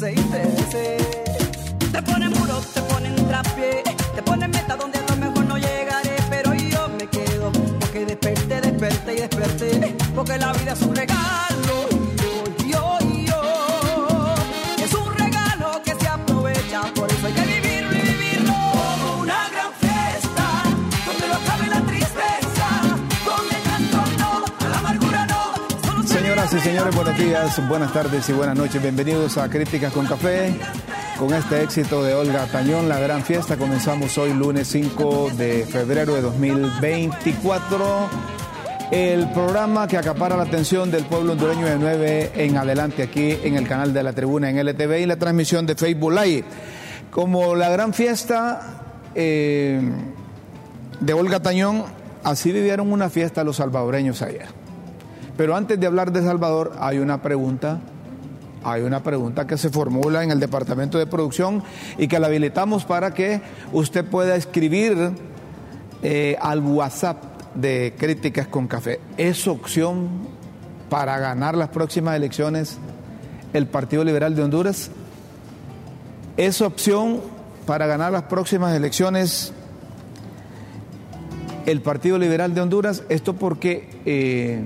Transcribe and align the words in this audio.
en 0.00 0.21
buenas 27.60 27.92
tardes 27.92 28.26
y 28.30 28.32
buenas 28.32 28.56
noches. 28.56 28.80
Bienvenidos 28.80 29.36
a 29.36 29.48
Críticas 29.50 29.92
con 29.92 30.06
Café. 30.06 30.54
Con 31.18 31.34
este 31.34 31.62
éxito 31.62 32.02
de 32.02 32.14
Olga 32.14 32.46
Tañón, 32.46 32.88
la 32.88 32.98
gran 32.98 33.22
fiesta, 33.22 33.58
comenzamos 33.58 34.16
hoy 34.16 34.32
lunes 34.32 34.68
5 34.68 35.32
de 35.36 35.66
febrero 35.66 36.14
de 36.14 36.22
2024. 36.22 38.08
El 38.90 39.28
programa 39.32 39.86
que 39.86 39.98
acapara 39.98 40.36
la 40.36 40.44
atención 40.44 40.90
del 40.90 41.04
pueblo 41.04 41.32
hondureño 41.32 41.66
de 41.66 41.78
9 41.78 42.32
en 42.36 42.56
adelante 42.56 43.02
aquí 43.02 43.36
en 43.42 43.56
el 43.56 43.68
canal 43.68 43.92
de 43.92 44.02
la 44.02 44.14
tribuna 44.14 44.48
en 44.48 44.58
LTV 44.58 45.00
y 45.00 45.06
la 45.06 45.16
transmisión 45.16 45.66
de 45.66 45.74
Facebook 45.74 46.12
Live. 46.12 46.44
Como 47.10 47.54
la 47.54 47.68
gran 47.68 47.92
fiesta 47.92 48.82
eh, 49.14 49.80
de 51.00 51.12
Olga 51.12 51.40
Tañón, 51.40 51.84
así 52.24 52.50
vivieron 52.50 52.90
una 52.90 53.10
fiesta 53.10 53.44
los 53.44 53.56
salvadoreños 53.56 54.22
ayer. 54.22 54.61
Pero 55.42 55.56
antes 55.56 55.80
de 55.80 55.88
hablar 55.88 56.12
de 56.12 56.22
Salvador, 56.22 56.74
hay 56.78 56.98
una 56.98 57.20
pregunta, 57.20 57.80
hay 58.62 58.82
una 58.82 59.02
pregunta 59.02 59.44
que 59.44 59.58
se 59.58 59.70
formula 59.70 60.22
en 60.22 60.30
el 60.30 60.38
departamento 60.38 60.98
de 60.98 61.06
producción 61.08 61.64
y 61.98 62.06
que 62.06 62.20
la 62.20 62.28
habilitamos 62.28 62.84
para 62.84 63.12
que 63.12 63.42
usted 63.72 64.04
pueda 64.04 64.36
escribir 64.36 65.10
eh, 66.04 66.36
al 66.40 66.60
WhatsApp 66.60 67.24
de 67.56 67.92
Críticas 67.98 68.46
con 68.46 68.68
Café. 68.68 69.00
¿Es 69.16 69.48
opción 69.48 70.10
para 70.88 71.18
ganar 71.18 71.56
las 71.56 71.70
próximas 71.70 72.14
elecciones 72.14 72.78
el 73.52 73.66
Partido 73.66 74.04
Liberal 74.04 74.36
de 74.36 74.44
Honduras? 74.44 74.92
¿Es 76.36 76.60
opción 76.60 77.20
para 77.66 77.88
ganar 77.88 78.12
las 78.12 78.22
próximas 78.22 78.76
elecciones 78.76 79.52
el 81.66 81.80
Partido 81.80 82.16
Liberal 82.16 82.54
de 82.54 82.60
Honduras? 82.60 83.02
Esto 83.08 83.34
porque... 83.34 83.90
eh, 84.06 84.64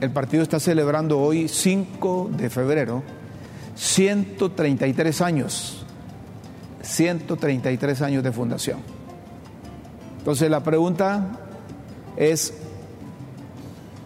el 0.00 0.10
partido 0.10 0.42
está 0.42 0.60
celebrando 0.60 1.18
hoy, 1.18 1.48
5 1.48 2.30
de 2.36 2.50
febrero, 2.50 3.02
133 3.74 5.20
años, 5.20 5.84
133 6.82 8.02
años 8.02 8.22
de 8.22 8.32
fundación. 8.32 8.78
Entonces 10.18 10.50
la 10.50 10.62
pregunta 10.62 11.38
es, 12.16 12.54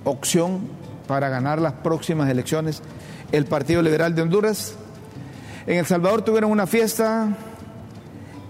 opción 0.05 0.61
para 1.07 1.29
ganar 1.29 1.61
las 1.61 1.75
próximas 1.75 2.31
elecciones, 2.31 2.83
el 3.31 3.45
Partido 3.45 3.83
Liberal 3.83 4.15
de 4.15 4.23
Honduras. 4.23 4.77
En 5.67 5.79
El 5.79 5.87
Salvador 5.87 6.23
tuvieron 6.23 6.51
una 6.51 6.67
fiesta, 6.67 7.37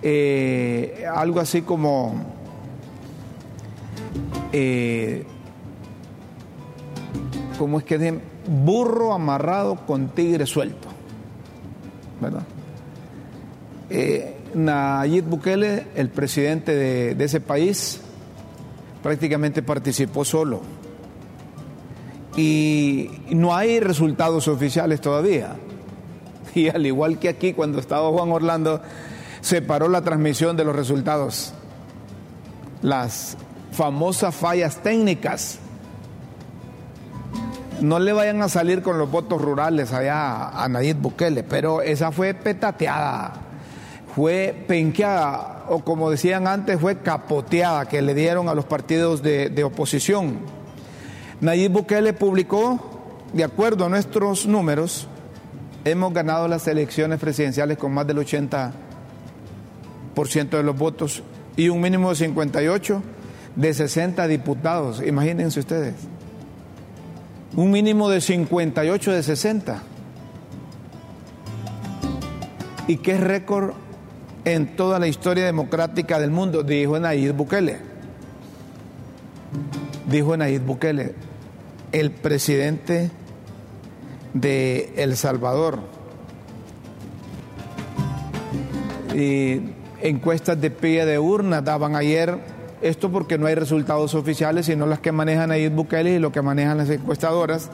eh, 0.03 1.05
algo 1.13 1.41
así 1.41 1.63
como... 1.63 2.25
eh, 4.53 5.27
como 7.59 7.79
es 7.79 7.85
que 7.85 7.99
de 7.99 8.21
burro 8.47 9.13
amarrado 9.13 9.77
con 9.87 10.09
tigre 10.09 10.47
suelto, 10.47 10.89
¿verdad? 12.21 12.43
Eh, 13.91 14.37
Nayib 14.55 15.25
Bukele, 15.25 15.87
el 15.95 16.09
presidente 16.09 16.75
de, 16.75 17.15
de 17.15 17.25
ese 17.25 17.41
país, 17.41 18.01
prácticamente 19.03 19.63
participó 19.63 20.25
solo. 20.25 20.63
Y 22.37 23.11
no 23.31 23.55
hay 23.55 23.81
resultados 23.81 24.49
oficiales 24.49 25.01
todavía. 25.01 25.57
Y 26.55 26.69
al 26.69 26.85
igual 26.85 27.19
que 27.19 27.31
aquí, 27.31 27.55
cuando 27.55 27.79
estaba 27.79 28.11
Juan 28.11 28.31
Orlando, 28.31 28.83
se 29.41 29.63
paró 29.63 29.89
la 29.89 30.03
transmisión 30.03 30.55
de 30.55 30.65
los 30.65 30.77
resultados. 30.77 31.55
Las 32.83 33.39
famosas 33.73 34.35
fallas 34.35 34.83
técnicas 34.83 35.59
no 37.83 37.99
le 37.99 38.13
vayan 38.13 38.41
a 38.43 38.49
salir 38.49 38.81
con 38.81 38.97
los 38.99 39.11
votos 39.11 39.43
rurales 39.43 39.93
allá 39.93 40.49
a 40.49 40.69
Nayib 40.69 40.99
Bukele, 40.99 41.43
pero 41.43 41.83
esa 41.83 42.13
fue 42.13 42.33
petateada, 42.33 43.33
fue 44.15 44.55
penqueada, 44.69 45.65
o 45.69 45.81
como 45.81 46.11
decían 46.11 46.47
antes, 46.47 46.81
fue 46.81 46.99
capoteada 46.99 47.87
que 47.87 48.01
le 48.01 48.15
dieron 48.15 48.49
a 48.49 48.55
los 48.55 48.67
partidos 48.67 49.23
de, 49.23 49.65
oposición. 49.65 50.39
Nayib 51.41 51.73
Bukele 51.73 52.13
publicó, 52.13 52.79
de 53.33 53.43
acuerdo 53.43 53.87
a 53.87 53.89
nuestros 53.89 54.47
números, 54.47 55.09
hemos 55.85 56.15
ganado 56.15 56.47
las 56.47 56.69
elecciones 56.69 57.19
presidenciales 57.19 57.79
con 57.79 57.93
más 57.93 58.07
del 58.07 58.19
80% 58.19 58.73
de 60.51 60.63
los 60.63 60.79
votos 60.79 61.25
y 61.57 61.69
un 61.69 61.81
mínimo 61.81 62.11
de 62.11 62.17
58 62.17 63.03
de 63.57 63.75
60 63.75 64.29
diputados, 64.29 65.03
imagínense 65.05 65.59
ustedes 65.59 66.12
un 67.57 67.71
mínimo 67.71 68.09
de 68.09 68.21
58 68.21 69.13
de 69.13 69.23
60. 69.23 69.83
¿Y 72.89 72.97
qué 72.97 73.19
récord 73.19 73.75
en 74.45 74.77
toda 74.77 74.99
la 74.99 75.07
historia 75.07 75.45
democrática 75.45 76.19
del 76.19 76.31
mundo? 76.31 76.63
Dijo 76.63 76.99
Nayib 76.99 77.35
Bukele. 77.35 77.79
Dijo 80.09 80.37
Nayib 80.37 80.63
Bukele, 80.63 81.15
el 81.93 82.11
presidente 82.11 83.11
de 84.35 84.93
El 84.97 85.17
Salvador. 85.17 85.81
Y 89.15 89.61
encuestas 90.01 90.61
de 90.61 90.71
pie 90.71 91.05
de 91.05 91.19
urna 91.19 91.61
daban 91.61 91.97
ayer 91.97 92.52
esto 92.83 93.11
porque 93.11 93.39
no 93.39 93.47
hay 93.47 93.55
resultados 93.55 94.15
oficiales, 94.15 94.67
sino 94.67 94.87
las 94.87 94.99
que 94.99 95.13
manejan 95.13 95.51
Nayib 95.51 95.73
Bukele 95.73 96.15
y 96.15 96.19
lo 96.19 96.33
que 96.33 96.43
manejan 96.43 96.79
las 96.79 96.91
encuestadoras. 96.91 97.71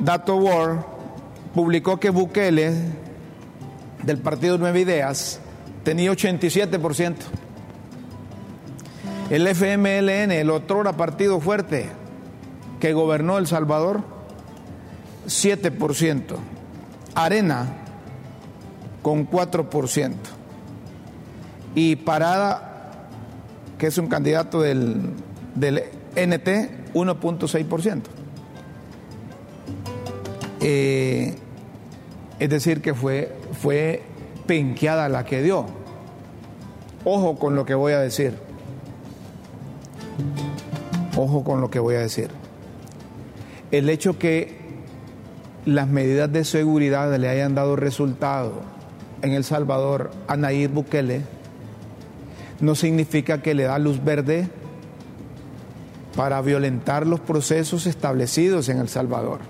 Dato 0.00 0.36
War 0.36 0.84
publicó 1.54 1.98
que 1.98 2.10
Bukele, 2.10 2.74
del 4.02 4.18
partido 4.18 4.58
Nueva 4.58 4.78
Ideas, 4.78 5.40
tenía 5.84 6.10
87%. 6.10 7.14
El 9.30 9.46
FMLN, 9.46 10.32
el 10.32 10.50
otrora 10.50 10.92
partido 10.92 11.40
fuerte 11.40 11.88
que 12.80 12.92
gobernó 12.92 13.38
El 13.38 13.46
Salvador, 13.46 14.02
7%. 15.26 16.36
Arena, 17.14 17.66
con 19.02 19.28
4%. 19.30 20.14
Y 21.74 21.96
Parada 21.96 22.65
que 23.78 23.86
es 23.88 23.98
un 23.98 24.08
candidato 24.08 24.60
del, 24.60 25.10
del 25.54 25.82
NT, 26.14 26.94
1.6%. 26.94 28.02
Eh, 30.60 31.34
es 32.38 32.50
decir, 32.50 32.80
que 32.82 32.94
fue, 32.94 33.36
fue 33.60 34.02
penqueada 34.46 35.08
la 35.08 35.24
que 35.24 35.42
dio. 35.42 35.66
Ojo 37.04 37.38
con 37.38 37.54
lo 37.54 37.64
que 37.64 37.74
voy 37.74 37.92
a 37.92 38.00
decir. 38.00 38.34
Ojo 41.16 41.44
con 41.44 41.60
lo 41.60 41.70
que 41.70 41.78
voy 41.78 41.94
a 41.94 42.00
decir. 42.00 42.30
El 43.70 43.88
hecho 43.88 44.18
que 44.18 44.56
las 45.64 45.88
medidas 45.88 46.32
de 46.32 46.44
seguridad 46.44 47.14
le 47.16 47.28
hayan 47.28 47.54
dado 47.54 47.76
resultado 47.76 48.62
en 49.22 49.32
El 49.32 49.44
Salvador 49.44 50.10
a 50.28 50.36
Nayib 50.36 50.72
Bukele 50.72 51.22
no 52.60 52.74
significa 52.74 53.42
que 53.42 53.54
le 53.54 53.64
da 53.64 53.78
luz 53.78 54.02
verde 54.02 54.48
para 56.16 56.40
violentar 56.40 57.06
los 57.06 57.20
procesos 57.20 57.86
establecidos 57.86 58.68
en 58.68 58.78
El 58.78 58.88
Salvador. 58.88 59.40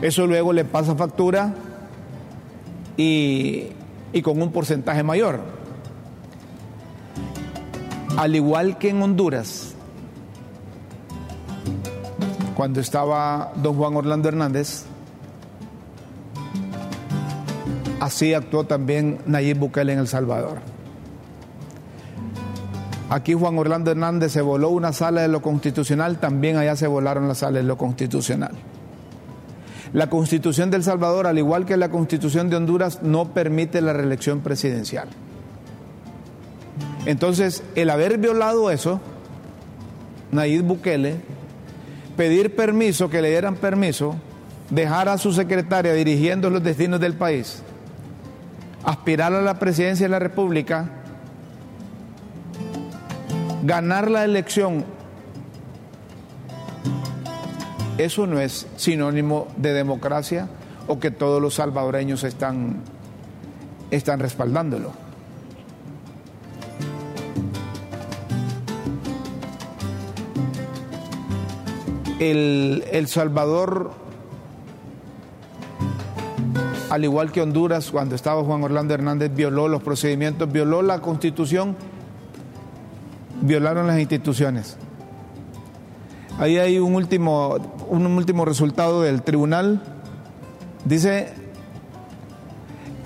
Eso 0.00 0.26
luego 0.26 0.52
le 0.52 0.64
pasa 0.64 0.94
factura 0.94 1.54
y, 2.96 3.68
con 4.22 4.40
un 4.40 4.52
porcentaje 4.52 5.02
mayor. 5.02 5.40
Al 8.16 8.34
igual 8.34 8.78
que 8.78 8.90
en 8.90 9.02
Honduras, 9.02 9.74
cuando 12.56 12.80
estaba 12.80 13.52
don 13.56 13.76
Juan 13.76 13.96
Orlando 13.96 14.28
Hernández, 14.28 14.84
así 18.00 18.32
actuó 18.32 18.64
también 18.64 19.18
Nayib 19.26 19.58
Bukele 19.58 19.92
en 19.92 19.98
El 19.98 20.08
Salvador. 20.08 20.58
Aquí 23.14 23.32
Juan 23.32 23.56
Orlando 23.56 23.92
Hernández 23.92 24.32
se 24.32 24.40
voló 24.40 24.70
una 24.70 24.92
sala 24.92 25.22
de 25.22 25.28
lo 25.28 25.40
constitucional, 25.40 26.18
también 26.18 26.56
allá 26.56 26.74
se 26.74 26.88
volaron 26.88 27.28
las 27.28 27.38
salas 27.38 27.62
de 27.62 27.68
lo 27.68 27.78
constitucional. 27.78 28.50
La 29.92 30.10
constitución 30.10 30.72
de 30.72 30.78
El 30.78 30.82
Salvador, 30.82 31.28
al 31.28 31.38
igual 31.38 31.64
que 31.64 31.76
la 31.76 31.90
constitución 31.90 32.50
de 32.50 32.56
Honduras, 32.56 33.04
no 33.04 33.32
permite 33.32 33.80
la 33.82 33.92
reelección 33.92 34.40
presidencial. 34.40 35.06
Entonces, 37.06 37.62
el 37.76 37.90
haber 37.90 38.18
violado 38.18 38.72
eso, 38.72 39.00
Nayib 40.32 40.64
Bukele, 40.64 41.18
pedir 42.16 42.56
permiso, 42.56 43.10
que 43.10 43.22
le 43.22 43.30
dieran 43.30 43.54
permiso, 43.54 44.16
dejar 44.70 45.08
a 45.08 45.18
su 45.18 45.32
secretaria 45.32 45.92
dirigiendo 45.92 46.50
los 46.50 46.64
destinos 46.64 46.98
del 46.98 47.14
país, 47.14 47.62
aspirar 48.82 49.32
a 49.32 49.40
la 49.40 49.60
presidencia 49.60 50.06
de 50.06 50.10
la 50.10 50.18
República, 50.18 51.03
ganar 53.64 54.10
la 54.10 54.24
elección, 54.24 54.84
eso 57.96 58.26
no 58.26 58.40
es 58.40 58.66
sinónimo 58.76 59.48
de 59.56 59.72
democracia 59.72 60.48
o 60.86 61.00
que 61.00 61.10
todos 61.10 61.40
los 61.40 61.54
salvadoreños 61.54 62.24
están, 62.24 62.82
están 63.90 64.20
respaldándolo. 64.20 64.92
El, 72.18 72.84
el 72.92 73.06
Salvador, 73.08 73.92
al 76.90 77.04
igual 77.04 77.32
que 77.32 77.40
Honduras, 77.40 77.90
cuando 77.90 78.14
estaba 78.14 78.44
Juan 78.44 78.62
Orlando 78.62 78.94
Hernández, 78.94 79.34
violó 79.34 79.68
los 79.68 79.82
procedimientos, 79.82 80.50
violó 80.52 80.82
la 80.82 81.00
constitución, 81.00 81.76
violaron 83.44 83.86
las 83.86 84.00
instituciones. 84.00 84.76
Ahí 86.38 86.58
hay 86.58 86.78
un 86.78 86.94
último, 86.94 87.56
un 87.88 88.06
último 88.06 88.44
resultado 88.44 89.02
del 89.02 89.22
tribunal. 89.22 89.82
Dice, 90.84 91.28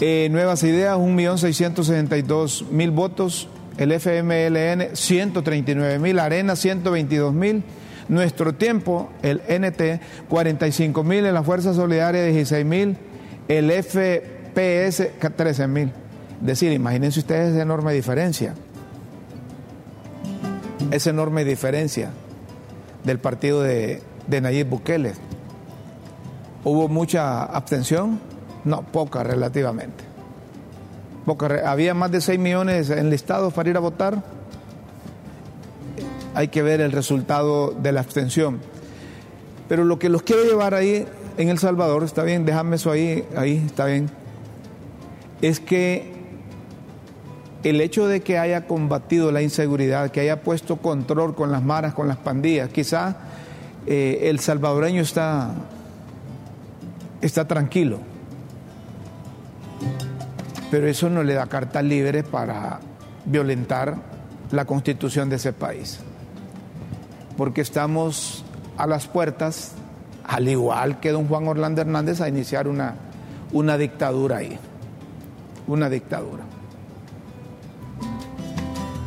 eh, 0.01 0.29
Nuevas 0.31 0.63
Ideas, 0.63 0.97
1.662.000 0.97 2.91
votos, 2.95 3.49
el 3.77 3.93
FMLN, 3.93 4.95
139.000, 4.95 6.21
Arena, 6.21 6.55
122.000 6.55 7.63
nuestro 8.09 8.55
tiempo, 8.55 9.11
el 9.23 9.43
NT, 9.49 10.01
45 10.29 11.05
mil, 11.05 11.27
en 11.27 11.35
la 11.35 11.43
Fuerza 11.43 11.75
Solidaria 11.75 12.25
16 12.25 12.65
mil, 12.65 12.97
el 13.49 13.71
FPS 13.71 15.09
13 15.37 15.69
mil. 15.69 15.93
Es 16.41 16.47
decir, 16.47 16.73
imagínense 16.73 17.21
ustedes 17.21 17.53
esa 17.53 17.63
enorme 17.63 17.93
diferencia. 17.93 18.55
Esa 20.91 21.11
enorme 21.11 21.45
diferencia 21.45 22.11
del 23.05 23.19
partido 23.19 23.63
de, 23.63 24.03
Nayib 24.29 24.69
Bukele. 24.69 25.13
¿Hubo 26.65 26.89
mucha 26.89 27.45
abstención? 27.45 28.21
No, 28.65 28.83
poca 28.83 29.23
relativamente. 29.23 30.05
Poca, 31.25 31.71
había 31.71 31.95
más 31.95 32.11
de 32.11 32.21
6 32.21 32.39
millones 32.39 32.91
enlistados 32.91 33.53
para 33.53 33.71
ir 33.71 33.77
a 33.77 33.81
votar 33.81 34.23
hay 36.39 36.49
que 36.49 36.63
ver 36.63 36.81
el 36.81 36.93
resultado 36.93 37.73
de 37.73 37.91
la 37.91 37.99
abstención. 37.99 38.61
Pero 39.69 39.85
lo 39.85 39.99
que 39.99 40.09
los 40.09 40.23
quiero 40.23 40.45
llevar 40.45 40.73
ahí 40.73 41.05
en 41.37 41.49
El 41.49 41.59
Salvador, 41.59 42.05
está 42.05 42.23
bien, 42.23 42.45
déjame 42.45 42.77
eso 42.77 42.93
ahí, 42.93 43.25
ahí 43.37 43.61
está 43.67 43.87
bien, 43.87 44.09
es 45.43 45.59
que 45.59 46.13
el 47.65 47.81
hecho 47.81 48.07
de 48.07 48.21
que 48.21 48.39
haya 48.39 48.67
combatido 48.67 49.33
la 49.33 49.43
inseguridad, 49.43 50.11
que 50.11 50.21
haya 50.21 50.43
puesto 50.43 50.77
control 50.77 51.35
con 51.35 51.51
las 51.51 51.63
maras, 51.63 51.95
con 51.95 52.07
las 52.09 52.17
pandillas, 52.17 52.71
quizá 52.71 53.17
eh, 53.87 54.29
el 54.29 54.39
salvadoreño 54.39 55.03
está, 55.03 55.55
está 57.21 57.49
tranquilo, 57.49 57.99
pero 60.71 60.87
eso 60.87 61.11
no 61.11 61.23
le 61.23 61.35
da 61.35 61.47
carta 61.47 61.83
libre 61.83 62.23
para 62.23 62.81
violentar 63.25 63.97
la 64.53 64.65
constitución 64.65 65.29
de 65.29 65.37
ese 65.37 65.53
país. 65.53 65.99
Porque 67.37 67.61
estamos 67.61 68.45
a 68.77 68.87
las 68.87 69.07
puertas, 69.07 69.73
al 70.25 70.49
igual 70.49 71.01
que 71.01 71.11
don 71.11 71.27
Juan 71.27 71.49
Orlando 71.49 71.81
Hernández, 71.81 72.21
a 72.21 72.29
iniciar 72.29 72.69
una, 72.69 72.95
una 73.53 73.77
dictadura 73.77 74.39
ahí, 74.39 74.59
una 75.67 75.89
dictadura. 75.89 76.58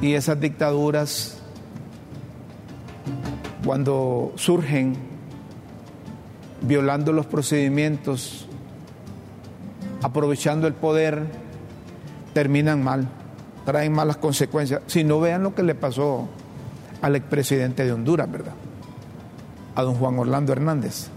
Y 0.02 0.16
esas 0.16 0.40
dictaduras, 0.40 1.38
cuando 3.64 4.34
surgen 4.36 4.96
violando 6.62 7.14
los 7.14 7.28
procedimientos, 7.28 8.48
aprovechando 10.02 10.68
el 10.68 10.74
poder, 10.74 11.26
terminan 12.34 12.84
mal, 12.84 13.08
traen 13.66 13.94
malas 13.94 14.18
consecuencias. 14.18 14.82
Si 14.88 15.04
no 15.04 15.20
vean 15.20 15.44
lo 15.44 15.54
que 15.54 15.64
le 15.64 15.76
pasó 15.76 16.28
al 17.02 17.16
expresidente 17.16 17.86
de 17.86 17.92
Honduras, 17.92 18.32
¿verdad? 18.32 18.54
A 19.76 19.84
don 19.84 19.96
Juan 19.96 20.18
Orlando 20.18 20.52
Hernández. 20.52 21.10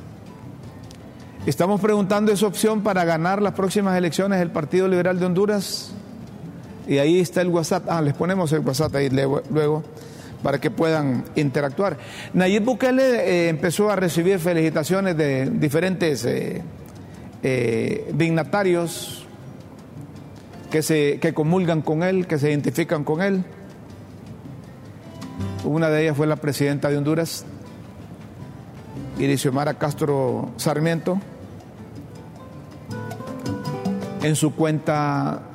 Estamos 1.47 1.81
preguntando 1.81 2.33
esa 2.33 2.47
opción 2.47 2.83
para 2.83 3.05
ganar 3.05 3.43
las 3.43 3.53
próximas 3.53 3.97
elecciones 3.99 4.39
del 4.39 4.51
Partido 4.51 4.89
Liberal 4.89 5.19
de 5.19 5.27
Honduras. 5.27 5.93
Y 6.87 6.99
ahí 6.99 7.21
está 7.21 7.41
el 7.41 7.49
WhatsApp. 7.49 7.87
Ah, 7.89 8.03
les 8.03 8.15
ponemos 8.15 8.53
el 8.53 8.61
WhatsApp 8.61 8.95
ahí 8.97 9.09
luego 9.11 9.83
para 10.45 10.61
que 10.61 10.71
puedan 10.71 11.25
interactuar. 11.37 11.97
Nayib 12.35 12.65
Bukele 12.65 13.03
eh, 13.03 13.49
empezó 13.49 13.91
a 13.91 13.97
recibir 13.97 14.39
felicitaciones 14.39 15.17
de 15.17 15.51
diferentes 15.51 16.23
eh, 16.27 16.63
eh, 17.43 18.13
dignatarios 18.15 19.27
que, 20.71 20.83
se, 20.83 21.19
que 21.19 21.33
comulgan 21.33 21.81
con 21.81 22.03
él, 22.03 22.27
que 22.27 22.39
se 22.39 22.51
identifican 22.51 23.05
con 23.05 23.23
él. 23.23 23.43
Una 25.65 25.89
de 25.89 26.03
ellas 26.03 26.17
fue 26.17 26.27
la 26.27 26.37
presidenta 26.37 26.91
de 26.91 26.99
Honduras, 26.99 27.47
Mara 29.51 29.75
Castro 29.75 30.51
Sarmiento. 30.59 31.19
En 34.23 34.37
su 34.37 34.55
cuenta 34.55 35.54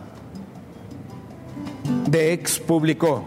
de 2.09 2.33
ex 2.33 2.59
publicó. 2.59 3.23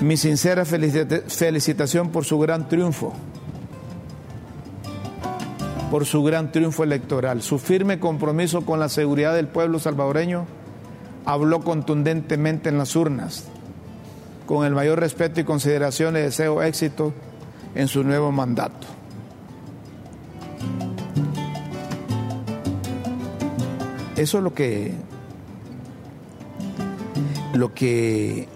Mi 0.00 0.16
sincera 0.16 0.64
felicitación 0.64 2.10
por 2.10 2.24
su 2.24 2.38
gran 2.38 2.68
triunfo, 2.68 3.12
por 5.90 6.04
su 6.04 6.22
gran 6.24 6.50
triunfo 6.50 6.84
electoral, 6.84 7.42
su 7.42 7.58
firme 7.58 8.00
compromiso 8.00 8.62
con 8.62 8.80
la 8.80 8.88
seguridad 8.88 9.34
del 9.34 9.48
pueblo 9.48 9.78
salvadoreño 9.78 10.46
habló 11.24 11.60
contundentemente 11.60 12.68
en 12.68 12.78
las 12.78 12.96
urnas. 12.96 13.44
Con 14.46 14.66
el 14.66 14.74
mayor 14.74 15.00
respeto 15.00 15.40
y 15.40 15.44
consideración 15.44 16.14
le 16.14 16.22
deseo 16.22 16.62
éxito 16.62 17.14
en 17.74 17.88
su 17.88 18.04
nuevo 18.04 18.30
mandato. 18.30 18.86
Eso 24.16 24.38
es 24.38 24.44
lo 24.44 24.54
que 24.54 24.94
lo 27.54 27.72
que 27.72 28.48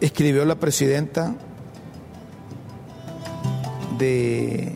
escribió 0.00 0.44
la 0.44 0.54
presidenta 0.56 1.34
de 3.98 4.72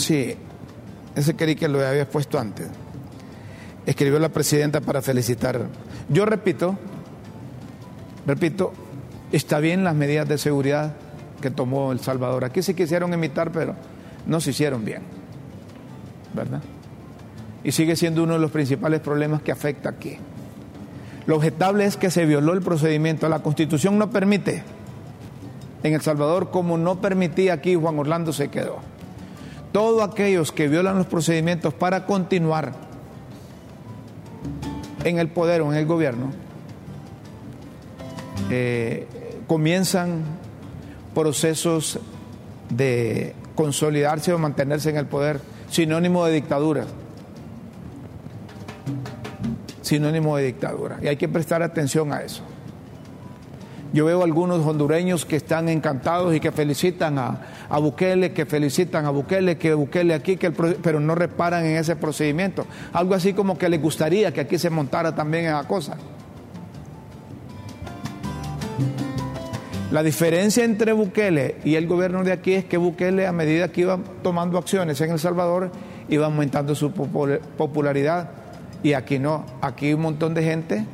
Sí, 0.00 0.34
ese 1.14 1.36
quería 1.36 1.54
que 1.54 1.68
lo 1.68 1.86
había 1.86 2.08
puesto 2.08 2.38
antes. 2.38 2.66
escribió 3.86 4.18
la 4.18 4.30
presidenta 4.30 4.80
para 4.80 5.02
felicitar. 5.02 5.66
Yo 6.08 6.24
repito, 6.24 6.76
repito, 8.26 8.72
está 9.30 9.60
bien 9.60 9.84
las 9.84 9.94
medidas 9.94 10.26
de 10.28 10.38
seguridad 10.38 10.94
que 11.40 11.50
tomó 11.50 11.92
El 11.92 12.00
Salvador. 12.00 12.44
Aquí 12.44 12.62
se 12.62 12.74
quisieron 12.74 13.12
imitar, 13.12 13.52
pero 13.52 13.76
no 14.26 14.40
se 14.40 14.50
hicieron 14.50 14.84
bien, 14.84 15.02
¿verdad? 16.34 16.62
Y 17.62 17.72
sigue 17.72 17.96
siendo 17.96 18.22
uno 18.22 18.34
de 18.34 18.38
los 18.38 18.50
principales 18.50 19.00
problemas 19.00 19.42
que 19.42 19.52
afecta 19.52 19.90
aquí. 19.90 20.18
Lo 21.26 21.36
objetable 21.36 21.84
es 21.84 21.96
que 21.96 22.10
se 22.10 22.24
violó 22.24 22.54
el 22.54 22.62
procedimiento. 22.62 23.28
La 23.28 23.40
Constitución 23.40 23.98
no 23.98 24.10
permite 24.10 24.62
en 25.82 25.94
El 25.94 26.00
Salvador 26.00 26.50
como 26.50 26.78
no 26.78 27.00
permitía 27.00 27.54
aquí, 27.54 27.74
Juan 27.74 27.98
Orlando 27.98 28.32
se 28.32 28.48
quedó. 28.48 28.78
Todos 29.72 30.08
aquellos 30.08 30.52
que 30.52 30.68
violan 30.68 30.98
los 30.98 31.06
procedimientos 31.06 31.72
para 31.74 32.06
continuar 32.06 32.72
en 35.04 35.18
el 35.18 35.28
poder 35.28 35.62
o 35.62 35.72
en 35.72 35.78
el 35.78 35.86
gobierno, 35.86 36.30
eh, 38.50 39.06
comienzan 39.46 40.22
procesos 41.14 41.98
de 42.68 43.34
consolidarse 43.54 44.32
o 44.32 44.38
mantenerse 44.38 44.90
en 44.90 44.96
el 44.96 45.06
poder, 45.06 45.40
sinónimo 45.70 46.26
de 46.26 46.32
dictadura. 46.34 46.84
Sinónimo 49.80 50.36
de 50.36 50.44
dictadura. 50.44 50.98
Y 51.02 51.08
hay 51.08 51.16
que 51.16 51.28
prestar 51.28 51.62
atención 51.62 52.12
a 52.12 52.22
eso. 52.22 52.42
Yo 53.92 54.04
veo 54.04 54.22
algunos 54.22 54.64
hondureños 54.64 55.24
que 55.24 55.34
están 55.36 55.68
encantados 55.68 56.34
y 56.34 56.38
que 56.38 56.52
felicitan 56.52 57.18
a, 57.18 57.40
a 57.68 57.78
Bukele, 57.78 58.32
que 58.32 58.46
felicitan 58.46 59.04
a 59.04 59.10
Bukele, 59.10 59.58
que 59.58 59.74
Bukele 59.74 60.14
aquí, 60.14 60.36
que 60.36 60.52
pero 60.52 61.00
no 61.00 61.16
reparan 61.16 61.64
en 61.64 61.76
ese 61.76 61.96
procedimiento. 61.96 62.66
Algo 62.92 63.14
así 63.14 63.32
como 63.32 63.58
que 63.58 63.68
les 63.68 63.82
gustaría 63.82 64.32
que 64.32 64.42
aquí 64.42 64.58
se 64.58 64.70
montara 64.70 65.12
también 65.14 65.46
esa 65.46 65.64
cosa. 65.64 65.96
La 69.90 70.02
diferencia 70.04 70.64
entre 70.64 70.92
Bukele 70.92 71.56
y 71.64 71.74
el 71.74 71.88
gobierno 71.88 72.22
de 72.22 72.32
aquí 72.32 72.52
es 72.52 72.64
que 72.64 72.76
Bukele, 72.76 73.26
a 73.26 73.32
medida 73.32 73.72
que 73.72 73.80
iba 73.80 73.98
tomando 74.22 74.56
acciones 74.56 75.00
en 75.00 75.10
El 75.10 75.18
Salvador, 75.18 75.72
iba 76.08 76.26
aumentando 76.26 76.74
su 76.74 76.92
popularidad. 76.92 78.30
Y 78.82 78.92
aquí 78.92 79.18
no, 79.18 79.44
aquí 79.60 79.92
un 79.92 80.02
montón 80.02 80.32
de 80.32 80.44
gente 80.44 80.86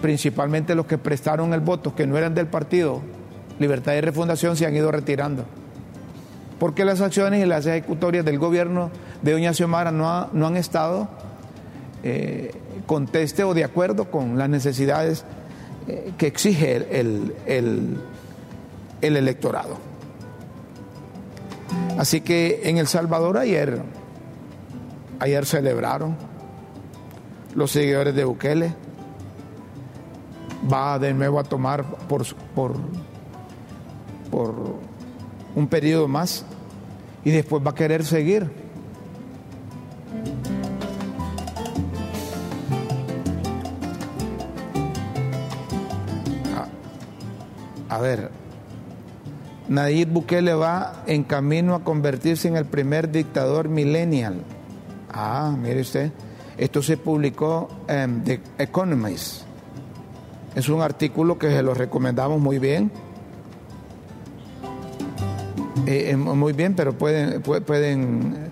principalmente 0.00 0.74
los 0.74 0.86
que 0.86 0.98
prestaron 0.98 1.52
el 1.52 1.60
voto, 1.60 1.94
que 1.94 2.06
no 2.06 2.16
eran 2.16 2.34
del 2.34 2.46
partido 2.46 3.02
Libertad 3.58 3.94
y 3.94 4.00
Refundación, 4.00 4.56
se 4.56 4.66
han 4.66 4.76
ido 4.76 4.90
retirando. 4.92 5.44
Porque 6.58 6.84
las 6.84 7.00
acciones 7.00 7.42
y 7.42 7.46
las 7.46 7.66
ejecutorias 7.66 8.24
del 8.24 8.38
gobierno 8.38 8.90
de 9.22 9.32
Doña 9.32 9.52
Xiomara 9.52 9.90
no, 9.90 10.28
no 10.32 10.46
han 10.46 10.56
estado 10.56 11.08
eh, 12.02 12.52
conteste 12.86 13.44
o 13.44 13.52
de 13.52 13.64
acuerdo 13.64 14.10
con 14.10 14.38
las 14.38 14.48
necesidades 14.48 15.24
que 16.18 16.26
exige 16.26 16.76
el, 16.76 17.34
el, 17.46 17.96
el 19.00 19.16
electorado. 19.16 19.78
Así 21.98 22.20
que 22.20 22.62
en 22.64 22.78
El 22.78 22.86
Salvador 22.86 23.38
ayer, 23.38 23.80
ayer 25.18 25.46
celebraron 25.46 26.16
los 27.54 27.70
seguidores 27.70 28.14
de 28.14 28.24
Bukele 28.24 28.74
va 30.70 30.98
de 30.98 31.14
nuevo 31.14 31.40
a 31.40 31.44
tomar 31.44 31.84
por, 31.84 32.22
por, 32.54 32.74
por 34.30 34.54
un 35.54 35.68
periodo 35.68 36.06
más 36.06 36.44
y 37.24 37.30
después 37.30 37.64
va 37.64 37.70
a 37.70 37.74
querer 37.74 38.04
seguir. 38.04 38.65
A, 47.96 47.98
ver, 47.98 48.28
Nayib 49.68 50.10
Bukele 50.10 50.52
va 50.52 51.02
en 51.06 51.24
camino 51.24 51.74
a 51.74 51.82
convertirse 51.82 52.46
en 52.46 52.58
el 52.58 52.66
primer 52.66 53.10
dictador 53.10 53.70
millennial. 53.70 54.42
Ah, 55.10 55.56
mire 55.58 55.80
usted, 55.80 56.12
esto 56.58 56.82
se 56.82 56.98
publicó 56.98 57.70
en 57.88 58.22
The 58.22 58.40
Economist. 58.58 59.44
Es 60.54 60.68
un 60.68 60.82
artículo 60.82 61.38
que 61.38 61.48
se 61.48 61.62
lo 61.62 61.72
recomendamos 61.72 62.38
muy 62.38 62.58
bien. 62.58 62.90
Eh, 65.86 66.10
eh, 66.10 66.16
muy 66.18 66.52
bien, 66.52 66.74
pero 66.74 66.92
pueden, 66.92 67.40
pueden, 67.40 68.50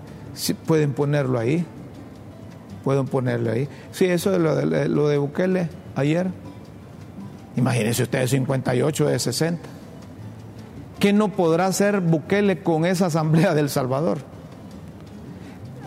pueden 0.65 0.93
ponerlo 0.93 1.37
ahí. 1.37 1.63
Pueden 2.83 3.05
ponerlo 3.05 3.51
ahí. 3.51 3.69
Sí, 3.91 4.05
eso 4.05 4.33
es 4.33 4.39
lo 4.39 4.55
de, 4.55 4.89
lo 4.89 5.07
de 5.07 5.19
Bukele 5.19 5.69
ayer. 5.93 6.31
Imagínense 7.55 8.03
ustedes 8.03 8.31
58 8.31 9.07
de 9.07 9.19
60. 9.19 9.61
¿Qué 10.99 11.13
no 11.13 11.29
podrá 11.29 11.67
hacer 11.67 12.01
Bukele 12.01 12.63
con 12.63 12.85
esa 12.85 13.07
asamblea 13.07 13.53
del 13.53 13.69
Salvador? 13.69 14.19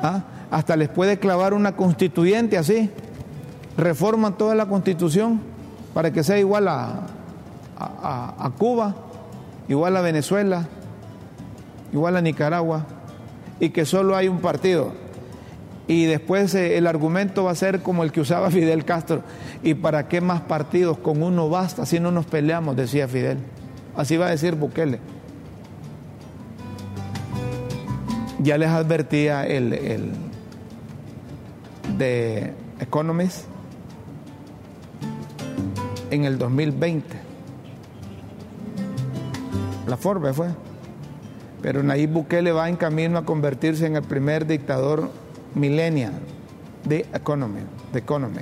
¿Ah? 0.02 0.24
Hasta 0.50 0.76
les 0.76 0.88
puede 0.88 1.18
clavar 1.18 1.54
una 1.54 1.76
constituyente 1.76 2.56
así. 2.56 2.90
Reforman 3.76 4.36
toda 4.36 4.54
la 4.54 4.66
constitución 4.66 5.40
para 5.94 6.12
que 6.12 6.22
sea 6.22 6.38
igual 6.38 6.68
a, 6.68 7.06
a, 7.78 8.50
Cuba, 8.58 8.94
igual 9.68 9.96
a 9.96 10.00
Venezuela, 10.00 10.66
igual 11.92 12.16
a 12.16 12.20
Nicaragua, 12.20 12.86
y 13.60 13.70
que 13.70 13.84
solo 13.84 14.16
hay 14.16 14.28
un 14.28 14.40
partido. 14.40 14.92
Y 15.88 16.04
después 16.04 16.54
eh, 16.54 16.76
el 16.76 16.86
argumento 16.86 17.44
va 17.44 17.50
a 17.50 17.54
ser 17.54 17.80
como 17.80 18.04
el 18.04 18.12
que 18.12 18.20
usaba 18.20 18.50
Fidel 18.52 18.84
Castro. 18.84 19.22
¿Y 19.62 19.74
para 19.74 20.06
qué 20.06 20.20
más 20.20 20.42
partidos? 20.42 20.98
Con 20.98 21.22
uno 21.22 21.48
basta, 21.48 21.82
así 21.82 21.98
no 21.98 22.12
nos 22.12 22.26
peleamos, 22.26 22.76
decía 22.76 23.08
Fidel. 23.08 23.38
Así 23.96 24.16
va 24.16 24.26
a 24.26 24.30
decir 24.30 24.54
Bukele. 24.54 25.00
Ya 28.40 28.56
les 28.56 28.68
advertía 28.68 29.44
el, 29.44 29.72
el 29.72 30.12
de 31.96 32.52
Economist 32.78 33.46
en 36.10 36.24
el 36.24 36.38
2020. 36.38 37.16
La 39.86 39.96
Forbes 39.96 40.36
fue. 40.36 40.48
Pero 41.62 41.82
Nayib 41.82 42.10
Bukele 42.10 42.52
va 42.52 42.68
en 42.68 42.76
camino 42.76 43.18
a 43.18 43.24
convertirse 43.24 43.86
en 43.86 43.96
el 43.96 44.02
primer 44.02 44.46
dictador 44.46 45.10
millennial 45.58 46.14
de 46.84 47.06
Economy, 47.12 47.60
de 47.92 47.98
Economy. 47.98 48.40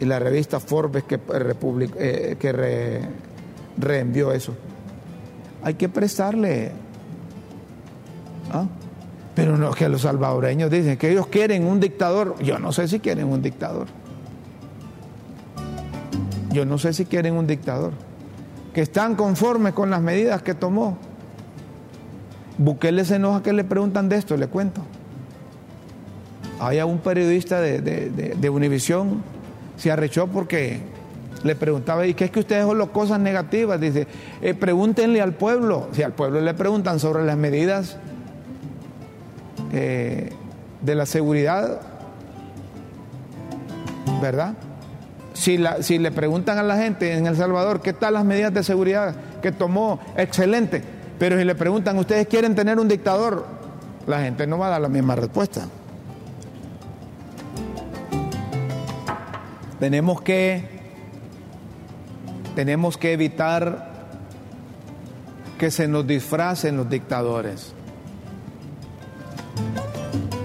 Y 0.00 0.04
la 0.04 0.18
revista 0.18 0.60
Forbes 0.60 1.04
que, 1.04 1.20
eh, 1.98 2.36
que 2.38 3.02
reenvió 3.78 4.32
eso. 4.32 4.54
Hay 5.62 5.74
que 5.74 5.88
prestarle. 5.88 6.72
¿ah? 8.52 8.66
Pero 9.34 9.56
no 9.56 9.70
que 9.72 9.88
los 9.88 10.02
salvadoreños 10.02 10.70
dicen 10.70 10.98
que 10.98 11.10
ellos 11.10 11.26
quieren 11.28 11.66
un 11.66 11.80
dictador. 11.80 12.36
Yo 12.42 12.58
no 12.58 12.72
sé 12.72 12.88
si 12.88 13.00
quieren 13.00 13.28
un 13.28 13.42
dictador. 13.42 13.86
Yo 16.50 16.66
no 16.66 16.78
sé 16.78 16.92
si 16.92 17.06
quieren 17.06 17.34
un 17.34 17.46
dictador. 17.46 17.92
Que 18.74 18.82
están 18.82 19.14
conformes 19.14 19.72
con 19.72 19.90
las 19.90 20.02
medidas 20.02 20.42
que 20.42 20.54
tomó. 20.54 20.98
Bukele 22.58 23.04
se 23.04 23.16
enoja 23.16 23.42
que 23.42 23.52
le 23.52 23.64
preguntan 23.64 24.08
de 24.08 24.16
esto, 24.16 24.36
le 24.36 24.48
cuento. 24.48 24.82
Hay 26.64 26.80
un 26.80 26.98
periodista 26.98 27.60
de, 27.60 27.80
de, 27.80 28.80
se 29.76 29.90
arrechó 29.90 30.28
porque 30.28 30.78
le 31.42 31.56
preguntaba, 31.56 32.06
¿y 32.06 32.14
qué 32.14 32.26
es 32.26 32.30
que 32.30 32.38
ustedes 32.38 32.64
son 32.64 32.78
las 32.78 32.90
cosas 32.90 33.18
negativas? 33.18 33.80
Dice, 33.80 34.06
eh, 34.40 34.54
pregúntenle 34.54 35.20
al 35.20 35.32
pueblo. 35.32 35.88
Si 35.90 36.04
al 36.04 36.12
pueblo 36.12 36.40
le 36.40 36.54
preguntan 36.54 37.00
sobre 37.00 37.24
las 37.24 37.36
medidas 37.36 37.96
eh, 39.72 40.30
de 40.80 40.94
la 40.94 41.04
seguridad, 41.04 41.80
¿verdad? 44.20 44.54
Si, 45.32 45.58
le 45.58 46.12
preguntan 46.12 46.58
a 46.58 46.62
la 46.62 46.76
gente 46.76 47.12
en 47.14 47.26
El 47.26 47.34
Salvador 47.36 47.80
qué 47.80 47.92
tal 47.92 48.14
las 48.14 48.24
medidas 48.24 48.54
de 48.54 48.62
seguridad 48.62 49.16
que 49.42 49.50
tomó, 49.50 49.98
excelente. 50.16 50.80
Pero 51.18 51.36
si 51.38 51.44
le 51.44 51.56
preguntan, 51.56 51.98
¿ustedes 51.98 52.28
quieren 52.28 52.54
tener 52.54 52.78
un 52.78 52.86
dictador? 52.86 53.46
La 54.06 54.20
gente 54.20 54.46
no 54.46 54.58
va 54.58 54.68
a 54.68 54.70
dar 54.70 54.80
la 54.80 54.88
misma 54.88 55.16
respuesta. 55.16 55.66
Tenemos 59.82 60.22
que, 60.22 60.62
tenemos 62.54 62.96
que 62.96 63.14
evitar 63.14 63.90
que 65.58 65.72
se 65.72 65.88
nos 65.88 66.06
disfracen 66.06 66.76
los 66.76 66.88
dictadores 66.88 67.74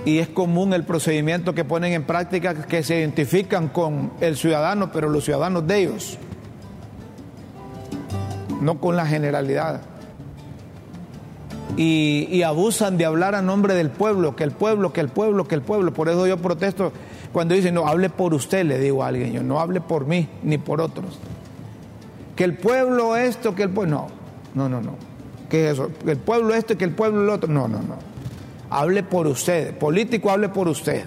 y 0.06 0.18
es 0.18 0.28
común 0.28 0.74
el 0.74 0.86
procedimiento 0.86 1.54
que 1.54 1.64
ponen 1.64 1.94
en 1.94 2.04
práctica 2.04 2.56
que 2.66 2.82
se 2.82 2.98
identifican 2.98 3.68
con 3.68 4.12
el 4.22 4.38
ciudadano, 4.38 4.92
pero 4.92 5.08
los 5.08 5.26
ciudadanos 5.26 5.68
de 5.68 5.82
ellos, 5.82 6.18
no 8.60 8.82
con 8.82 8.96
la 8.96 9.06
generalidad. 9.06 9.82
y, 11.78 12.28
y, 12.32 12.42
abusan 12.42 12.98
de 12.98 13.06
hablar 13.06 13.36
a 13.36 13.44
nombre 13.44 13.76
del 13.76 13.92
pueblo, 13.92 14.36
que 14.36 14.44
el 14.44 14.50
pueblo, 14.50 14.94
que 14.94 15.02
el 15.02 15.10
pueblo, 15.10 15.48
que 15.48 15.54
el 15.54 15.62
pueblo. 15.62 15.94
Por 15.94 16.10
eso 16.10 16.26
yo 16.26 16.38
protesto 16.38 16.92
cuando 17.32 17.56
dicen, 17.56 17.74
no, 17.74 17.88
hable 17.88 18.10
por 18.10 18.34
usted, 18.34 18.66
le 18.66 18.80
digo 18.80 19.04
a 19.04 19.08
alguien, 19.08 19.32
yo 19.32 19.44
no 19.44 19.60
hable 19.60 19.82
por 19.82 20.06
mí 20.06 20.28
ni 20.44 20.58
por 20.58 20.82
otros. 20.82 21.20
Que 22.36 22.44
el 22.44 22.58
pueblo 22.58 23.16
esto, 23.16 23.56
que 23.56 23.64
el 23.64 23.70
pueblo, 23.70 24.08
no, 24.54 24.70
no, 24.70 24.70
no, 24.70 24.82
no. 24.82 24.96
¿Qué 25.50 25.68
es 25.68 25.74
eso? 25.74 25.90
Que 26.04 26.12
el 26.12 26.18
pueblo 26.18 26.54
esto 26.54 26.74
y 26.74 26.76
que 26.76 26.86
el 26.86 26.92
pueblo 26.92 27.24
el 27.24 27.30
otro, 27.30 27.52
no, 27.52 27.68
no, 27.68 27.80
no. 27.80 27.96
Hable 28.70 29.04
por 29.04 29.28
usted, 29.28 29.78
político 29.78 30.30
hable 30.30 30.50
por 30.50 30.68
usted. 30.68 31.06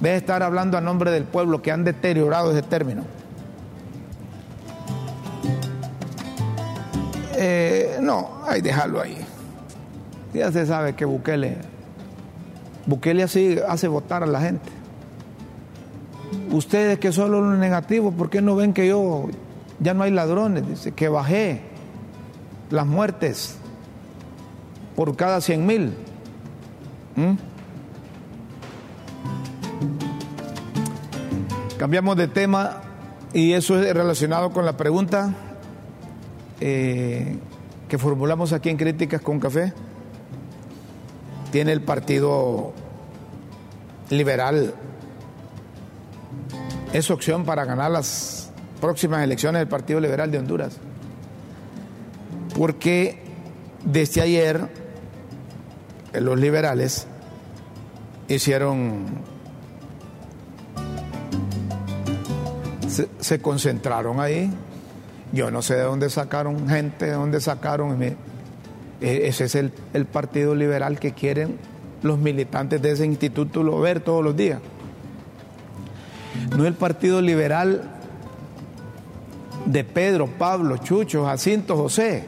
Deje 0.00 0.16
estar 0.16 0.42
hablando 0.42 0.76
a 0.76 0.80
nombre 0.80 1.10
del 1.10 1.24
pueblo 1.24 1.62
que 1.62 1.70
han 1.70 1.84
deteriorado 1.84 2.50
ese 2.50 2.62
término. 2.62 3.04
Eh, 7.34 7.98
no, 8.00 8.42
hay 8.46 8.60
dejarlo 8.60 9.00
ahí. 9.00 9.16
Ya 10.34 10.50
se 10.52 10.66
sabe 10.66 10.94
que 10.94 11.04
Bukele, 11.04 11.56
Bukele 12.86 13.22
así 13.22 13.58
hace 13.68 13.88
votar 13.88 14.22
a 14.22 14.26
la 14.26 14.40
gente. 14.40 14.81
Ustedes 16.50 16.98
que 16.98 17.12
solo 17.12 17.40
lo 17.40 17.56
negativo, 17.56 18.12
¿por 18.12 18.30
qué 18.30 18.42
no 18.42 18.56
ven 18.56 18.74
que 18.74 18.86
yo 18.86 19.28
ya 19.80 19.94
no 19.94 20.02
hay 20.02 20.10
ladrones? 20.10 20.68
Dice 20.68 20.92
que 20.92 21.08
bajé 21.08 21.62
las 22.70 22.86
muertes 22.86 23.56
por 24.96 25.16
cada 25.16 25.40
100 25.40 25.66
mil. 25.66 25.94
¿Mm? 27.16 27.32
Cambiamos 31.78 32.16
de 32.16 32.28
tema 32.28 32.80
y 33.32 33.52
eso 33.54 33.82
es 33.82 33.92
relacionado 33.92 34.50
con 34.50 34.64
la 34.64 34.76
pregunta 34.76 35.34
eh, 36.60 37.38
que 37.88 37.98
formulamos 37.98 38.52
aquí 38.52 38.68
en 38.68 38.76
Críticas 38.76 39.20
con 39.20 39.40
Café. 39.40 39.72
Tiene 41.50 41.72
el 41.72 41.80
Partido 41.80 42.72
Liberal 44.10 44.74
esa 46.92 47.14
opción 47.14 47.44
para 47.44 47.64
ganar 47.64 47.90
las 47.90 48.50
próximas 48.80 49.22
elecciones 49.22 49.60
del 49.60 49.68
Partido 49.68 50.00
Liberal 50.00 50.30
de 50.30 50.38
Honduras. 50.38 50.76
Porque 52.56 53.22
desde 53.84 54.20
ayer 54.20 54.68
los 56.12 56.38
liberales 56.38 57.06
hicieron, 58.28 59.06
se, 63.20 63.40
concentraron 63.40 64.20
ahí. 64.20 64.52
Yo 65.32 65.50
no 65.50 65.62
sé 65.62 65.76
de 65.76 65.82
dónde 65.82 66.10
sacaron 66.10 66.68
gente, 66.68 67.06
de 67.06 67.12
dónde 67.12 67.40
sacaron. 67.40 68.02
E, 68.02 68.16
ese 69.00 69.44
es 69.44 69.54
el, 69.54 69.72
el 69.94 70.04
Partido 70.04 70.54
Liberal 70.54 70.98
que 70.98 71.12
quieren 71.12 71.56
los 72.02 72.18
militantes 72.18 72.82
de 72.82 72.90
ese 72.90 73.06
instituto 73.06 73.62
lo 73.62 73.80
ver 73.80 74.00
todos 74.00 74.22
los 74.22 74.36
días. 74.36 74.60
No 76.56 76.66
el 76.66 76.74
Partido 76.74 77.20
Liberal 77.20 77.82
de 79.66 79.84
Pedro, 79.84 80.26
Pablo, 80.26 80.76
Chucho, 80.78 81.24
Jacinto, 81.24 81.76
José. 81.76 82.24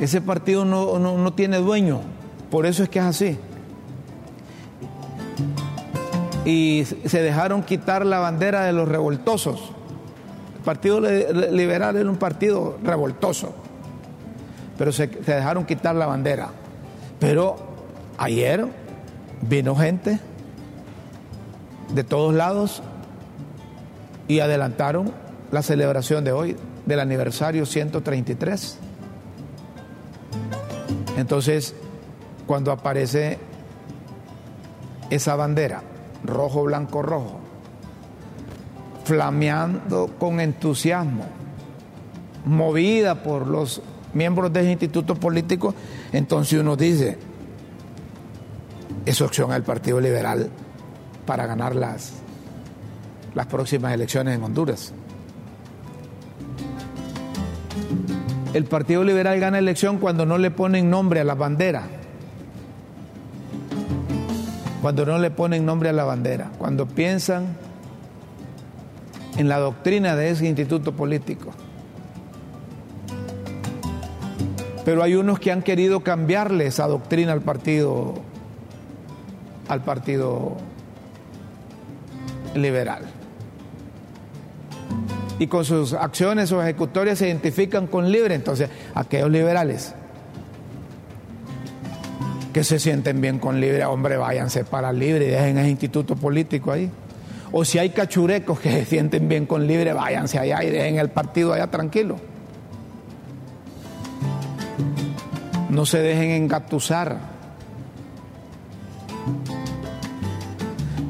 Ese 0.00 0.20
partido 0.20 0.64
no, 0.64 1.32
tiene 1.32 1.58
dueño, 1.58 2.00
por 2.50 2.66
eso 2.66 2.82
es 2.82 2.88
que 2.88 3.00
es 3.00 3.04
así. 3.04 3.38
Y 6.44 6.84
se 7.04 7.20
dejaron 7.20 7.62
quitar 7.62 8.06
la 8.06 8.20
bandera 8.20 8.64
de 8.64 8.72
los 8.72 8.88
revoltosos. 8.88 9.72
El 10.58 10.64
Partido 10.64 11.00
Liberal 11.00 11.96
era 11.96 12.08
un 12.08 12.16
partido 12.16 12.78
revoltoso, 12.82 13.54
pero 14.76 14.92
se, 14.92 15.10
se 15.24 15.34
dejaron 15.34 15.64
quitar 15.66 15.94
la 15.94 16.06
bandera. 16.06 16.50
Pero 17.18 17.56
ayer 18.18 18.66
vino 19.42 19.74
gente 19.74 20.20
de 21.92 22.04
todos 22.04 22.34
lados 22.34 22.82
y 24.26 24.40
adelantaron 24.40 25.12
la 25.50 25.62
celebración 25.62 26.24
de 26.24 26.32
hoy, 26.32 26.56
del 26.86 27.00
aniversario 27.00 27.64
133. 27.66 28.78
Entonces, 31.16 31.74
cuando 32.46 32.70
aparece 32.70 33.38
esa 35.10 35.36
bandera, 35.36 35.82
rojo, 36.24 36.64
blanco, 36.64 37.02
rojo, 37.02 37.40
flameando 39.04 40.10
con 40.18 40.40
entusiasmo, 40.40 41.24
movida 42.44 43.22
por 43.22 43.46
los 43.46 43.82
miembros 44.12 44.52
de 44.52 44.60
ese 44.60 44.72
instituto 44.72 45.14
político, 45.14 45.74
entonces 46.12 46.60
uno 46.60 46.76
dice, 46.76 47.18
es 49.06 49.20
opción 49.20 49.52
al 49.52 49.62
Partido 49.62 50.00
Liberal 50.00 50.50
para 51.28 51.44
ganar 51.44 51.76
las, 51.76 52.14
las 53.34 53.46
próximas 53.48 53.92
elecciones 53.92 54.34
en 54.34 54.42
Honduras. 54.42 54.94
El 58.54 58.64
Partido 58.64 59.04
Liberal 59.04 59.38
gana 59.38 59.58
elección 59.58 59.98
cuando 59.98 60.24
no 60.24 60.38
le 60.38 60.50
ponen 60.50 60.88
nombre 60.88 61.20
a 61.20 61.24
la 61.24 61.34
bandera. 61.34 61.82
Cuando 64.80 65.04
no 65.04 65.18
le 65.18 65.30
ponen 65.30 65.66
nombre 65.66 65.90
a 65.90 65.92
la 65.92 66.04
bandera. 66.04 66.50
Cuando 66.56 66.86
piensan 66.86 67.58
en 69.36 69.50
la 69.50 69.58
doctrina 69.58 70.16
de 70.16 70.30
ese 70.30 70.46
instituto 70.46 70.92
político. 70.92 71.50
Pero 74.82 75.02
hay 75.02 75.14
unos 75.14 75.38
que 75.38 75.52
han 75.52 75.60
querido 75.60 76.00
cambiarle 76.00 76.64
esa 76.64 76.86
doctrina 76.86 77.32
al 77.32 77.42
partido 77.42 78.14
al 79.68 79.82
partido 79.84 80.56
liberal. 82.54 83.02
Y 85.38 85.46
con 85.46 85.64
sus 85.64 85.92
acciones 85.92 86.50
o 86.52 86.62
ejecutorias 86.62 87.18
se 87.18 87.28
identifican 87.28 87.86
con 87.86 88.10
libre. 88.10 88.34
Entonces, 88.34 88.68
aquellos 88.94 89.30
liberales 89.30 89.94
que 92.52 92.64
se 92.64 92.78
sienten 92.78 93.20
bien 93.20 93.38
con 93.38 93.60
libre, 93.60 93.84
hombre, 93.84 94.16
váyanse 94.16 94.64
para 94.64 94.92
libre 94.92 95.26
y 95.26 95.28
dejen 95.28 95.58
ese 95.58 95.70
instituto 95.70 96.16
político 96.16 96.72
ahí. 96.72 96.90
O 97.52 97.64
si 97.64 97.78
hay 97.78 97.90
cachurecos 97.90 98.58
que 98.60 98.70
se 98.70 98.84
sienten 98.84 99.28
bien 99.28 99.46
con 99.46 99.66
libre, 99.66 99.92
váyanse 99.92 100.38
allá 100.38 100.62
y 100.64 100.70
dejen 100.70 100.98
el 100.98 101.08
partido 101.08 101.52
allá 101.52 101.68
tranquilo. 101.68 102.16
No 105.70 105.86
se 105.86 105.98
dejen 105.98 106.30
engatusar 106.30 107.37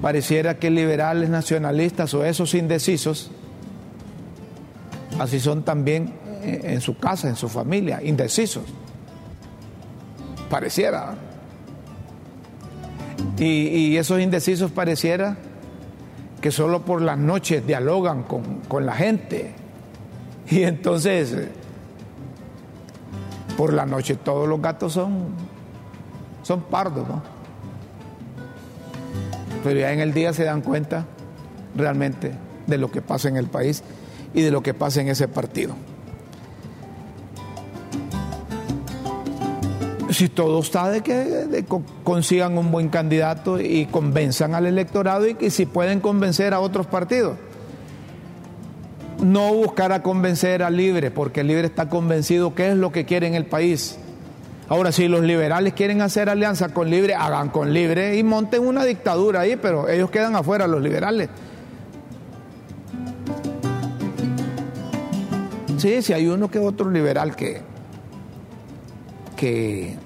pareciera 0.01 0.59
que 0.59 0.71
liberales 0.71 1.29
nacionalistas 1.29 2.15
o 2.15 2.25
esos 2.25 2.55
indecisos, 2.55 3.31
así 5.19 5.41
son 5.41 5.63
también 5.63 6.15
en 6.43 6.81
su 6.81 6.97
casa, 6.99 7.29
en 7.29 7.37
su 7.37 7.49
familia, 7.49 8.01
indecisos. 8.03 8.65
Pareciera. 10.49 11.15
Y, 13.39 13.97
esos 13.97 14.21
indecisos 14.21 14.71
pareciera 14.71 15.37
que 16.41 16.51
solo 16.51 16.85
por 16.85 17.03
las 17.03 17.19
noches 17.19 17.67
dialogan 17.67 18.23
con, 18.23 18.61
con 18.69 18.87
la 18.87 18.95
gente. 18.95 19.55
Y 20.51 20.63
entonces, 20.63 21.37
por 23.59 23.75
la 23.75 23.85
noche 23.85 24.15
todos 24.15 24.49
los 24.49 24.63
gatos 24.63 24.95
son, 24.95 25.27
son 26.43 26.63
pardos, 26.63 27.07
¿no? 27.07 27.38
Pero 29.63 29.79
ya 29.79 29.93
en 29.93 30.01
el 30.01 30.13
día 30.13 30.33
se 30.33 30.45
dan 30.45 30.63
cuenta 30.63 31.07
realmente 31.75 32.33
de 32.67 32.79
lo 32.79 32.91
que 32.91 33.03
pasa 33.03 33.29
en 33.29 33.37
el 33.37 33.47
país 33.47 33.83
y 34.35 34.43
de 34.43 34.51
lo 34.51 34.63
que 34.63 34.75
pasa 34.75 35.01
en 35.01 35.09
ese 35.09 35.29
partido. 35.29 35.75
Si 40.11 40.29
todo 40.29 40.61
está 40.61 40.91
de 40.91 41.03
que 41.03 41.65
consigan 42.03 42.59
un 42.59 42.71
buen 42.71 42.89
candidato 42.89 43.61
y 43.61 43.87
convenzan 43.87 44.55
al 44.55 44.67
electorado 44.67 45.27
y 45.29 45.35
que 45.35 45.51
si 45.51 45.67
pueden 45.67 46.01
convencer 46.01 46.55
a 46.55 46.61
otros 46.61 46.87
partidos. 46.87 47.37
No 49.23 49.53
buscar 49.53 49.93
a 49.93 50.03
convencer 50.03 50.63
al 50.63 50.77
libre, 50.77 51.11
porque 51.11 51.41
el 51.41 51.49
libre 51.49 51.67
está 51.67 51.89
convencido 51.89 52.55
que 52.55 52.71
es 52.71 52.77
lo 52.77 52.93
que 52.93 53.05
quiere 53.05 53.27
en 53.27 53.35
el 53.35 53.47
país 53.47 53.99
Ahora, 54.69 54.93
si 54.93 55.09
los 55.09 55.23
liberales 55.23 55.73
quieren 55.73 56.03
hacer 56.03 56.29
alianza 56.29 56.69
con 56.69 56.91
Libre, 56.91 57.15
hagan 57.15 57.49
con 57.49 57.73
Libre 57.73 58.17
y 58.17 58.23
monten 58.23 58.67
una 58.67 58.85
dictadura 58.85 59.41
ahí, 59.41 59.57
pero 59.57 59.89
ellos 59.89 60.11
quedan 60.11 60.37
afuera, 60.37 60.67
los 60.67 60.83
liberales. 60.83 61.31
Sí, 65.79 66.03
si 66.03 66.13
hay 66.13 66.27
uno 66.27 66.51
que 66.51 66.59
otro 66.59 66.91
liberal 66.91 67.35
que, 67.35 67.63
que 69.37 69.97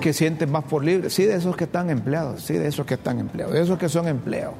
que 0.00 0.12
sienten 0.12 0.50
más 0.50 0.64
por 0.64 0.82
libre, 0.82 1.10
sí, 1.10 1.24
de 1.24 1.36
esos 1.36 1.54
que 1.56 1.64
están 1.64 1.90
empleados, 1.90 2.42
sí, 2.42 2.54
de 2.54 2.66
esos 2.66 2.86
que 2.86 2.94
están 2.94 3.18
empleados, 3.18 3.54
de 3.54 3.60
esos 3.60 3.78
que 3.78 3.88
son 3.88 4.08
empleados, 4.08 4.54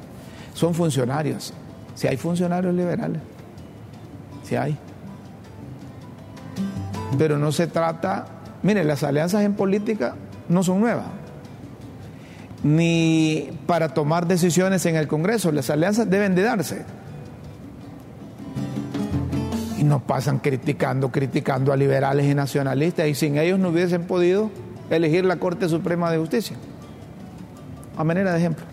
son 0.53 0.73
funcionarios, 0.73 1.53
Si 1.95 2.07
hay 2.07 2.15
funcionarios 2.15 2.73
liberales, 2.73 3.21
hay. 4.57 4.77
Pero 7.17 7.37
no 7.37 7.51
se 7.51 7.67
trata, 7.67 8.25
mire, 8.63 8.83
las 8.83 9.03
alianzas 9.03 9.43
en 9.43 9.53
política 9.53 10.15
no 10.49 10.63
son 10.63 10.79
nuevas, 10.79 11.05
ni 12.63 13.49
para 13.65 13.93
tomar 13.93 14.27
decisiones 14.27 14.85
en 14.85 14.95
el 14.95 15.07
Congreso, 15.07 15.51
las 15.51 15.69
alianzas 15.69 16.09
deben 16.09 16.35
de 16.35 16.43
darse. 16.43 16.85
Y 19.77 19.83
no 19.83 19.99
pasan 19.99 20.39
criticando, 20.39 21.11
criticando 21.11 21.73
a 21.73 21.77
liberales 21.77 22.27
y 22.27 22.35
nacionalistas, 22.35 23.07
y 23.07 23.15
sin 23.15 23.37
ellos 23.37 23.59
no 23.59 23.69
hubiesen 23.69 24.03
podido 24.03 24.51
elegir 24.89 25.25
la 25.25 25.37
Corte 25.37 25.67
Suprema 25.69 26.11
de 26.11 26.17
Justicia. 26.17 26.55
A 27.97 28.03
manera 28.03 28.31
de 28.31 28.39
ejemplo. 28.39 28.65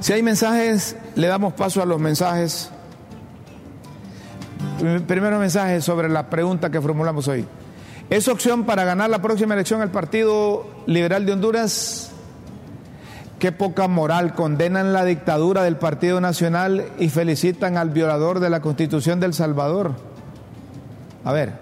Si 0.00 0.12
hay 0.12 0.22
mensajes, 0.22 0.96
le 1.14 1.26
damos 1.26 1.54
paso 1.54 1.82
a 1.82 1.86
los 1.86 1.98
mensajes. 1.98 2.70
Primero 4.78 5.38
mensaje 5.38 5.80
sobre 5.80 6.08
la 6.08 6.28
pregunta 6.28 6.70
que 6.70 6.80
formulamos 6.80 7.28
hoy. 7.28 7.46
¿Es 8.10 8.28
opción 8.28 8.64
para 8.64 8.84
ganar 8.84 9.08
la 9.08 9.22
próxima 9.22 9.54
elección 9.54 9.80
el 9.82 9.90
Partido 9.90 10.66
Liberal 10.86 11.24
de 11.24 11.32
Honduras? 11.32 12.10
Qué 13.38 13.52
poca 13.52 13.88
moral. 13.88 14.34
Condenan 14.34 14.92
la 14.92 15.04
dictadura 15.04 15.62
del 15.62 15.76
Partido 15.76 16.20
Nacional 16.20 16.86
y 16.98 17.08
felicitan 17.08 17.76
al 17.76 17.90
violador 17.90 18.40
de 18.40 18.50
la 18.50 18.60
Constitución 18.60 19.20
del 19.20 19.32
Salvador. 19.32 19.92
A 21.24 21.32
ver. 21.32 21.52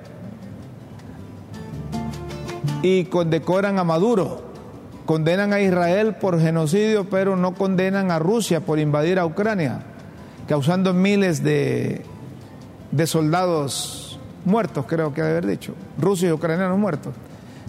Y 2.83 3.05
condecoran 3.05 3.79
a 3.79 3.85
Maduro. 3.85 4.43
Condenan 5.07 5.53
a 5.53 5.61
Israel 5.61 6.15
por 6.15 6.41
genocidio, 6.41 7.09
pero 7.11 7.37
no 7.37 7.55
condenan 7.55 8.11
a 8.11 8.19
Rusia 8.19 8.61
por 8.61 8.79
invadir 8.79 9.19
a 9.19 9.27
Ucrania, 9.27 9.81
causando 10.47 10.95
miles 10.95 11.43
de, 11.43 12.03
de 12.93 13.07
soldados 13.07 14.21
muertos, 14.45 14.87
creo 14.87 15.13
que 15.13 15.23
haber 15.23 15.47
dicho, 15.47 15.75
rusos 15.99 16.29
y 16.29 16.33
ucranianos 16.33 16.79
muertos, 16.79 17.15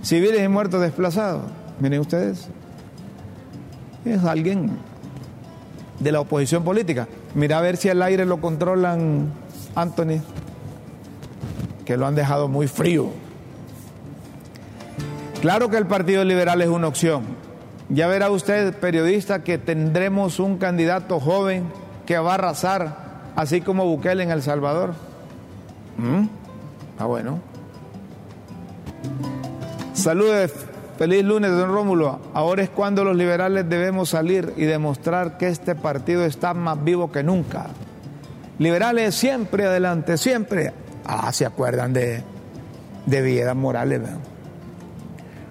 civiles 0.01 0.43
y 0.43 0.47
muertos 0.47 0.81
desplazados. 0.81 1.43
Miren 1.79 2.01
ustedes, 2.01 2.47
es 4.05 4.23
alguien 4.23 4.71
de 5.99 6.12
la 6.12 6.19
oposición 6.19 6.63
política. 6.63 7.07
Mira 7.36 7.57
a 7.57 7.62
ver 7.62 7.77
si 7.77 7.89
el 7.89 8.01
aire 8.01 8.25
lo 8.25 8.39
controlan 8.41 9.31
Anthony, 9.75 10.21
que 11.86 11.97
lo 11.97 12.05
han 12.05 12.15
dejado 12.15 12.47
muy 12.47 12.67
frío. 12.67 13.09
Claro 15.41 15.69
que 15.69 15.77
el 15.77 15.86
Partido 15.86 16.23
Liberal 16.23 16.62
es 16.62 16.69
una 16.69 16.88
opción. 16.88 17.23
Ya 17.89 18.07
verá 18.07 18.29
usted, 18.29 18.73
periodista, 18.75 19.43
que 19.43 19.57
tendremos 19.57 20.39
un 20.39 20.57
candidato 20.57 21.19
joven 21.19 21.65
que 22.05 22.17
va 22.17 22.31
a 22.31 22.36
arrasar, 22.36 22.97
así 23.36 23.62
como 23.62 23.86
Bukele 23.86 24.23
en 24.23 24.31
El 24.31 24.41
Salvador. 24.41 24.93
¿Mm? 25.97 26.27
Ah, 26.97 27.06
bueno. 27.06 27.39
Saludes, 29.93 30.53
feliz 30.97 31.23
lunes, 31.23 31.51
don 31.51 31.71
Rómulo. 31.71 32.19
Ahora 32.34 32.63
es 32.63 32.69
cuando 32.69 33.03
los 33.03 33.15
liberales 33.15 33.69
debemos 33.69 34.10
salir 34.10 34.53
y 34.58 34.65
demostrar 34.65 35.38
que 35.38 35.47
este 35.47 35.75
partido 35.75 36.25
está 36.25 36.53
más 36.53 36.84
vivo 36.84 37.12
que 37.12 37.23
nunca. 37.23 37.67
Liberales 38.60 39.15
siempre 39.15 39.65
adelante, 39.65 40.17
siempre. 40.17 40.73
Ah, 41.06 41.32
se 41.32 41.45
acuerdan 41.45 41.93
de, 41.93 42.23
de 43.06 43.21
Villeda 43.21 43.53
Morales. 43.53 44.01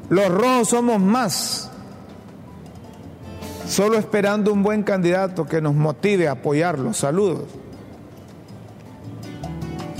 Los 0.09 0.29
rojos 0.29 0.69
somos 0.69 1.01
más. 1.01 1.71
Solo 3.67 3.97
esperando 3.97 4.53
un 4.53 4.63
buen 4.63 4.83
candidato 4.83 5.47
que 5.47 5.61
nos 5.61 5.75
motive 5.75 6.29
a 6.29 6.33
apoyarlo. 6.33 6.93
Saludos. 6.93 7.45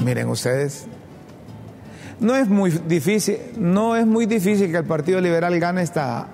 Miren 0.05 0.29
ustedes, 0.29 0.87
no 2.21 2.35
es 2.37 2.49
muy 2.49 2.71
difícil, 2.71 3.39
no 3.57 3.97
es 3.97 4.07
muy 4.07 4.27
difícil 4.27 4.71
que 4.71 4.79
el 4.79 4.85
Partido 4.85 5.21
Liberal 5.21 5.59
gane 5.59 5.83
esta 5.83 6.27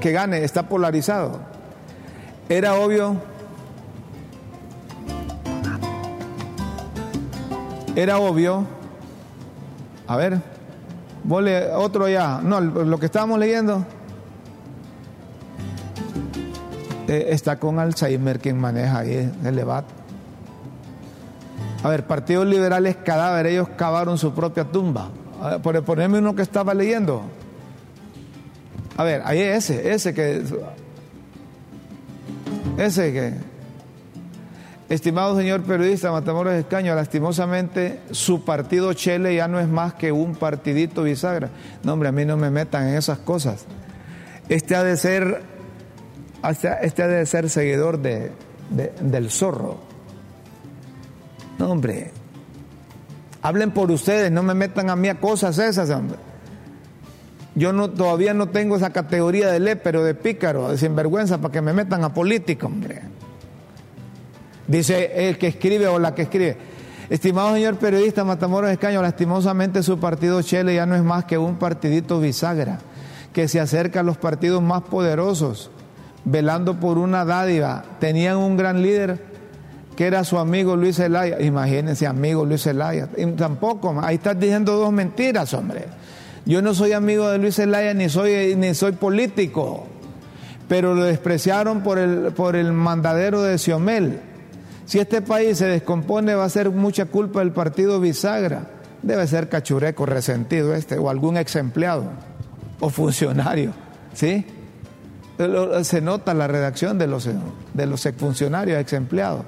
que 0.00 0.10
gane, 0.10 0.42
está 0.42 0.68
polarizado. 0.68 1.40
Era 2.48 2.74
obvio 2.74 3.16
Era 7.94 8.18
obvio. 8.18 8.64
A 10.06 10.16
ver, 10.16 10.40
otro 11.74 12.08
ya. 12.08 12.40
No, 12.42 12.60
lo 12.60 12.98
que 12.98 13.06
estábamos 13.06 13.38
leyendo 13.38 13.84
eh, 17.06 17.26
está 17.28 17.58
con 17.58 17.78
Alzheimer 17.78 18.38
quien 18.38 18.58
maneja 18.58 19.00
ahí 19.00 19.30
el 19.44 19.56
debate. 19.56 20.01
A 21.82 21.88
ver, 21.88 22.06
partidos 22.06 22.46
liberales 22.46 22.96
cadáver, 22.96 23.46
ellos 23.46 23.68
cavaron 23.76 24.18
su 24.18 24.32
propia 24.32 24.64
tumba. 24.64 25.10
por 25.62 25.82
ponerme 25.84 26.18
uno 26.18 26.34
que 26.34 26.42
estaba 26.42 26.74
leyendo. 26.74 27.22
A 28.96 29.04
ver, 29.04 29.22
ahí 29.24 29.40
ese, 29.40 29.92
ese 29.92 30.14
que. 30.14 30.42
Ese 32.78 33.12
que. 33.12 33.52
Estimado 34.88 35.34
señor 35.36 35.62
periodista 35.62 36.12
Matamoros 36.12 36.52
Escaño, 36.52 36.94
lastimosamente 36.94 38.00
su 38.10 38.44
partido 38.44 38.92
Chele 38.92 39.34
ya 39.34 39.48
no 39.48 39.58
es 39.58 39.66
más 39.66 39.94
que 39.94 40.12
un 40.12 40.34
partidito 40.34 41.04
bisagra. 41.04 41.48
No, 41.82 41.94
hombre, 41.94 42.10
a 42.10 42.12
mí 42.12 42.26
no 42.26 42.36
me 42.36 42.50
metan 42.50 42.88
en 42.88 42.96
esas 42.96 43.18
cosas. 43.18 43.64
Este 44.50 44.76
ha 44.76 44.82
de 44.82 44.98
ser, 44.98 45.42
este 46.82 47.02
ha 47.02 47.06
de 47.06 47.24
ser 47.24 47.48
seguidor 47.48 48.00
de, 48.00 48.32
del 49.00 49.30
zorro. 49.30 49.91
Hombre. 51.70 52.10
Hablen 53.42 53.72
por 53.72 53.90
ustedes, 53.90 54.30
no 54.30 54.42
me 54.42 54.54
metan 54.54 54.90
a 54.90 54.96
mí 54.96 55.08
a 55.08 55.18
cosas 55.18 55.58
esas, 55.58 55.90
hombre. 55.90 56.18
Yo 57.54 57.72
no, 57.72 57.90
todavía 57.90 58.32
no 58.34 58.48
tengo 58.48 58.76
esa 58.76 58.90
categoría 58.90 59.50
de 59.50 59.60
lépero, 59.60 60.04
de 60.04 60.14
pícaro, 60.14 60.70
de 60.70 60.78
sinvergüenza 60.78 61.38
para 61.38 61.52
que 61.52 61.60
me 61.60 61.72
metan 61.72 62.04
a 62.04 62.14
político, 62.14 62.66
hombre. 62.66 63.02
Dice 64.68 65.28
el 65.28 65.38
que 65.38 65.48
escribe 65.48 65.88
o 65.88 65.98
la 65.98 66.14
que 66.14 66.22
escribe. 66.22 66.56
Estimado 67.10 67.52
señor 67.52 67.76
periodista 67.76 68.24
Matamoros 68.24 68.70
Escaño, 68.70 69.02
lastimosamente 69.02 69.82
su 69.82 69.98
partido 69.98 70.40
Chele 70.40 70.74
ya 70.74 70.86
no 70.86 70.94
es 70.94 71.02
más 71.02 71.24
que 71.24 71.36
un 71.36 71.56
partidito 71.56 72.20
bisagra 72.20 72.78
que 73.32 73.48
se 73.48 73.60
acerca 73.60 74.00
a 74.00 74.02
los 74.02 74.16
partidos 74.16 74.62
más 74.62 74.82
poderosos, 74.82 75.70
velando 76.24 76.78
por 76.78 76.98
una 76.98 77.24
dádiva. 77.24 77.84
Tenían 77.98 78.36
un 78.36 78.56
gran 78.56 78.82
líder 78.82 79.31
que 79.96 80.06
era 80.06 80.24
su 80.24 80.38
amigo 80.38 80.76
Luis 80.76 80.96
Zelaya. 80.96 81.40
Imagínense, 81.40 82.06
amigo 82.06 82.44
Luis 82.44 82.62
Zelaya. 82.62 83.08
tampoco, 83.36 83.94
ahí 84.02 84.16
estás 84.16 84.38
diciendo 84.38 84.76
dos 84.76 84.92
mentiras, 84.92 85.52
hombre. 85.54 85.84
Yo 86.44 86.60
no 86.62 86.74
soy 86.74 86.92
amigo 86.92 87.28
de 87.30 87.38
Luis 87.38 87.56
Zelaya 87.56 87.94
ni 87.94 88.08
soy, 88.08 88.56
ni 88.56 88.74
soy 88.74 88.92
político, 88.92 89.86
pero 90.68 90.94
lo 90.94 91.04
despreciaron 91.04 91.82
por 91.82 91.98
el, 91.98 92.32
por 92.32 92.56
el 92.56 92.72
mandadero 92.72 93.42
de 93.42 93.58
Xiomel 93.58 94.20
si 94.84 94.98
este 94.98 95.22
país 95.22 95.58
se 95.58 95.66
descompone 95.66 96.34
va 96.34 96.44
a 96.44 96.48
ser 96.48 96.70
mucha 96.70 97.06
culpa 97.06 97.38
del 97.38 97.52
partido 97.52 98.00
bisagra. 98.00 98.66
Debe 99.02 99.26
ser 99.26 99.48
cachureco 99.48 100.06
resentido 100.06 100.74
este 100.74 100.98
o 100.98 101.08
algún 101.08 101.36
ex 101.36 101.56
empleado 101.56 102.04
o 102.78 102.90
funcionario, 102.90 103.72
¿sí? 104.12 104.44
Se 105.82 106.00
nota 106.00 106.34
la 106.34 106.46
redacción 106.46 106.98
de 106.98 107.06
los, 107.06 107.28
de 107.72 107.86
los 107.86 108.04
exfuncionarios, 108.06 108.80
ex 108.80 108.92
empleados 108.92 109.44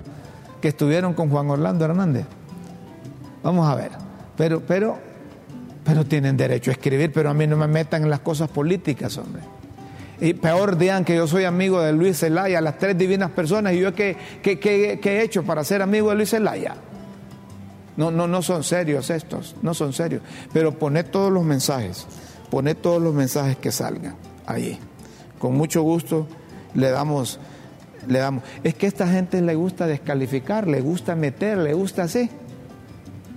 que 0.64 0.68
estuvieron 0.68 1.12
con 1.12 1.28
Juan 1.28 1.50
Orlando 1.50 1.84
Hernández. 1.84 2.24
Vamos 3.42 3.68
a 3.68 3.74
ver, 3.74 3.90
pero, 4.34 4.60
pero, 4.60 4.96
pero 5.84 6.06
tienen 6.06 6.38
derecho 6.38 6.70
a 6.70 6.72
escribir, 6.72 7.12
pero 7.12 7.28
a 7.28 7.34
mí 7.34 7.46
no 7.46 7.54
me 7.58 7.66
metan 7.66 8.04
en 8.04 8.08
las 8.08 8.20
cosas 8.20 8.48
políticas, 8.48 9.18
hombre. 9.18 9.42
Y 10.22 10.32
peor 10.32 10.78
digan 10.78 11.04
que 11.04 11.16
yo 11.16 11.26
soy 11.26 11.44
amigo 11.44 11.82
de 11.82 11.92
Luis 11.92 12.18
Zelaya, 12.20 12.62
las 12.62 12.78
tres 12.78 12.96
divinas 12.96 13.30
personas, 13.32 13.74
y 13.74 13.80
yo 13.80 13.94
qué, 13.94 14.16
qué, 14.42 14.98
he 15.04 15.22
hecho 15.22 15.42
para 15.42 15.62
ser 15.64 15.82
amigo 15.82 16.08
de 16.08 16.16
Luis 16.16 16.30
Zelaya. 16.30 16.76
No, 17.98 18.10
no, 18.10 18.26
no 18.26 18.40
son 18.40 18.64
serios 18.64 19.10
estos, 19.10 19.56
no 19.60 19.74
son 19.74 19.92
serios. 19.92 20.22
Pero 20.54 20.78
poned 20.78 21.04
todos 21.04 21.30
los 21.30 21.44
mensajes, 21.44 22.06
poned 22.48 22.78
todos 22.78 23.02
los 23.02 23.12
mensajes 23.12 23.58
que 23.58 23.70
salgan 23.70 24.16
allí. 24.46 24.78
Con 25.38 25.58
mucho 25.58 25.82
gusto 25.82 26.26
le 26.72 26.88
damos, 26.88 27.38
le 28.08 28.18
damos. 28.18 28.44
Es 28.62 28.74
que 28.74 28.86
a 28.86 28.88
esta 28.88 29.08
gente 29.08 29.40
le 29.40 29.54
gusta 29.54 29.86
descalificar, 29.86 30.66
le 30.66 30.80
gusta 30.80 31.14
meter, 31.14 31.58
le 31.58 31.74
gusta 31.74 32.04
así. 32.04 32.30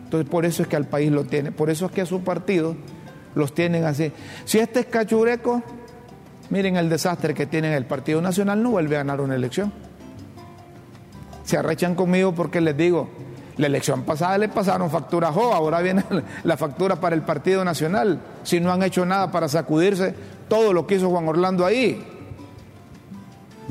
Entonces 0.03 0.29
por 0.29 0.45
eso 0.45 0.63
es 0.63 0.69
que 0.69 0.75
al 0.75 0.85
país 0.85 1.11
lo 1.11 1.25
tiene, 1.25 1.51
por 1.51 1.69
eso 1.69 1.87
es 1.87 1.91
que 1.91 2.01
a 2.01 2.05
su 2.05 2.21
partido 2.21 2.75
los 3.35 3.53
tienen 3.53 3.83
así. 3.83 4.11
Si 4.45 4.59
este 4.59 4.79
es 4.79 4.85
cachureco, 4.85 5.61
Miren 6.49 6.77
el 6.77 6.89
desastre 6.89 7.33
que 7.33 7.45
tiene 7.45 7.75
el 7.75 7.85
Partido 7.85 8.21
Nacional, 8.21 8.63
no 8.63 8.71
vuelve 8.71 8.95
a 8.95 8.99
ganar 8.99 9.19
una 9.19 9.35
elección. 9.35 9.73
Se 11.43 11.57
arrechan 11.57 11.95
conmigo 11.95 12.33
porque 12.33 12.61
les 12.61 12.75
digo, 12.77 13.09
la 13.57 13.67
elección 13.67 14.03
pasada 14.03 14.37
le 14.37 14.47
pasaron 14.47 14.89
factura 14.89 15.31
Jo, 15.31 15.53
ahora 15.53 15.81
viene 15.81 16.03
la 16.43 16.55
factura 16.55 16.95
para 16.97 17.15
el 17.15 17.21
Partido 17.23 17.65
Nacional. 17.65 18.19
Si 18.43 18.59
no 18.59 18.71
han 18.71 18.83
hecho 18.83 19.05
nada 19.05 19.29
para 19.29 19.49
sacudirse 19.49 20.15
todo 20.47 20.71
lo 20.71 20.87
que 20.87 20.95
hizo 20.95 21.09
Juan 21.09 21.27
Orlando 21.27 21.65
ahí. 21.65 22.01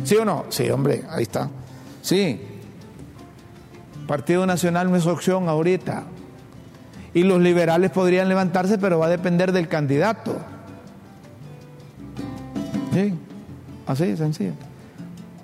¿Sí 0.05 0.17
o 0.17 0.25
no? 0.25 0.47
Sí, 0.49 0.71
hombre, 0.71 1.05
ahí 1.11 1.23
está. 1.23 1.49
Sí. 2.03 2.41
Partido 4.07 4.47
Nacional 4.47 4.91
no 4.91 4.97
es 4.97 5.07
opción 5.07 5.49
ahorita. 5.49 6.05
Y 7.15 7.23
los 7.23 7.41
liberales 7.41 7.91
podrían 7.91 8.29
levantarse, 8.29 8.79
pero 8.79 8.99
va 8.99 9.07
a 9.07 9.11
depender 9.11 9.53
del 9.53 9.69
candidato. 9.69 10.37
Sí, 12.93 13.15
así, 13.87 14.17
sencillo. 14.17 14.53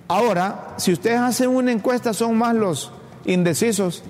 Ahora, 0.09 0.75
si 0.77 0.93
ustedes 0.93 1.19
hacen 1.19 1.49
una 1.49 1.73
encuesta, 1.73 2.12
son 2.12 2.37
más 2.37 2.55
los 2.55 2.93
indecisos, 3.25 4.03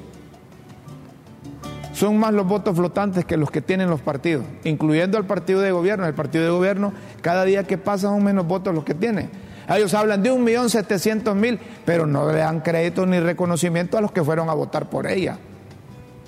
son 1.93 2.19
más 2.19 2.35
los 2.35 2.47
votos 2.47 2.77
flotantes 2.77 3.25
que 3.25 3.37
los 3.37 3.51
que 3.51 3.61
tienen 3.61 3.89
los 3.89 4.01
partidos, 4.01 4.45
incluyendo 4.65 5.19
al 5.19 5.27
partido 5.27 5.61
de 5.61 5.71
gobierno. 5.71 6.07
El 6.07 6.15
partido 6.15 6.45
de 6.45 6.51
gobierno, 6.51 6.93
cada 7.21 7.45
día 7.45 7.65
que 7.65 7.79
pasa, 7.79 8.09
son 8.09 8.25
menos 8.25 8.47
votos 8.47 8.75
los 8.75 8.83
que 8.83 8.95
tiene. 8.95 9.29
Ellos 9.69 9.95
hablan 9.95 10.23
de 10.23 10.31
un 10.31 10.45
millón 10.45 10.71
setecientos 10.71 11.35
mil, 11.37 11.59
pero 11.85 12.07
no 12.07 12.31
le 12.31 12.39
dan 12.39 12.61
crédito 12.61 13.07
ni 13.07 13.21
reconocimiento 13.21 13.97
a 13.97 14.01
los 14.01 14.13
que 14.13 14.23
fueron 14.25 14.51
a 14.51 14.55
votar 14.55 14.91
por 14.91 15.07
ella, 15.07 15.39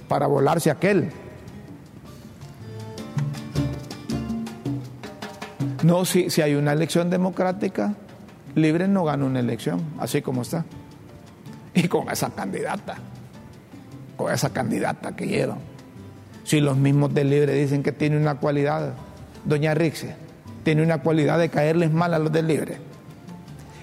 para 0.08 0.26
volarse 0.26 0.70
aquel. 0.70 1.10
No, 5.82 6.04
si, 6.04 6.30
si 6.30 6.40
hay 6.40 6.54
una 6.54 6.72
elección 6.72 7.10
democrática, 7.10 7.94
Libre 8.54 8.86
no 8.86 9.04
gana 9.04 9.24
una 9.24 9.40
elección, 9.40 9.82
así 9.98 10.22
como 10.22 10.42
está. 10.42 10.64
Y 11.74 11.88
con 11.88 12.08
esa 12.08 12.30
candidata, 12.30 12.96
con 14.16 14.32
esa 14.32 14.50
candidata 14.50 15.14
que 15.16 15.26
llevan. 15.26 15.58
Si 16.44 16.60
los 16.60 16.76
mismos 16.76 17.12
de 17.12 17.24
Libre 17.24 17.52
dicen 17.54 17.82
que 17.82 17.90
tiene 17.90 18.16
una 18.16 18.36
cualidad, 18.36 18.94
doña 19.44 19.74
Rixie, 19.74 20.14
tiene 20.62 20.82
una 20.82 21.02
cualidad 21.02 21.38
de 21.38 21.48
caerles 21.48 21.92
mal 21.92 22.14
a 22.14 22.18
los 22.18 22.30
del 22.30 22.46
Libre. 22.46 22.78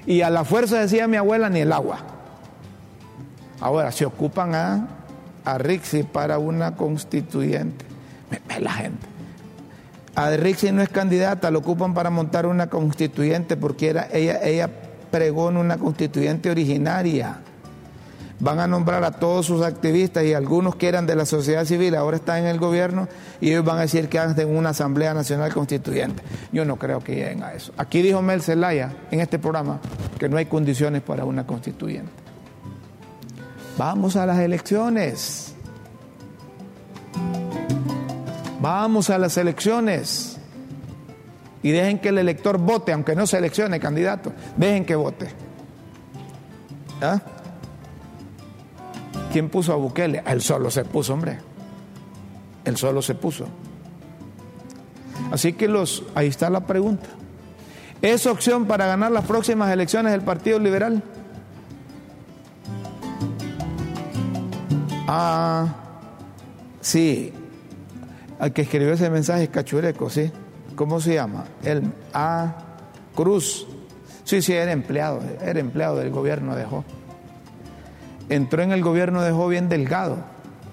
Y 0.05 0.21
a 0.21 0.29
la 0.29 0.43
fuerza, 0.43 0.79
decía 0.79 1.07
mi 1.07 1.17
abuela, 1.17 1.49
ni 1.49 1.59
el 1.59 1.71
agua. 1.71 1.99
Ahora, 3.59 3.91
se 3.91 4.05
ocupan 4.05 4.55
a, 4.55 4.87
a 5.45 5.57
Rixi 5.57 6.03
para 6.03 6.39
una 6.39 6.75
constituyente. 6.75 7.85
Ve 8.29 8.59
la 8.59 8.71
gente. 8.71 9.07
A 10.15 10.29
Rixi 10.31 10.71
no 10.71 10.81
es 10.81 10.89
candidata, 10.89 11.51
lo 11.51 11.59
ocupan 11.59 11.93
para 11.93 12.09
montar 12.09 12.45
una 12.45 12.67
constituyente 12.67 13.55
porque 13.55 13.89
era, 13.89 14.07
ella, 14.11 14.39
ella 14.43 14.69
pregó 15.09 15.49
en 15.49 15.57
una 15.57 15.77
constituyente 15.77 16.49
originaria. 16.49 17.37
Van 18.41 18.59
a 18.59 18.65
nombrar 18.65 19.03
a 19.03 19.11
todos 19.11 19.45
sus 19.45 19.61
activistas 19.61 20.23
y 20.23 20.33
algunos 20.33 20.75
que 20.75 20.87
eran 20.87 21.05
de 21.05 21.15
la 21.15 21.27
sociedad 21.27 21.63
civil, 21.63 21.93
ahora 21.93 22.17
están 22.17 22.39
en 22.39 22.47
el 22.47 22.57
gobierno 22.57 23.07
y 23.39 23.51
ellos 23.51 23.63
van 23.63 23.77
a 23.77 23.81
decir 23.81 24.09
que 24.09 24.17
hacen 24.17 24.49
una 24.49 24.69
Asamblea 24.69 25.13
Nacional 25.13 25.53
Constituyente. 25.53 26.23
Yo 26.51 26.65
no 26.65 26.77
creo 26.77 27.01
que 27.01 27.13
lleguen 27.13 27.43
a 27.43 27.53
eso. 27.53 27.71
Aquí 27.77 28.01
dijo 28.01 28.23
Mel 28.23 28.41
Zelaya 28.41 28.93
en 29.11 29.19
este 29.19 29.37
programa 29.37 29.79
que 30.17 30.27
no 30.27 30.37
hay 30.37 30.47
condiciones 30.47 31.03
para 31.03 31.23
una 31.23 31.45
constituyente. 31.45 32.11
Vamos 33.77 34.15
a 34.15 34.25
las 34.25 34.39
elecciones. 34.39 35.53
Vamos 38.59 39.11
a 39.11 39.19
las 39.19 39.37
elecciones. 39.37 40.39
Y 41.61 41.69
dejen 41.69 41.99
que 41.99 42.09
el 42.09 42.17
elector 42.17 42.57
vote, 42.57 42.91
aunque 42.91 43.15
no 43.15 43.27
seleccione 43.27 43.79
candidato. 43.79 44.33
Dejen 44.57 44.83
que 44.83 44.95
vote. 44.95 45.29
¿Ah? 47.03 47.21
¿Quién 49.31 49.49
puso 49.49 49.71
a 49.71 49.75
Bukele? 49.75 50.23
Él 50.25 50.41
solo 50.41 50.69
se 50.69 50.83
puso, 50.83 51.13
hombre. 51.13 51.39
Él 52.65 52.77
solo 52.77 53.01
se 53.01 53.15
puso. 53.15 53.45
Así 55.31 55.53
que 55.53 55.67
los, 55.67 56.03
ahí 56.15 56.27
está 56.27 56.49
la 56.49 56.67
pregunta. 56.67 57.07
¿Es 58.01 58.25
opción 58.25 58.65
para 58.65 58.87
ganar 58.87 59.11
las 59.11 59.25
próximas 59.25 59.71
elecciones 59.71 60.11
del 60.11 60.21
Partido 60.21 60.59
Liberal? 60.59 61.03
Ah, 65.07 65.75
sí. 66.81 67.31
Al 68.39 68.51
que 68.53 68.63
escribió 68.63 68.93
ese 68.93 69.09
mensaje 69.09 69.43
es 69.43 69.49
Cachureco, 69.49 70.09
¿sí? 70.09 70.31
¿Cómo 70.75 70.99
se 70.99 71.13
llama? 71.13 71.45
El 71.63 71.93
A. 72.13 72.55
Cruz. 73.15 73.67
Sí, 74.23 74.41
sí, 74.41 74.53
era 74.53 74.71
empleado, 74.71 75.21
era 75.41 75.59
empleado 75.59 75.97
del 75.97 76.09
gobierno 76.09 76.55
de 76.55 76.65
Jo. 76.65 76.83
Entró 78.31 78.63
en 78.63 78.71
el 78.71 78.81
gobierno 78.81 79.21
de 79.21 79.31
Jo 79.31 79.49
bien 79.49 79.67
delgado 79.67 80.15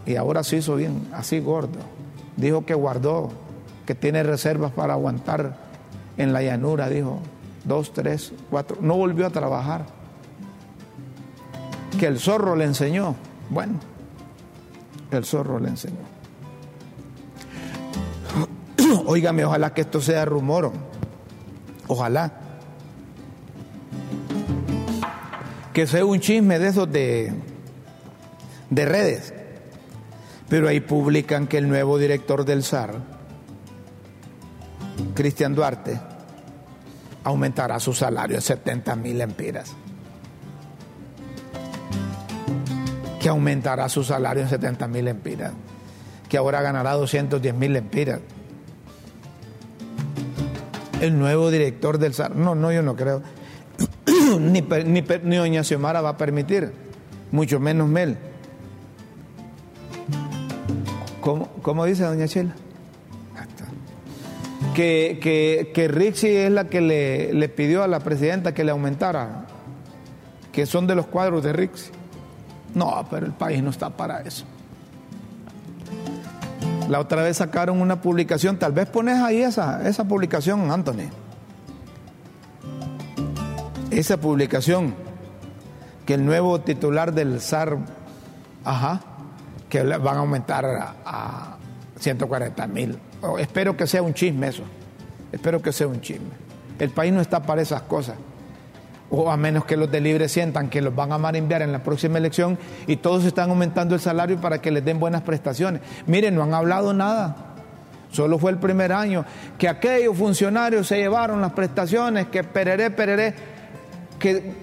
y 0.07 0.15
ahora 0.15 0.45
se 0.45 0.59
hizo 0.59 0.77
bien, 0.77 1.09
así 1.13 1.41
gordo. 1.41 1.81
Dijo 2.37 2.65
que 2.65 2.73
guardó, 2.73 3.31
que 3.85 3.97
tiene 3.97 4.23
reservas 4.23 4.71
para 4.71 4.93
aguantar 4.93 5.57
en 6.17 6.33
la 6.33 6.41
llanura, 6.41 6.89
dijo, 6.89 7.19
dos, 7.65 7.93
tres, 7.93 8.33
cuatro. 8.49 8.79
No 8.81 8.95
volvió 8.95 9.27
a 9.27 9.31
trabajar. 9.31 9.87
Que 11.99 12.07
el 12.07 12.21
zorro 12.21 12.55
le 12.55 12.65
enseñó. 12.65 13.17
Bueno, 13.51 13.81
el 15.11 15.25
zorro 15.25 15.59
le 15.59 15.71
enseñó. 15.71 15.97
Óigame, 19.07 19.45
ojalá 19.45 19.75
que 19.75 19.81
esto 19.81 20.01
sea 20.01 20.25
rumor. 20.25 20.71
Ojalá. 21.89 22.33
Que 25.73 25.89
sea 25.89 26.05
un 26.05 26.21
chisme 26.21 26.61
de 26.61 26.69
esos 26.69 26.91
de, 26.91 27.33
de 28.71 28.85
redes. 28.85 29.35
Pero 30.49 30.69
ahí 30.69 30.81
publican 30.81 31.47
que 31.47 31.59
el 31.59 31.69
nuevo 31.69 31.99
director 31.99 32.45
del 32.45 32.63
SAR, 32.63 32.95
Cristian 35.15 35.55
Duarte, 35.55 36.01
aumentará 37.25 37.79
su 37.81 37.93
salario 37.93 38.37
en 38.37 38.43
70 38.43 38.97
mil 38.97 39.21
empiras. 39.21 39.75
Que 43.21 43.29
aumentará 43.29 43.89
su 43.89 44.05
salario 44.05 44.43
en 44.43 44.49
70 44.49 44.89
mil 44.89 45.09
empiras. 45.09 45.53
Que 46.29 46.39
ahora 46.39 46.63
ganará 46.63 46.93
210 46.95 47.55
mil 47.55 47.77
empiras. 47.77 48.21
El 51.01 51.19
nuevo 51.19 51.51
director 51.51 51.99
del 51.99 52.15
SAR. 52.15 52.35
No, 52.35 52.55
no, 52.55 52.73
yo 52.73 52.83
no 52.83 52.97
creo. 52.97 53.23
ni, 54.41 54.63
ni, 54.63 55.03
ni 55.03 55.37
doña 55.37 55.63
Xiomara 55.63 56.01
va 56.01 56.11
a 56.11 56.17
permitir, 56.17 56.73
mucho 57.31 57.61
menos 57.61 57.89
Mel. 57.89 58.19
¿Cómo, 61.63 61.85
dice 61.85 62.05
doña 62.05 62.27
Chela? 62.27 62.55
Que, 64.75 65.19
que, 65.21 65.73
que 65.75 65.89
Rixi 65.89 66.29
es 66.29 66.51
la 66.51 66.69
que 66.69 66.81
le, 66.81 67.33
le, 67.33 67.49
pidió 67.49 67.83
a 67.83 67.89
la 67.89 68.01
presidenta 68.01 68.55
que 68.55 68.65
le 68.65 68.71
aumentara, 68.71 69.47
que 70.53 70.67
son 70.67 70.87
de 70.87 70.95
los 70.95 71.07
cuadros 71.07 71.43
de 71.43 71.53
Rixi. 71.53 71.91
No, 72.75 73.07
pero 73.11 73.27
el 73.27 73.33
país 73.33 73.63
no 73.63 73.71
está 73.71 73.91
para 73.91 74.21
eso. 74.21 74.45
La 76.89 77.01
otra 77.01 77.23
vez 77.23 77.37
sacaron 77.37 77.81
una 77.83 78.01
publicación, 78.01 78.59
tal 78.59 78.73
vez 78.73 78.89
pones 78.89 79.21
ahí 79.21 79.43
esa, 79.43 79.87
esa 79.87 80.05
publicación, 80.05 80.71
Anthony. 80.71 81.11
Esa 83.91 84.17
publicación, 84.17 84.95
que 86.07 86.15
el 86.15 86.25
nuevo 86.25 86.61
titular 86.61 87.13
del 87.13 87.41
SAR, 87.41 87.79
ajá, 88.65 89.03
que 89.69 89.83
van 89.83 90.17
a 90.17 90.21
aumentar 90.21 90.65
a, 90.65 90.95
a 91.05 91.57
140 91.99 92.67
mil. 92.69 92.99
Oh, 93.23 93.39
espero 93.39 93.77
que 93.77 93.87
sea 93.87 94.03
un 94.03 94.15
chisme 94.15 94.49
eso. 94.49 94.63
Espero 95.33 95.61
que 95.61 95.73
sea 95.73 95.87
un 95.87 96.01
chisme. 96.01 96.31
El 96.79 96.91
país 96.91 97.13
no 97.13 97.21
está 97.21 97.43
para 97.43 97.61
esas 97.61 97.83
cosas. 97.83 98.17
O 99.11 99.31
a 99.31 99.37
menos 99.37 99.65
que 99.65 99.77
los 99.77 99.91
de 99.91 100.01
libre 100.01 100.29
sientan 100.29 100.69
que 100.69 100.83
los 100.83 100.95
van 100.95 101.13
a 101.13 101.19
marimbiar 101.19 101.63
en 101.63 101.73
la 101.73 101.83
próxima 101.83 102.19
elección 102.19 102.59
y 102.87 102.97
todos 102.97 103.25
están 103.25 103.51
aumentando 103.51 103.95
el 103.95 104.01
salario 104.01 104.39
para 104.41 104.61
que 104.61 104.71
les 104.71 104.85
den 104.85 105.01
buenas 105.01 105.23
prestaciones. 105.23 105.81
Miren, 106.07 106.35
no 106.35 106.43
han 106.43 106.53
hablado 106.53 106.93
nada. 106.93 107.55
Solo 108.11 108.39
fue 108.39 108.51
el 108.51 108.59
primer 108.59 108.93
año 108.93 109.25
que 109.59 109.69
aquellos 109.69 110.17
funcionarios 110.17 110.87
se 110.87 110.99
llevaron 110.99 111.41
las 111.41 111.53
prestaciones, 111.53 112.29
que 112.29 112.45
pereré, 112.45 112.91
pereré, 112.91 113.35
que 114.19 114.55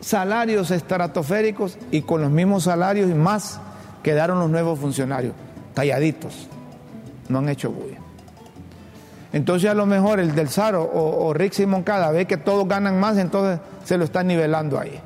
salarios 0.00 0.70
estratosféricos 0.70 1.78
y 1.90 2.02
con 2.02 2.20
los 2.20 2.30
mismos 2.30 2.64
salarios 2.64 3.10
y 3.10 3.14
más 3.14 3.60
quedaron 4.06 4.38
los 4.38 4.48
nuevos 4.48 4.78
funcionarios, 4.78 5.34
talladitos, 5.74 6.46
no 7.28 7.40
han 7.40 7.48
hecho 7.48 7.72
bulla. 7.72 7.98
Entonces 9.32 9.68
a 9.68 9.74
lo 9.74 9.84
mejor 9.84 10.20
el 10.20 10.32
del 10.32 10.48
Saro 10.48 10.84
o, 10.84 11.28
o 11.28 11.34
y 11.36 11.66
Moncada 11.66 12.12
ve 12.12 12.24
que 12.24 12.36
todos 12.36 12.68
ganan 12.68 13.00
más, 13.00 13.18
entonces 13.18 13.58
se 13.82 13.98
lo 13.98 14.04
están 14.04 14.28
nivelando 14.28 14.78
ahí. 14.78 15.00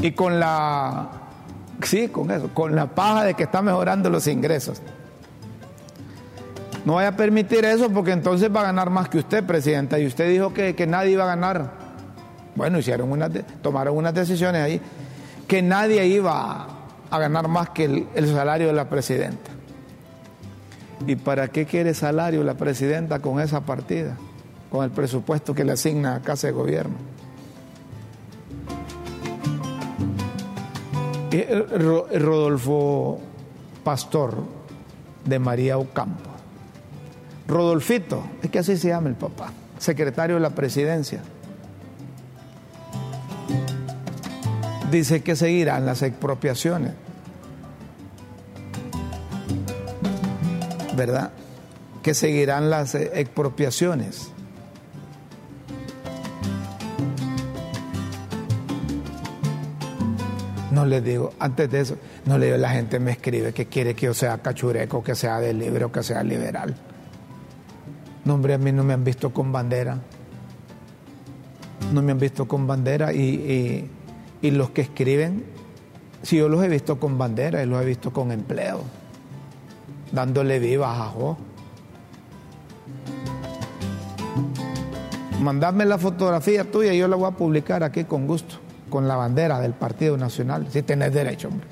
Y 0.00 0.12
con 0.12 0.40
la, 0.40 1.10
sí, 1.82 2.08
con 2.08 2.30
eso, 2.30 2.48
con 2.54 2.74
la 2.74 2.86
paja 2.86 3.24
de 3.24 3.34
que 3.34 3.42
está 3.42 3.60
mejorando 3.60 4.08
los 4.08 4.26
ingresos. 4.26 4.80
No 6.86 6.94
vaya 6.94 7.08
a 7.08 7.16
permitir 7.16 7.66
eso 7.66 7.90
porque 7.90 8.12
entonces 8.12 8.48
va 8.50 8.60
a 8.60 8.64
ganar 8.64 8.88
más 8.88 9.10
que 9.10 9.18
usted, 9.18 9.44
presidenta. 9.44 9.98
Y 9.98 10.06
usted 10.06 10.30
dijo 10.30 10.54
que, 10.54 10.74
que 10.74 10.86
nadie 10.86 11.10
iba 11.10 11.24
a 11.24 11.26
ganar. 11.26 11.72
Bueno, 12.54 12.78
hicieron 12.78 13.12
una, 13.12 13.28
tomaron 13.60 13.98
unas 13.98 14.14
decisiones 14.14 14.62
ahí 14.62 14.80
que 15.48 15.62
nadie 15.62 16.06
iba 16.06 16.66
a 17.10 17.18
ganar 17.18 17.48
más 17.48 17.70
que 17.70 18.06
el, 18.14 18.28
salario 18.28 18.68
de 18.68 18.74
la 18.74 18.88
presidenta. 18.88 19.50
¿Y 21.06 21.16
para 21.16 21.48
qué 21.48 21.64
quiere 21.64 21.94
salario 21.94 22.44
la 22.44 22.54
presidenta 22.54 23.20
con 23.20 23.40
esa 23.40 23.62
partida? 23.62 24.16
Con 24.70 24.84
el 24.84 24.90
presupuesto 24.90 25.54
que 25.54 25.64
le 25.64 25.72
asigna 25.72 26.16
a 26.16 26.20
Casa 26.20 26.48
de 26.48 26.52
Gobierno. 26.52 26.96
Eh, 31.32 31.66
Rodolfo 32.18 33.18
Pastor 33.82 34.34
de 35.24 35.38
María 35.38 35.78
Ocampo. 35.78 36.30
Rodolfito, 37.46 38.22
es 38.42 38.50
que 38.50 38.58
así 38.58 38.76
se 38.76 38.88
llama 38.88 39.08
el 39.08 39.14
papá, 39.14 39.50
secretario 39.78 40.36
de 40.36 40.42
la 40.42 40.50
presidencia. 40.50 41.22
Dice 44.90 45.22
que 45.22 45.36
seguirán 45.36 45.84
las 45.84 46.02
expropiaciones. 46.02 46.92
¿Verdad? 50.96 51.30
Que 52.02 52.14
seguirán 52.14 52.70
las 52.70 52.94
expropiaciones. 52.94 54.30
No 60.70 60.86
le 60.86 61.00
digo, 61.00 61.32
antes 61.38 61.70
de 61.70 61.80
eso, 61.80 61.96
no 62.24 62.38
le 62.38 62.46
digo, 62.46 62.58
la 62.58 62.70
gente 62.70 63.00
me 63.00 63.10
escribe 63.10 63.52
que 63.52 63.66
quiere 63.66 63.94
que 63.94 64.06
yo 64.06 64.14
sea 64.14 64.38
cachureco, 64.38 65.02
que 65.02 65.14
sea 65.14 65.40
de 65.40 65.52
libre 65.52 65.84
o 65.84 65.92
que 65.92 66.02
sea 66.02 66.22
liberal. 66.22 66.74
No, 68.24 68.34
hombre, 68.34 68.54
a 68.54 68.58
mí 68.58 68.70
no 68.72 68.84
me 68.84 68.94
han 68.94 69.02
visto 69.02 69.32
con 69.32 69.50
bandera. 69.50 69.98
No 71.92 72.02
me 72.02 72.12
han 72.12 72.18
visto 72.18 72.46
con 72.46 72.66
bandera 72.66 73.12
y, 73.12 73.18
y, 73.18 73.90
los 74.42 74.70
que 74.70 74.82
escriben, 74.82 75.44
si 76.22 76.36
yo 76.36 76.48
los 76.48 76.62
he 76.64 76.68
visto 76.68 76.98
con 76.98 77.18
bandera 77.18 77.62
y 77.62 77.66
los 77.66 77.82
he 77.82 77.84
visto 77.84 78.12
con 78.12 78.32
empleo, 78.32 78.82
dándole 80.12 80.58
vivas 80.58 80.98
a 80.98 81.06
Jo. 81.06 81.36
Mandadme 85.40 85.84
la 85.84 85.98
fotografía 85.98 86.70
tuya 86.70 86.92
y 86.92 86.98
yo 86.98 87.06
la 87.06 87.16
voy 87.16 87.28
a 87.28 87.36
publicar 87.36 87.84
aquí 87.84 88.04
con 88.04 88.26
gusto 88.26 88.56
con 88.88 89.06
la 89.06 89.16
bandera 89.16 89.60
del 89.60 89.72
Partido 89.72 90.16
Nacional. 90.16 90.66
Si 90.70 90.82
tenés 90.82 91.12
derecho, 91.12 91.48
hombre. 91.48 91.66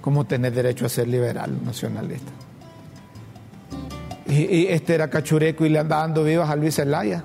¿Cómo 0.00 0.24
tenés 0.24 0.54
derecho 0.54 0.86
a 0.86 0.88
ser 0.88 1.08
liberal, 1.08 1.64
nacionalista? 1.64 2.32
Y, 4.26 4.66
este 4.66 4.94
era 4.94 5.08
cachureco 5.10 5.66
y 5.66 5.68
le 5.68 5.78
anda 5.78 5.98
dando 5.98 6.24
vivas 6.24 6.48
a 6.48 6.56
Luis 6.56 6.76
Zelaya. 6.76 7.22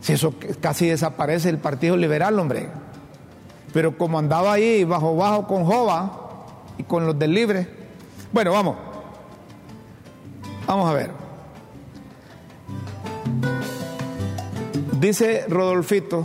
Si 0.00 0.14
eso 0.14 0.34
casi 0.60 0.88
desaparece 0.88 1.48
el 1.48 1.58
Partido 1.58 1.96
Liberal, 1.96 2.38
hombre. 2.38 2.68
Pero 3.74 3.98
como 3.98 4.20
andaba 4.20 4.52
ahí 4.52 4.84
bajo 4.84 5.16
bajo 5.16 5.48
con 5.48 5.64
Jova 5.64 6.46
y 6.78 6.84
con 6.84 7.04
los 7.06 7.18
del 7.18 7.34
Libre. 7.34 7.68
Bueno, 8.32 8.52
vamos. 8.52 8.76
Vamos 10.66 10.88
a 10.88 10.94
ver. 10.94 11.10
Dice 15.00 15.44
Rodolfito 15.48 16.24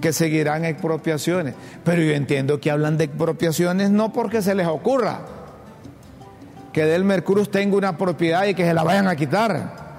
que 0.00 0.14
seguirán 0.14 0.64
expropiaciones. 0.64 1.54
Pero 1.84 2.02
yo 2.02 2.12
entiendo 2.12 2.60
que 2.60 2.70
hablan 2.70 2.96
de 2.96 3.04
expropiaciones 3.04 3.90
no 3.90 4.10
porque 4.12 4.40
se 4.40 4.54
les 4.54 4.66
ocurra 4.66 5.20
que 6.72 6.86
Del 6.86 7.04
Mercurus 7.04 7.50
tenga 7.50 7.76
una 7.76 7.96
propiedad 7.98 8.46
y 8.46 8.54
que 8.54 8.64
se 8.64 8.72
la 8.72 8.82
vayan 8.82 9.06
a 9.06 9.16
quitar. 9.16 9.96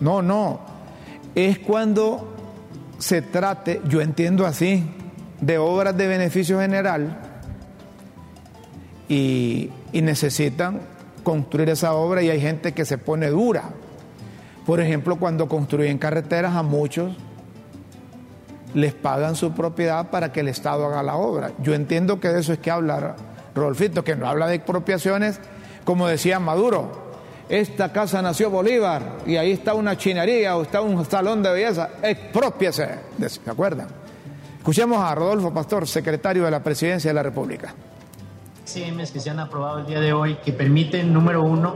No, 0.00 0.20
no. 0.20 0.60
Es 1.34 1.58
cuando 1.58 2.34
se 2.98 3.22
trate, 3.22 3.80
yo 3.88 4.00
entiendo 4.00 4.46
así, 4.46 4.88
de 5.44 5.58
obras 5.58 5.96
de 5.96 6.06
beneficio 6.06 6.60
general 6.60 7.18
y, 9.08 9.70
necesitan 9.92 10.80
construir 11.22 11.68
esa 11.68 11.94
obra 11.94 12.20
y 12.22 12.28
hay 12.28 12.40
gente 12.40 12.72
que 12.72 12.84
se 12.84 12.98
pone 12.98 13.28
dura. 13.28 13.64
Por 14.66 14.80
ejemplo, 14.80 15.16
cuando 15.16 15.48
construyen 15.48 15.98
carreteras 15.98 16.56
a 16.56 16.62
muchos 16.62 17.16
les 18.74 18.92
pagan 18.92 19.36
su 19.36 19.52
propiedad 19.52 20.10
para 20.10 20.32
que 20.32 20.40
el 20.40 20.48
Estado 20.48 20.86
haga 20.86 21.02
la 21.04 21.14
obra. 21.14 21.52
Yo 21.62 21.74
entiendo 21.74 22.18
que 22.18 22.28
de 22.28 22.40
eso 22.40 22.52
es 22.52 22.58
que 22.58 22.72
habla 22.72 23.14
Rolfito, 23.54 24.02
que 24.02 24.16
no 24.16 24.26
habla 24.26 24.48
de 24.48 24.56
expropiaciones, 24.56 25.38
como 25.84 26.08
decía 26.08 26.40
Maduro. 26.40 27.04
Esta 27.48 27.92
casa 27.92 28.20
nació 28.20 28.50
Bolívar 28.50 29.18
y 29.26 29.36
ahí 29.36 29.52
está 29.52 29.74
una 29.74 29.96
chinería 29.96 30.56
o 30.56 30.62
está 30.62 30.80
un 30.80 31.04
salón 31.04 31.42
de 31.42 31.52
belleza. 31.52 31.90
Expropiese. 32.02 32.88
¿Se 33.28 33.48
acuerdan? 33.48 34.03
Escuchemos 34.64 34.98
a 34.98 35.14
Rodolfo 35.14 35.52
Pastor, 35.52 35.86
secretario 35.86 36.44
de 36.46 36.50
la 36.50 36.62
Presidencia 36.62 37.10
de 37.10 37.14
la 37.14 37.22
República. 37.22 37.74
CMs 38.64 39.10
que 39.10 39.20
se 39.20 39.28
han 39.28 39.38
aprobado 39.38 39.80
el 39.80 39.86
día 39.86 40.00
de 40.00 40.14
hoy 40.14 40.38
que 40.42 40.54
permiten, 40.54 41.12
número 41.12 41.42
uno, 41.42 41.74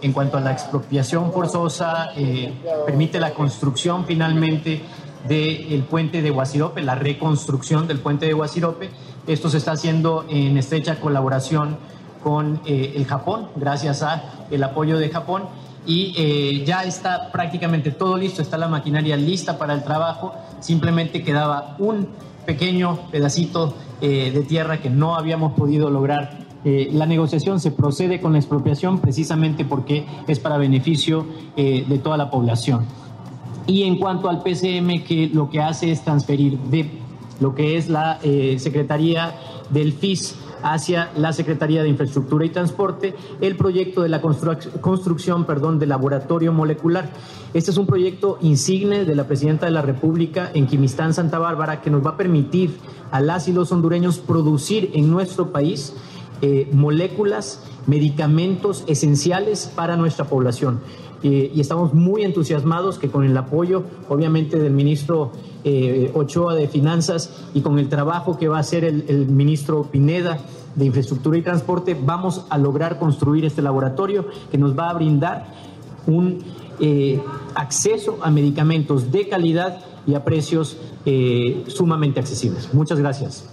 en 0.00 0.14
cuanto 0.14 0.38
a 0.38 0.40
la 0.40 0.50
expropiación 0.50 1.34
forzosa, 1.34 2.12
eh, 2.16 2.50
permite 2.86 3.20
la 3.20 3.34
construcción 3.34 4.06
finalmente 4.06 4.80
del 5.28 5.82
puente 5.82 6.22
de 6.22 6.30
Guasirope, 6.30 6.80
la 6.80 6.94
reconstrucción 6.94 7.86
del 7.86 7.98
puente 7.98 8.24
de 8.24 8.32
Guasirope. 8.32 8.88
Esto 9.26 9.50
se 9.50 9.58
está 9.58 9.72
haciendo 9.72 10.24
en 10.30 10.56
estrecha 10.56 10.98
colaboración 10.98 11.76
con 12.22 12.62
eh, 12.64 12.94
el 12.96 13.04
Japón, 13.04 13.50
gracias 13.56 14.02
a 14.02 14.46
el 14.50 14.62
apoyo 14.62 14.96
de 14.96 15.10
Japón. 15.10 15.42
Y 15.84 16.14
eh, 16.16 16.64
ya 16.64 16.84
está 16.84 17.30
prácticamente 17.32 17.90
todo 17.90 18.16
listo, 18.16 18.40
está 18.40 18.56
la 18.56 18.68
maquinaria 18.68 19.16
lista 19.16 19.58
para 19.58 19.74
el 19.74 19.82
trabajo. 19.82 20.34
Simplemente 20.60 21.22
quedaba 21.22 21.76
un 21.78 22.08
pequeño 22.52 22.98
pedacito 23.10 23.74
eh, 24.00 24.30
de 24.32 24.42
tierra 24.42 24.80
que 24.80 24.90
no 24.90 25.14
habíamos 25.14 25.52
podido 25.52 25.90
lograr 25.90 26.38
la 26.62 27.06
negociación 27.06 27.58
se 27.58 27.70
procede 27.70 28.20
con 28.20 28.34
la 28.34 28.38
expropiación 28.38 28.98
precisamente 28.98 29.64
porque 29.64 30.04
es 30.28 30.38
para 30.38 30.58
beneficio 30.58 31.24
de 31.56 32.00
toda 32.04 32.18
la 32.18 32.30
población. 32.30 32.84
Y 33.66 33.84
en 33.84 33.96
cuanto 33.96 34.28
al 34.28 34.42
PCM, 34.42 35.04
que 35.04 35.30
lo 35.32 35.48
que 35.48 35.60
hace 35.60 35.90
es 35.90 36.02
transferir 36.02 36.58
de 36.58 36.90
lo 37.40 37.54
que 37.54 37.76
es 37.76 37.88
la 37.88 38.18
eh, 38.22 38.56
Secretaría 38.58 39.34
del 39.70 39.92
FIS 39.92 40.36
hacia 40.62 41.10
la 41.16 41.32
Secretaría 41.32 41.82
de 41.82 41.88
Infraestructura 41.88 42.44
y 42.44 42.50
Transporte 42.50 43.14
el 43.40 43.56
proyecto 43.56 44.02
de 44.02 44.08
la 44.08 44.20
construcción 44.20 45.44
perdón, 45.44 45.78
del 45.78 45.90
laboratorio 45.90 46.52
molecular. 46.52 47.10
Este 47.54 47.70
es 47.70 47.76
un 47.76 47.86
proyecto 47.86 48.38
insigne 48.40 49.04
de 49.04 49.14
la 49.14 49.24
Presidenta 49.24 49.66
de 49.66 49.72
la 49.72 49.82
República 49.82 50.50
en 50.54 50.66
Quimistán, 50.66 51.14
Santa 51.14 51.38
Bárbara, 51.38 51.80
que 51.80 51.90
nos 51.90 52.04
va 52.04 52.10
a 52.10 52.16
permitir 52.16 52.76
a 53.10 53.20
las 53.20 53.48
y 53.48 53.52
los 53.52 53.72
hondureños 53.72 54.18
producir 54.18 54.90
en 54.94 55.10
nuestro 55.10 55.50
país 55.50 55.94
eh, 56.42 56.68
moléculas, 56.72 57.62
medicamentos 57.86 58.84
esenciales 58.86 59.70
para 59.74 59.96
nuestra 59.96 60.24
población. 60.24 60.80
Eh, 61.22 61.52
y 61.54 61.60
estamos 61.60 61.92
muy 61.92 62.22
entusiasmados 62.22 62.98
que 62.98 63.10
con 63.10 63.24
el 63.24 63.36
apoyo, 63.36 63.84
obviamente, 64.08 64.58
del 64.58 64.72
ministro 64.72 65.32
eh, 65.64 66.10
Ochoa 66.14 66.54
de 66.54 66.68
Finanzas 66.68 67.30
y 67.54 67.60
con 67.60 67.78
el 67.78 67.88
trabajo 67.88 68.38
que 68.38 68.48
va 68.48 68.58
a 68.58 68.60
hacer 68.60 68.84
el, 68.84 69.26
ministro 69.26 69.84
Pineda 69.84 70.38
de 70.74 70.84
Infraestructura 70.84 71.38
y 71.38 71.42
Transporte, 71.42 71.96
vamos 72.00 72.46
a 72.48 72.58
lograr 72.58 72.98
construir 72.98 73.44
este 73.44 73.62
laboratorio 73.62 74.26
que 74.50 74.58
nos 74.58 74.78
va 74.78 74.90
a 74.90 74.94
brindar 74.94 75.46
un 76.06 76.38
eh, 76.80 77.20
acceso 77.54 78.18
a 78.22 78.30
medicamentos 78.30 79.10
de 79.10 79.28
calidad 79.28 79.80
y 80.06 80.14
a 80.14 80.24
precios 80.24 80.76
sumamente 81.66 82.20
accesibles. 82.20 82.72
Muchas 82.74 82.98
gracias. 82.98 83.48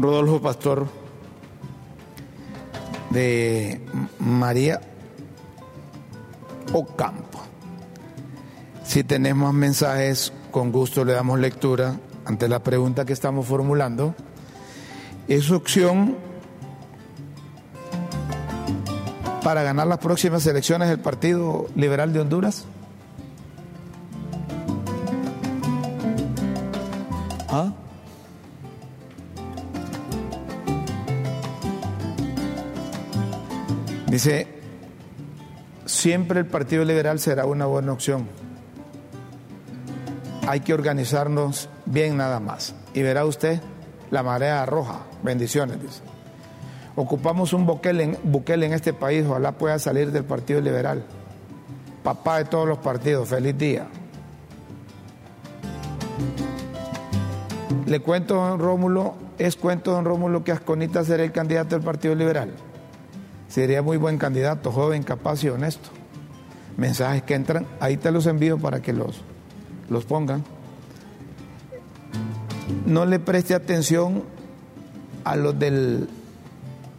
Rodolfo 0.00 0.40
Pastor 0.40 0.86
de 3.10 3.80
María 4.20 4.80
Ocampo. 6.72 7.37
Si 8.88 9.04
tenemos 9.04 9.52
mensajes, 9.52 10.32
con 10.50 10.72
gusto 10.72 11.04
le 11.04 11.12
damos 11.12 11.38
lectura 11.38 12.00
ante 12.24 12.48
la 12.48 12.60
pregunta 12.62 13.04
que 13.04 13.12
estamos 13.12 13.46
formulando. 13.46 14.14
Es 15.28 15.50
opción 15.50 16.16
para 19.44 19.62
ganar 19.62 19.88
las 19.88 19.98
próximas 19.98 20.46
elecciones 20.46 20.88
del 20.88 21.00
Partido 21.00 21.66
Liberal 21.76 22.14
de 22.14 22.20
Honduras. 22.20 22.64
¿Ah? 27.50 27.74
Dice, 34.06 34.48
siempre 35.84 36.40
el 36.40 36.46
Partido 36.46 36.86
Liberal 36.86 37.20
será 37.20 37.44
una 37.44 37.66
buena 37.66 37.92
opción. 37.92 38.47
Hay 40.48 40.60
que 40.60 40.72
organizarnos 40.72 41.68
bien 41.84 42.16
nada 42.16 42.40
más. 42.40 42.74
Y 42.94 43.02
verá 43.02 43.26
usted 43.26 43.60
la 44.10 44.22
marea 44.22 44.64
roja. 44.64 45.00
Bendiciones, 45.22 45.78
dice. 45.78 46.00
Ocupamos 46.96 47.52
un 47.52 47.66
buquel 47.66 48.00
en, 48.00 48.72
este 48.72 48.94
país, 48.94 49.26
ojalá 49.28 49.52
pueda 49.52 49.78
salir 49.78 50.10
del 50.10 50.24
Partido 50.24 50.62
Liberal. 50.62 51.04
Papá 52.02 52.38
de 52.38 52.46
todos 52.46 52.66
los 52.66 52.78
partidos, 52.78 53.28
feliz 53.28 53.58
día. 53.58 53.88
Le 57.84 58.00
cuento, 58.00 58.36
don 58.36 58.58
Rómulo, 58.58 59.16
es 59.36 59.54
cuento, 59.54 59.92
don 59.92 60.06
Rómulo, 60.06 60.44
que 60.44 60.52
Asconita 60.52 61.04
será 61.04 61.24
el 61.24 61.32
candidato 61.32 61.76
del 61.76 61.84
Partido 61.84 62.14
Liberal. 62.14 62.54
Sería 63.48 63.82
muy 63.82 63.98
buen 63.98 64.16
candidato, 64.16 64.72
joven, 64.72 65.02
capaz 65.02 65.44
y 65.44 65.50
honesto. 65.50 65.90
Mensajes 66.78 67.22
que 67.22 67.34
entran, 67.34 67.66
ahí 67.80 67.98
te 67.98 68.10
los 68.10 68.24
envío 68.24 68.56
para 68.56 68.80
que 68.80 68.94
los, 68.94 69.22
los 69.88 70.04
pongan. 70.04 70.44
no 72.86 73.06
le 73.06 73.18
preste 73.18 73.54
atención 73.54 74.22
a 75.24 75.36
los 75.36 75.58
del 75.58 76.08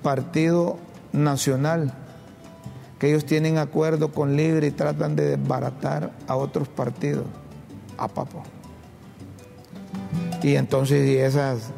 Partido 0.03 0.77
Nacional, 1.13 1.93
que 2.99 3.09
ellos 3.09 3.25
tienen 3.25 3.57
acuerdo 3.57 4.11
con 4.11 4.35
Libre 4.35 4.67
y 4.67 4.71
tratan 4.71 5.15
de 5.15 5.37
desbaratar 5.37 6.11
a 6.27 6.35
otros 6.35 6.67
partidos. 6.67 7.25
A 7.97 8.07
papo. 8.07 8.43
Y 10.41 10.55
entonces 10.55 11.07
y 11.07 11.17
esas 11.17 11.71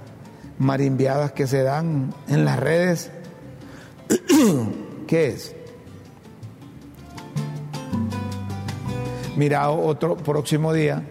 marimbiadas 0.59 1.31
que 1.31 1.47
se 1.47 1.63
dan 1.63 2.13
en 2.27 2.45
las 2.45 2.59
redes, 2.59 3.09
¿qué 5.07 5.27
es? 5.29 5.55
Mira, 9.35 9.69
otro 9.69 10.17
próximo 10.17 10.73
día, 10.73 11.03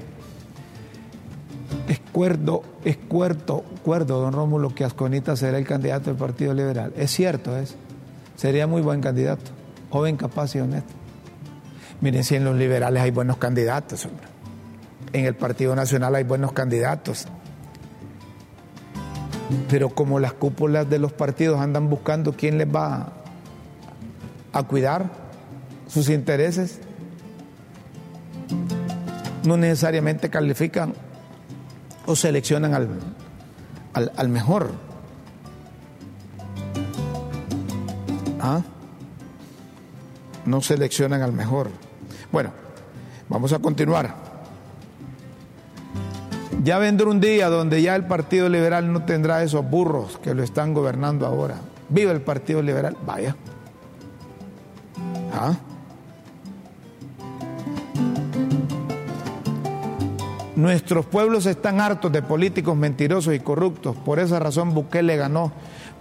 es 1.89 2.01
cuerdo, 2.13 2.63
es 2.85 2.97
cuerdo, 2.97 3.65
cuerdo, 3.83 4.21
don 4.21 4.33
Rómulo, 4.33 4.75
que 4.75 4.85
Asconita 4.85 5.37
será 5.37 5.59
el 5.59 5.67
candidato 5.67 6.11
del 6.11 6.17
Partido 6.17 6.53
Liberal. 6.53 6.93
Es 6.97 7.11
cierto, 7.11 7.57
es. 7.57 7.77
Sería 8.37 8.67
muy 8.67 8.83
buen 8.83 9.01
candidato, 9.01 9.51
joven, 9.91 10.17
capaz 10.17 10.55
y 10.55 10.61
honesto. 10.61 10.93
Miren, 12.01 12.25
si 12.25 12.37
en 12.37 12.45
los 12.45 12.57
liberales 12.57 13.03
hay 13.03 13.11
buenos 13.11 13.39
candidatos, 13.39 14.07
hombre. 14.07 14.27
En 15.13 15.25
el 15.25 15.35
Partido 15.35 15.75
Nacional 15.75 16.15
hay 16.15 16.25
buenos 16.25 16.53
candidatos. 16.53 17.27
Pero 19.69 19.91
como 19.91 20.21
las 20.21 20.33
cúpulas 20.33 20.89
de 20.89 20.99
los 20.99 21.13
partidos 21.13 21.59
andan 21.59 21.91
buscando 21.91 22.33
quién 22.35 22.59
les 22.59 22.69
va 22.69 23.13
a 24.53 24.63
cuidar 24.63 25.11
sus 25.89 26.09
intereses, 26.09 26.81
no 29.45 29.57
necesariamente 29.57 30.31
califican 30.31 30.95
o 32.07 32.17
seleccionan 32.17 32.75
al, 32.75 32.89
al, 34.17 34.29
mejor. 34.29 34.73
¿Ah? 38.41 38.63
No 40.45 40.61
seleccionan 40.61 41.23
al 41.23 41.33
mejor. 41.33 41.71
Bueno, 42.33 42.53
vamos 43.29 43.53
a 43.53 43.59
continuar. 43.59 44.15
Ya 46.63 46.79
vendrá 46.79 47.09
un 47.09 47.21
día 47.21 47.49
donde 47.49 47.81
ya 47.81 47.97
el 47.97 48.07
Partido 48.07 48.49
Liberal 48.49 48.93
no 48.93 49.05
tendrá 49.05 49.43
esos 49.43 49.69
burros 49.69 50.19
que 50.19 50.35
lo 50.35 50.43
están 50.43 50.75
gobernando 50.75 51.27
ahora. 51.27 51.57
Viva 51.89 52.13
el 52.13 52.21
Partido 52.21 52.63
Liberal, 52.63 52.97
vaya. 53.07 53.35
¿Ah? 55.33 55.55
Nuestros 60.61 61.07
pueblos 61.07 61.47
están 61.47 61.81
hartos 61.81 62.13
de 62.13 62.21
políticos 62.21 62.77
mentirosos 62.77 63.35
y 63.35 63.41
corruptos. 63.41 63.97
Por 63.97 64.19
esa 64.19 64.39
razón 64.39 64.75
Bukele 64.75 65.17
ganó, 65.17 65.53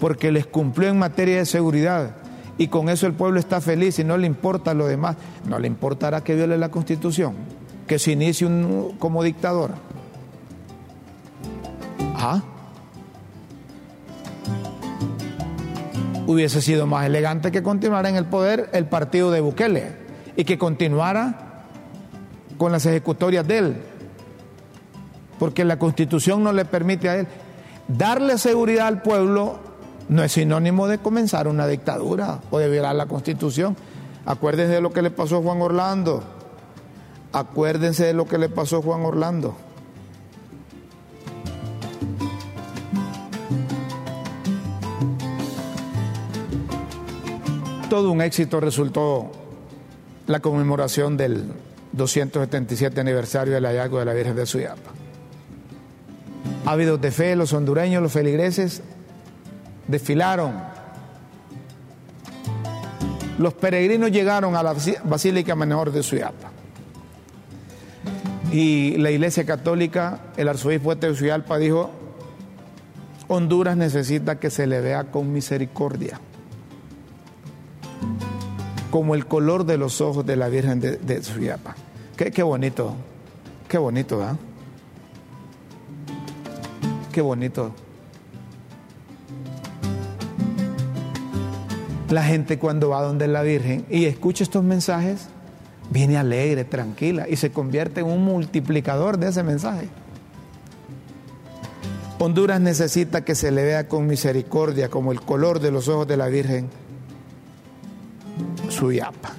porque 0.02 0.34
les 0.34 0.46
cumplió 0.46 0.90
en 0.90 1.00
materia 1.00 1.38
de 1.38 1.46
seguridad. 1.46 2.18
Y 2.58 2.68
con 2.68 2.90
eso 2.90 3.08
el 3.08 3.14
pueblo 3.14 3.40
está 3.40 3.62
feliz 3.62 4.00
y 4.00 4.04
no 4.04 4.18
le 4.18 4.28
importa 4.28 4.74
lo 4.74 4.86
demás. 4.86 5.16
No 5.48 5.60
le 5.60 5.68
importará 5.68 6.26
que 6.26 6.36
viole 6.36 6.58
la 6.58 6.68
constitución, 6.68 7.36
que 7.88 8.00
se 8.00 8.12
inicie 8.12 8.50
como 9.00 9.24
dictador. 9.24 9.72
¿Ah? 12.16 12.44
Hubiese 16.28 16.62
sido 16.62 16.86
más 16.86 17.06
elegante 17.06 17.50
que 17.50 17.64
continuara 17.64 18.10
en 18.10 18.18
el 18.18 18.26
poder 18.26 18.70
el 18.74 18.88
partido 18.88 19.32
de 19.32 19.40
Bukele 19.40 19.94
y 20.36 20.44
que 20.44 20.58
continuara 20.58 21.64
con 22.58 22.74
las 22.74 22.86
ejecutorias 22.86 23.48
de 23.48 23.58
él 23.58 23.78
porque 25.40 25.64
la 25.66 25.80
constitución 25.80 26.44
no 26.44 26.52
le 26.52 26.66
permite 26.66 27.10
a 27.10 27.16
él. 27.16 27.28
Darle 27.88 28.38
seguridad 28.38 28.88
al 28.88 29.02
pueblo 29.02 29.60
no 30.10 30.24
es 30.24 30.34
sinónimo 30.34 30.88
de 30.88 31.00
comenzar 31.00 31.48
una 31.48 31.66
dictadura 31.66 32.42
o 32.52 32.60
de 32.60 32.70
violar 32.70 32.96
la 32.96 33.08
constitución. 33.08 33.76
Acuérdense 34.26 34.74
de 34.74 34.82
lo 34.82 34.92
que 34.92 35.02
le 35.02 35.10
pasó 35.10 35.38
a 35.38 35.42
Juan 35.42 35.62
Orlando. 35.62 36.24
Acuérdense 37.32 38.06
de 38.06 38.14
lo 38.14 38.26
que 38.26 38.38
le 38.38 38.50
pasó 38.50 38.78
a 38.78 38.82
Juan 38.82 39.02
Orlando. 39.06 39.56
Todo 47.90 48.12
un 48.12 48.22
éxito 48.22 48.60
resultó 48.60 49.32
la 50.28 50.42
conmemoración 50.42 51.18
del 51.18 51.52
277 51.94 53.02
aniversario 53.02 53.56
del 53.56 53.66
hallazgo 53.66 53.98
de 53.98 54.06
la 54.06 54.14
Virgen 54.14 54.36
de 54.36 54.46
Suyapa 54.46 54.99
ávidos 56.66 57.00
de 57.02 57.12
fe, 57.12 57.36
los 57.36 57.54
hondureños, 57.54 58.02
los 58.02 58.12
feligreses, 58.12 58.82
desfilaron. 59.88 60.54
Los 63.38 63.54
peregrinos 63.54 64.12
llegaron 64.12 64.56
a 64.56 64.64
la 64.64 64.76
Basílica 65.06 65.56
Menor 65.56 65.92
de 65.92 66.04
Suyapa. 66.04 66.52
Y 68.52 68.98
la 68.98 69.12
Iglesia 69.12 69.46
Católica, 69.46 70.20
el 70.36 70.48
arzobispo 70.48 70.96
de 70.96 71.16
Suyalpa 71.16 71.58
dijo, 71.58 71.92
Honduras 73.28 73.78
necesita 73.78 74.40
que 74.40 74.50
se 74.50 74.66
le 74.66 74.82
vea 74.82 75.06
con 75.06 75.32
misericordia, 75.32 76.20
como 78.90 79.14
el 79.14 79.28
color 79.28 79.66
de 79.66 79.78
los 79.78 80.02
ojos 80.02 80.26
de 80.26 80.36
la 80.36 80.50
Virgen 80.50 80.80
de, 80.80 80.98
de 80.98 81.22
Suyapa. 81.22 81.76
Qué, 82.18 82.44
bonito, 82.44 82.96
qué 83.70 83.78
bonito, 83.78 84.18
¿verdad? 84.18 84.36
Qué 87.20 87.24
bonito. 87.24 87.74
La 92.10 92.24
gente 92.24 92.58
cuando 92.58 92.92
va 92.92 93.02
donde 93.02 93.28
la 93.28 93.42
Virgen 93.42 93.86
y 93.90 94.06
escucha 94.06 94.42
estos 94.46 94.64
mensajes, 94.64 95.28
viene 95.90 96.16
alegre, 96.16 96.64
tranquila 96.64 97.28
y 97.28 97.36
se 97.36 97.52
convierte 97.52 98.00
en 98.00 98.06
un 98.08 98.24
multiplicador 98.24 99.18
de 99.18 99.28
ese 99.28 99.44
mensaje. 99.44 99.90
Honduras 102.20 102.62
necesita 102.62 103.26
que 103.26 103.36
se 103.36 103.52
le 103.52 103.64
vea 103.64 103.90
con 103.90 104.08
misericordia 104.08 104.88
como 104.88 105.12
el 105.12 105.20
color 105.20 105.60
de 105.60 105.72
los 105.72 105.90
ojos 105.90 106.08
de 106.08 106.16
la 106.16 106.28
Virgen, 106.28 106.70
su 108.70 108.94
yapa. 108.94 109.34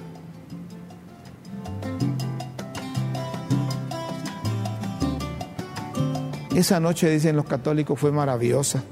Esa 6.55 6.79
noche, 6.79 7.09
dicen 7.09 7.35
los 7.35 7.45
católicos, 7.45 7.97
fue 7.97 8.11
maravillosa. 8.11 8.83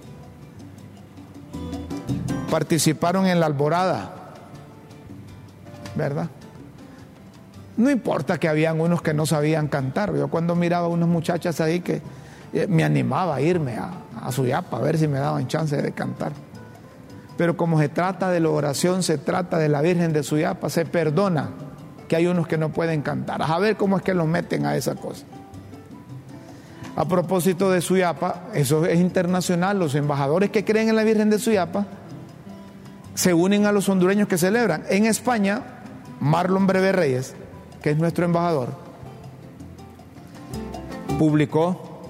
Participaron 2.50 3.28
en 3.28 3.40
la 3.40 3.48
alborada, 3.48 4.34
¿verdad? 5.96 6.30
No 7.76 7.90
importa 7.90 8.38
que 8.40 8.48
habían 8.48 8.80
unos 8.80 9.02
que 9.02 9.14
no 9.14 9.26
sabían 9.26 9.68
cantar. 9.68 10.16
Yo 10.16 10.30
cuando 10.30 10.56
miraba 10.56 10.86
a 10.86 10.90
unas 10.90 11.10
muchachas 11.10 11.62
ahí 11.62 11.82
que 11.82 12.02
eh, 12.54 12.68
me 12.68 12.84
animaba 12.84 13.36
a 13.36 13.42
irme 13.42 13.78
a, 13.78 13.92
a 14.22 14.32
Suyapa 14.32 14.78
a 14.78 14.82
ver 14.82 14.98
si 14.98 15.08
me 15.08 15.20
daban 15.20 15.48
chance 15.48 15.82
de 15.82 15.92
cantar. 15.92 16.32
Pero 17.38 17.56
como 17.56 17.80
se 17.80 17.90
trata 17.90 18.32
de 18.32 18.40
la 18.40 18.50
oración, 18.50 19.04
se 19.04 19.18
trata 19.18 19.58
de 19.58 19.70
la 19.70 19.82
Virgen 19.82 20.12
de 20.12 20.24
Suyapa, 20.24 20.70
se 20.70 20.86
perdona 20.86 21.52
que 22.08 22.16
hay 22.16 22.28
unos 22.28 22.48
que 22.48 22.58
no 22.58 22.70
pueden 22.70 23.02
cantar. 23.02 23.42
A 23.42 23.60
ver 23.60 23.78
cómo 23.78 23.98
es 23.98 24.04
que 24.04 24.14
los 24.14 24.28
meten 24.28 24.66
a 24.66 24.76
esa 24.76 24.96
cosa. 24.96 25.26
A 27.00 27.08
propósito 27.08 27.72
de 27.72 27.80
Suyapa, 27.80 28.50
eso 28.54 28.86
es 28.86 29.00
internacional, 29.00 29.80
los 29.80 29.96
embajadores 29.96 30.50
que 30.50 30.66
creen 30.66 30.90
en 30.90 30.98
la 30.98 31.06
Virgen 31.06 31.30
de 31.30 31.40
Suyapa 31.40 31.88
se 33.16 33.34
unen 33.34 33.66
a 33.66 33.72
los 33.72 33.88
hondureños 33.88 34.28
que 34.28 34.38
celebran. 34.38 34.84
En 34.90 35.06
España, 35.06 35.64
Marlon 36.20 36.68
Breve 36.68 36.92
Reyes, 36.92 37.36
que 37.82 37.92
es 37.92 37.98
nuestro 37.98 38.26
embajador, 38.26 38.76
publicó 41.18 42.02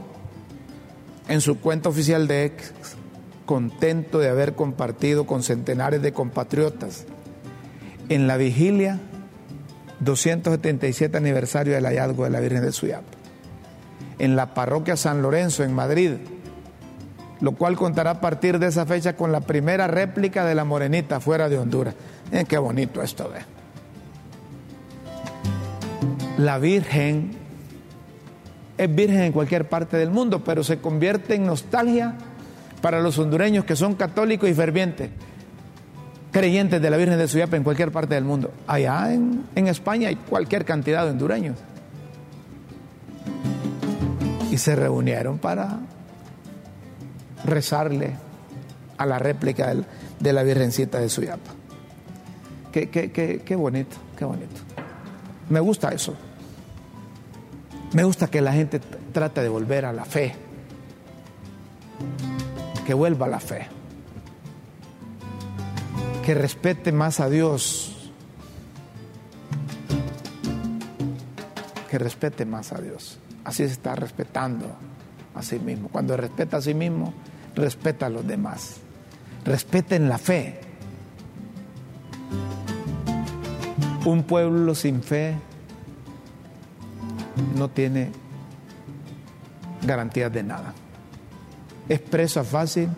en 1.27 1.41
su 1.41 1.59
cuenta 1.59 1.89
oficial 1.89 2.27
de 2.27 2.45
ex, 2.45 2.73
contento 3.45 4.17
de 4.17 4.29
haber 4.29 4.55
compartido 4.55 5.27
con 5.27 5.43
centenares 5.43 6.01
de 6.01 6.13
compatriotas 6.13 7.05
en 8.09 8.25
la 8.25 8.37
vigilia 8.37 8.99
277 9.99 11.15
aniversario 11.15 11.75
del 11.75 11.85
hallazgo 11.85 12.23
de 12.23 12.31
la 12.31 12.39
Virgen 12.39 12.63
de 12.63 12.71
Suyapa 12.71 13.18
en 14.19 14.35
la 14.35 14.53
parroquia 14.53 14.97
San 14.97 15.21
Lorenzo, 15.21 15.63
en 15.63 15.73
Madrid, 15.73 16.11
lo 17.41 17.53
cual 17.53 17.77
contará 17.77 18.11
a 18.11 18.21
partir 18.21 18.59
de 18.59 18.67
esa 18.67 18.85
fecha 18.85 19.15
con 19.15 19.31
la 19.31 19.39
primera 19.39 19.87
réplica 19.87 20.45
de 20.45 20.55
la 20.55 20.65
morenita 20.65 21.19
fuera 21.19 21.49
de 21.49 21.57
Honduras. 21.57 21.95
Eh, 22.31 22.45
qué 22.47 22.57
bonito 22.57 23.01
esto. 23.01 23.31
La 26.37 26.59
Virgen 26.59 27.31
es 28.77 28.95
virgen 28.95 29.21
en 29.21 29.31
cualquier 29.31 29.67
parte 29.67 29.97
del 29.97 30.09
mundo, 30.09 30.43
pero 30.43 30.63
se 30.63 30.79
convierte 30.79 31.35
en 31.35 31.45
nostalgia 31.45 32.15
para 32.81 33.01
los 33.01 33.17
hondureños 33.17 33.65
que 33.65 33.75
son 33.75 33.95
católicos 33.95 34.49
y 34.49 34.53
fervientes, 34.53 35.09
creyentes 36.31 36.81
de 36.81 36.89
la 36.89 36.95
Virgen 36.95 37.17
de 37.17 37.27
Suyapa 37.27 37.57
en 37.57 37.63
cualquier 37.63 37.91
parte 37.91 38.15
del 38.15 38.23
mundo. 38.23 38.51
Allá 38.67 39.13
en, 39.13 39.43
en 39.55 39.67
España 39.67 40.09
hay 40.09 40.15
cualquier 40.15 40.63
cantidad 40.63 41.03
de 41.03 41.11
hondureños 41.11 41.57
y 44.51 44.57
se 44.57 44.75
reunieron 44.75 45.37
para 45.37 45.79
rezarle 47.45 48.15
a 48.97 49.05
la 49.05 49.19
réplica 49.19 49.73
de 50.19 50.33
la 50.33 50.43
Virgencita 50.43 50.99
de 50.99 51.09
Suyapa. 51.09 51.51
Qué, 52.71 53.55
bonito, 53.57 53.97
qué 54.17 54.25
bonito. 54.25 54.55
Me 55.49 55.59
gusta 55.59 55.89
eso. 55.89 56.15
Me 57.93 58.03
gusta 58.03 58.27
que 58.27 58.41
la 58.41 58.53
gente 58.53 58.79
trate 59.11 59.41
de 59.41 59.49
volver 59.49 59.85
a 59.85 59.93
la 59.93 60.05
fe. 60.05 60.35
Que 62.85 62.93
vuelva 62.93 63.25
a 63.25 63.29
la 63.29 63.39
fe. 63.39 63.67
Que 66.23 66.35
respete 66.35 66.91
más 66.91 67.19
a 67.19 67.29
Dios. 67.29 68.11
Que 71.89 71.97
respete 71.97 72.45
más 72.45 72.71
a 72.71 72.79
Dios. 72.79 73.19
Así 73.43 73.65
se 73.65 73.73
está 73.73 73.95
respetando 73.95 74.67
a 75.35 75.41
sí 75.41 75.59
mismo. 75.59 75.89
Cuando 75.89 76.17
respeta 76.17 76.57
a 76.57 76.61
sí 76.61 76.73
mismo, 76.73 77.13
respeta 77.55 78.07
a 78.07 78.09
los 78.09 78.27
demás. 78.27 78.77
Respeten 79.45 80.09
la 80.09 80.17
fe. 80.17 80.59
Un 84.05 84.23
pueblo 84.23 84.75
sin 84.75 85.03
fe 85.03 85.35
no 87.55 87.69
tiene 87.69 88.11
garantías 89.85 90.31
de 90.31 90.43
nada. 90.43 90.73
Es 91.87 91.99
presa 91.99 92.43
fácil 92.43 92.89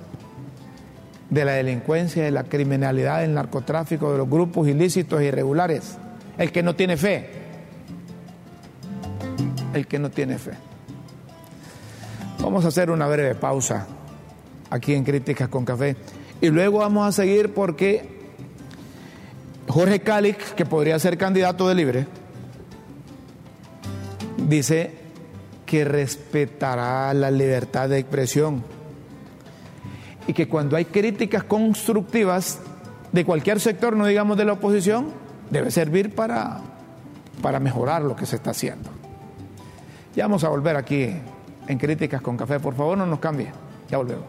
de 1.29 1.45
la 1.45 1.53
delincuencia, 1.53 2.23
de 2.23 2.31
la 2.31 2.43
criminalidad, 2.43 3.21
del 3.21 3.33
narcotráfico, 3.33 4.11
de 4.11 4.17
los 4.17 4.29
grupos 4.29 4.67
ilícitos 4.67 5.21
e 5.21 5.25
irregulares. 5.25 5.97
El 6.37 6.51
que 6.51 6.61
no 6.61 6.75
tiene 6.75 6.97
fe. 6.97 7.40
El 9.73 9.87
que 9.87 9.99
no 9.99 10.09
tiene 10.09 10.37
fe. 10.37 10.51
Vamos 12.41 12.65
a 12.65 12.69
hacer 12.69 12.89
una 12.89 13.07
breve 13.07 13.35
pausa 13.35 13.87
aquí 14.69 14.93
en 14.93 15.03
Críticas 15.03 15.47
con 15.47 15.63
Café 15.63 15.95
y 16.41 16.49
luego 16.49 16.79
vamos 16.79 17.07
a 17.07 17.11
seguir 17.11 17.53
porque 17.53 18.21
Jorge 19.67 19.99
Calix, 20.01 20.53
que 20.53 20.65
podría 20.65 20.97
ser 20.99 21.17
candidato 21.17 21.67
de 21.67 21.75
libre, 21.75 22.07
dice 24.49 24.91
que 25.65 25.85
respetará 25.85 27.13
la 27.13 27.31
libertad 27.31 27.87
de 27.87 27.99
expresión 27.99 28.63
y 30.27 30.33
que 30.33 30.47
cuando 30.47 30.75
hay 30.75 30.85
críticas 30.85 31.43
constructivas 31.43 32.59
de 33.11 33.23
cualquier 33.23 33.59
sector, 33.59 33.95
no 33.95 34.05
digamos 34.05 34.37
de 34.37 34.45
la 34.45 34.53
oposición, 34.53 35.11
debe 35.49 35.71
servir 35.71 36.15
para, 36.15 36.61
para 37.41 37.59
mejorar 37.59 38.01
lo 38.01 38.15
que 38.15 38.25
se 38.25 38.35
está 38.35 38.51
haciendo. 38.51 39.00
Ya 40.15 40.25
vamos 40.25 40.43
a 40.43 40.49
volver 40.49 40.75
aquí 40.75 41.09
en 41.67 41.77
Críticas 41.77 42.21
con 42.21 42.35
Café. 42.35 42.59
Por 42.59 42.75
favor, 42.75 42.97
no 42.97 43.05
nos 43.05 43.19
cambie. 43.19 43.51
Ya 43.89 43.97
volvemos. 43.97 44.25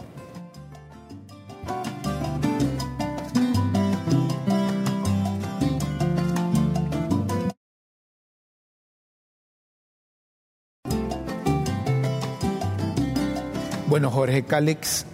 Bueno, 13.89 14.11
Jorge 14.11 14.45
Calix 14.45 15.05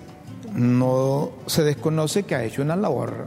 no 0.54 1.30
se 1.46 1.64
desconoce 1.64 2.22
que 2.22 2.36
ha 2.36 2.44
hecho 2.44 2.62
una 2.62 2.76
labor 2.76 3.24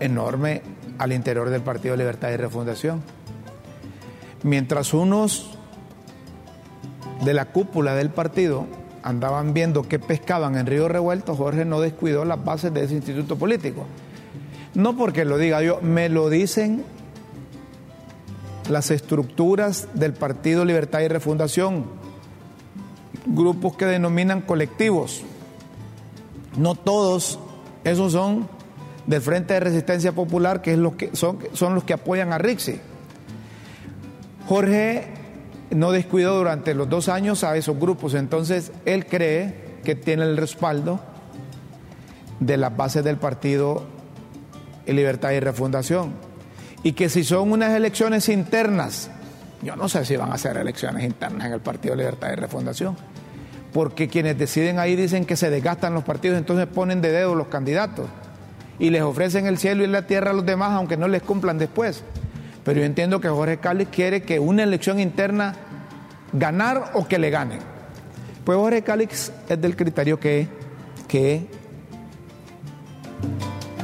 enorme 0.00 0.60
al 0.98 1.12
interior 1.12 1.48
del 1.48 1.62
Partido 1.62 1.96
Libertad 1.96 2.30
y 2.32 2.36
Refundación. 2.36 3.02
Mientras 4.42 4.92
unos 4.92 5.57
de 7.24 7.34
la 7.34 7.46
cúpula 7.46 7.94
del 7.94 8.10
partido 8.10 8.66
andaban 9.02 9.54
viendo 9.54 9.82
qué 9.82 9.98
pescaban 9.98 10.56
en 10.56 10.66
Río 10.66 10.88
Revuelto, 10.88 11.34
Jorge 11.34 11.64
no 11.64 11.80
descuidó 11.80 12.24
las 12.24 12.44
bases 12.44 12.72
de 12.74 12.84
ese 12.84 12.94
instituto 12.94 13.36
político. 13.36 13.86
No 14.74 14.96
porque 14.96 15.24
lo 15.24 15.38
diga 15.38 15.62
yo, 15.62 15.80
me 15.80 16.08
lo 16.08 16.30
dicen 16.30 16.84
las 18.68 18.90
estructuras 18.90 19.88
del 19.94 20.12
Partido 20.12 20.64
Libertad 20.64 21.00
y 21.00 21.08
Refundación 21.08 21.86
grupos 23.26 23.76
que 23.76 23.86
denominan 23.86 24.40
colectivos. 24.42 25.22
No 26.56 26.74
todos 26.74 27.38
esos 27.84 28.12
son 28.12 28.48
del 29.06 29.22
Frente 29.22 29.54
de 29.54 29.60
Resistencia 29.60 30.12
Popular, 30.12 30.60
que, 30.60 30.74
es 30.74 30.80
que 30.96 31.16
son, 31.16 31.38
son 31.52 31.74
los 31.74 31.84
que 31.84 31.94
apoyan 31.94 32.32
a 32.32 32.38
Rixi. 32.38 32.80
Jorge 34.46 35.17
no 35.70 35.92
descuidó 35.92 36.36
durante 36.36 36.74
los 36.74 36.88
dos 36.88 37.08
años 37.08 37.44
a 37.44 37.56
esos 37.56 37.78
grupos, 37.78 38.14
entonces 38.14 38.72
él 38.84 39.06
cree 39.06 39.78
que 39.84 39.94
tiene 39.94 40.24
el 40.24 40.36
respaldo 40.36 41.00
de 42.40 42.56
las 42.56 42.76
bases 42.76 43.04
del 43.04 43.16
partido 43.16 43.84
Libertad 44.86 45.32
y 45.32 45.40
Refundación. 45.40 46.12
Y 46.82 46.92
que 46.92 47.08
si 47.08 47.24
son 47.24 47.52
unas 47.52 47.74
elecciones 47.74 48.28
internas, 48.28 49.10
yo 49.62 49.76
no 49.76 49.88
sé 49.88 50.04
si 50.04 50.16
van 50.16 50.32
a 50.32 50.38
ser 50.38 50.56
elecciones 50.56 51.04
internas 51.04 51.46
en 51.48 51.52
el 51.52 51.60
Partido 51.60 51.96
Libertad 51.96 52.32
y 52.32 52.36
Refundación 52.36 52.96
porque 53.72 54.08
quienes 54.08 54.38
deciden 54.38 54.78
ahí 54.78 54.96
dicen 54.96 55.24
que 55.24 55.36
se 55.36 55.50
desgastan 55.50 55.94
los 55.94 56.04
partidos, 56.04 56.38
entonces 56.38 56.66
ponen 56.66 57.00
de 57.00 57.12
dedo 57.12 57.34
los 57.34 57.48
candidatos 57.48 58.06
y 58.78 58.90
les 58.90 59.02
ofrecen 59.02 59.46
el 59.46 59.58
cielo 59.58 59.84
y 59.84 59.86
la 59.86 60.06
tierra 60.06 60.30
a 60.30 60.34
los 60.34 60.46
demás, 60.46 60.72
aunque 60.72 60.96
no 60.96 61.08
les 61.08 61.22
cumplan 61.22 61.58
después. 61.58 62.02
Pero 62.68 62.80
yo 62.80 62.84
entiendo 62.84 63.18
que 63.18 63.30
Jorge 63.30 63.56
Cáliz 63.56 63.88
quiere 63.90 64.20
que 64.24 64.38
una 64.38 64.62
elección 64.62 65.00
interna 65.00 65.54
ganar 66.34 66.90
o 66.92 67.08
que 67.08 67.18
le 67.18 67.30
ganen. 67.30 67.60
Pues 68.44 68.58
Jorge 68.58 68.82
Cáliz 68.82 69.32
es 69.48 69.58
del 69.58 69.74
criterio 69.74 70.20
que, 70.20 70.46
que 71.08 71.46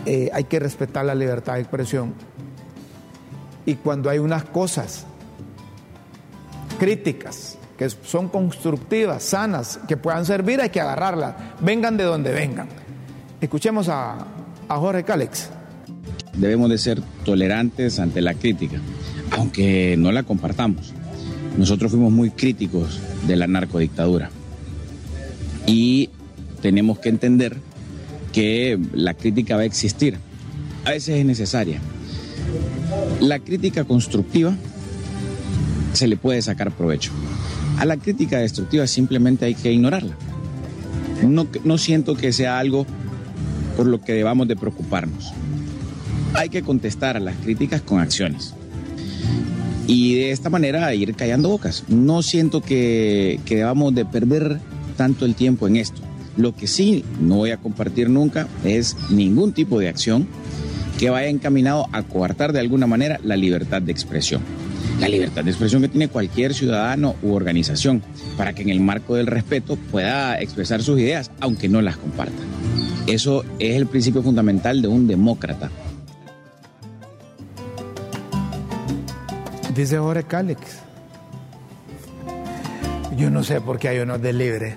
eh, 0.04 0.28
hay 0.34 0.44
que 0.44 0.60
respetar 0.60 1.06
la 1.06 1.14
libertad 1.14 1.54
de 1.54 1.60
expresión. 1.60 2.12
Y 3.64 3.76
cuando 3.76 4.10
hay 4.10 4.18
unas 4.18 4.44
cosas 4.44 5.06
críticas 6.78 7.56
que 7.78 7.88
son 7.88 8.28
constructivas, 8.28 9.22
sanas, 9.22 9.80
que 9.88 9.96
puedan 9.96 10.26
servir, 10.26 10.60
hay 10.60 10.68
que 10.68 10.82
agarrarlas, 10.82 11.36
vengan 11.60 11.96
de 11.96 12.04
donde 12.04 12.32
vengan. 12.32 12.68
Escuchemos 13.40 13.88
a, 13.88 14.26
a 14.68 14.76
Jorge 14.76 15.04
Cálex. 15.04 15.53
Debemos 16.36 16.70
de 16.70 16.78
ser 16.78 17.00
tolerantes 17.24 17.98
ante 17.98 18.20
la 18.20 18.34
crítica, 18.34 18.80
aunque 19.30 19.96
no 19.96 20.12
la 20.12 20.22
compartamos. 20.22 20.92
Nosotros 21.56 21.92
fuimos 21.92 22.12
muy 22.12 22.30
críticos 22.30 23.00
de 23.26 23.36
la 23.36 23.46
narcodictadura 23.46 24.30
y 25.66 26.10
tenemos 26.60 26.98
que 26.98 27.08
entender 27.08 27.56
que 28.32 28.78
la 28.92 29.14
crítica 29.14 29.56
va 29.56 29.62
a 29.62 29.66
existir. 29.66 30.18
A 30.84 30.90
veces 30.90 31.16
es 31.16 31.24
necesaria. 31.24 31.80
La 33.20 33.38
crítica 33.38 33.84
constructiva 33.84 34.54
se 35.92 36.08
le 36.08 36.16
puede 36.16 36.42
sacar 36.42 36.72
provecho. 36.72 37.12
A 37.78 37.84
la 37.84 37.96
crítica 37.96 38.38
destructiva 38.38 38.86
simplemente 38.86 39.44
hay 39.44 39.54
que 39.54 39.72
ignorarla. 39.72 40.16
No, 41.22 41.46
no 41.64 41.78
siento 41.78 42.16
que 42.16 42.32
sea 42.32 42.58
algo 42.58 42.86
por 43.76 43.86
lo 43.86 44.00
que 44.00 44.12
debamos 44.12 44.48
de 44.48 44.56
preocuparnos. 44.56 45.32
Hay 46.34 46.48
que 46.48 46.62
contestar 46.62 47.16
a 47.16 47.20
las 47.20 47.36
críticas 47.36 47.80
con 47.80 48.00
acciones. 48.00 48.54
Y 49.86 50.16
de 50.16 50.30
esta 50.30 50.50
manera 50.50 50.94
ir 50.94 51.14
callando 51.14 51.48
bocas. 51.48 51.84
No 51.88 52.22
siento 52.22 52.60
que, 52.60 53.40
que 53.44 53.56
debamos 53.56 53.94
de 53.94 54.04
perder 54.04 54.60
tanto 54.96 55.24
el 55.24 55.34
tiempo 55.34 55.68
en 55.68 55.76
esto. 55.76 56.00
Lo 56.36 56.54
que 56.54 56.66
sí 56.66 57.04
no 57.20 57.36
voy 57.36 57.50
a 57.50 57.58
compartir 57.58 58.10
nunca 58.10 58.48
es 58.64 58.96
ningún 59.10 59.52
tipo 59.52 59.78
de 59.78 59.88
acción 59.88 60.26
que 60.98 61.10
vaya 61.10 61.28
encaminado 61.28 61.88
a 61.92 62.02
coartar 62.02 62.52
de 62.52 62.60
alguna 62.60 62.86
manera 62.86 63.20
la 63.22 63.36
libertad 63.36 63.82
de 63.82 63.92
expresión 63.92 64.40
la 65.00 65.08
libertad 65.08 65.44
de 65.44 65.50
expresión 65.50 65.82
que 65.82 65.88
tiene 65.88 66.08
cualquier 66.08 66.54
ciudadano 66.54 67.16
u 67.22 67.32
organización 67.32 68.02
para 68.36 68.52
que 68.52 68.62
en 68.62 68.68
el 68.68 68.80
marco 68.80 69.16
del 69.16 69.26
respeto 69.26 69.76
pueda 69.76 70.40
expresar 70.40 70.82
sus 70.82 70.98
ideas, 71.00 71.30
aunque 71.40 71.68
no 71.68 71.82
las 71.82 71.96
comparta. 71.96 72.42
Eso 73.06 73.44
es 73.58 73.76
el 73.76 73.86
principio 73.86 74.22
fundamental 74.22 74.80
de 74.82 74.88
un 74.88 75.06
demócrata. 75.06 75.70
Dice 79.74 79.98
Jorge 79.98 80.24
Cálix. 80.24 80.78
Yo 83.16 83.30
no 83.30 83.42
sé 83.42 83.60
por 83.60 83.78
qué 83.78 83.88
hay 83.88 83.98
unos 83.98 84.20
de 84.22 84.32
libre 84.32 84.76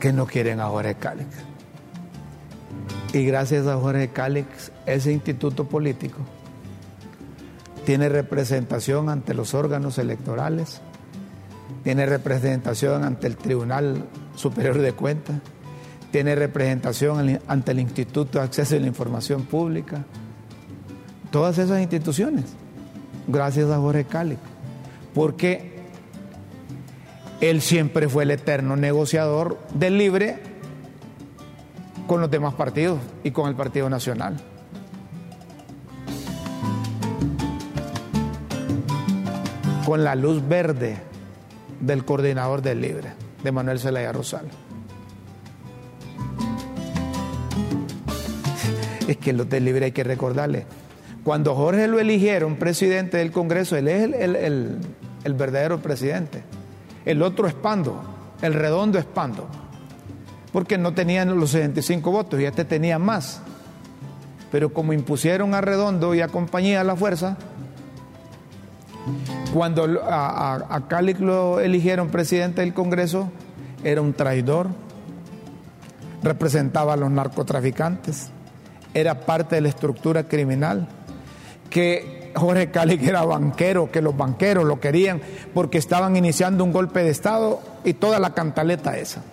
que 0.00 0.12
no 0.12 0.26
quieren 0.26 0.60
a 0.60 0.66
Jorge 0.66 0.94
Cálix. 0.94 1.28
Y 3.12 3.24
gracias 3.24 3.66
a 3.66 3.76
Jorge 3.76 4.08
Cálix, 4.08 4.72
ese 4.86 5.12
instituto 5.12 5.68
político 5.68 6.18
tiene 7.84 8.08
representación 8.08 9.08
ante 9.10 9.34
los 9.34 9.54
órganos 9.54 9.98
electorales, 9.98 10.80
tiene 11.82 12.06
representación 12.06 13.04
ante 13.04 13.26
el 13.26 13.36
Tribunal 13.36 14.06
Superior 14.34 14.78
de 14.78 14.92
Cuentas, 14.92 15.36
tiene 16.10 16.34
representación 16.34 17.40
ante 17.46 17.72
el 17.72 17.80
Instituto 17.80 18.38
de 18.38 18.44
Acceso 18.44 18.76
a 18.76 18.78
la 18.78 18.86
Información 18.86 19.42
Pública, 19.42 20.04
todas 21.30 21.58
esas 21.58 21.80
instituciones, 21.80 22.44
gracias 23.26 23.70
a 23.70 23.78
Jorge 23.78 24.04
Cali, 24.04 24.38
porque 25.14 25.72
Él 27.40 27.60
siempre 27.60 28.08
fue 28.08 28.24
el 28.24 28.30
eterno 28.30 28.76
negociador 28.76 29.58
del 29.74 29.98
libre 29.98 30.38
con 32.06 32.20
los 32.20 32.30
demás 32.30 32.54
partidos 32.54 33.00
y 33.22 33.30
con 33.30 33.48
el 33.48 33.54
Partido 33.54 33.88
Nacional. 33.88 34.36
Con 39.86 40.04
la 40.04 40.14
luz 40.14 40.46
verde 40.46 40.98
del 41.80 42.04
coordinador 42.04 42.62
del 42.62 42.80
libre, 42.80 43.12
de 43.42 43.52
Manuel 43.52 43.78
Zelaya 43.78 44.12
Rosal. 44.12 44.46
Es 49.08 49.18
que 49.18 49.34
los 49.34 49.48
del 49.50 49.66
libre 49.66 49.84
hay 49.86 49.92
que 49.92 50.02
recordarle. 50.02 50.64
Cuando 51.24 51.54
Jorge 51.54 51.88
lo 51.88 51.98
eligieron 51.98 52.56
presidente 52.56 53.16
del 53.16 53.32
Congreso, 53.32 53.76
él 53.76 53.88
es 53.88 54.02
el, 54.12 55.34
verdadero 55.34 55.80
presidente. 55.80 56.44
El 57.04 57.22
otro 57.22 57.48
es 57.48 57.54
Pando, 57.54 58.02
el 58.42 58.54
redondo 58.54 58.98
es 58.98 59.04
Pando 59.04 59.48
porque 60.54 60.78
no 60.78 60.94
tenían 60.94 61.36
los 61.36 61.50
65 61.50 62.12
votos 62.12 62.40
y 62.40 62.44
este 62.44 62.64
tenía 62.64 63.00
más. 63.00 63.40
Pero 64.52 64.72
como 64.72 64.92
impusieron 64.92 65.52
a 65.52 65.60
Redondo 65.60 66.14
y 66.14 66.20
a 66.20 66.28
compañía 66.28 66.84
la 66.84 66.94
fuerza, 66.94 67.36
cuando 69.52 70.00
a, 70.08 70.54
a, 70.54 71.02
lo 71.18 71.58
eligieron 71.58 72.08
presidente 72.08 72.60
del 72.60 72.72
Congreso, 72.72 73.32
era 73.82 74.00
un 74.00 74.12
traidor, 74.12 74.68
representaba 76.22 76.92
a 76.92 76.96
los 76.96 77.10
narcotraficantes, 77.10 78.28
era 78.94 79.26
parte 79.26 79.56
de 79.56 79.60
la 79.60 79.70
estructura 79.70 80.22
criminal, 80.28 80.86
que 81.74 82.30
Jorge 82.36 82.70
Cáliz 82.70 83.02
era 83.02 83.24
banquero, 83.24 83.90
que 83.90 84.00
los 84.00 84.16
banqueros 84.16 84.64
lo 84.64 84.78
querían 84.78 85.20
porque 85.52 85.76
estaban 85.76 86.14
iniciando 86.14 86.62
un 86.62 86.72
golpe 86.72 87.02
de 87.02 87.10
Estado 87.10 87.60
y 87.82 87.94
toda 87.94 88.20
la 88.20 88.32
cantaleta 88.32 88.96
esa. 88.96 89.24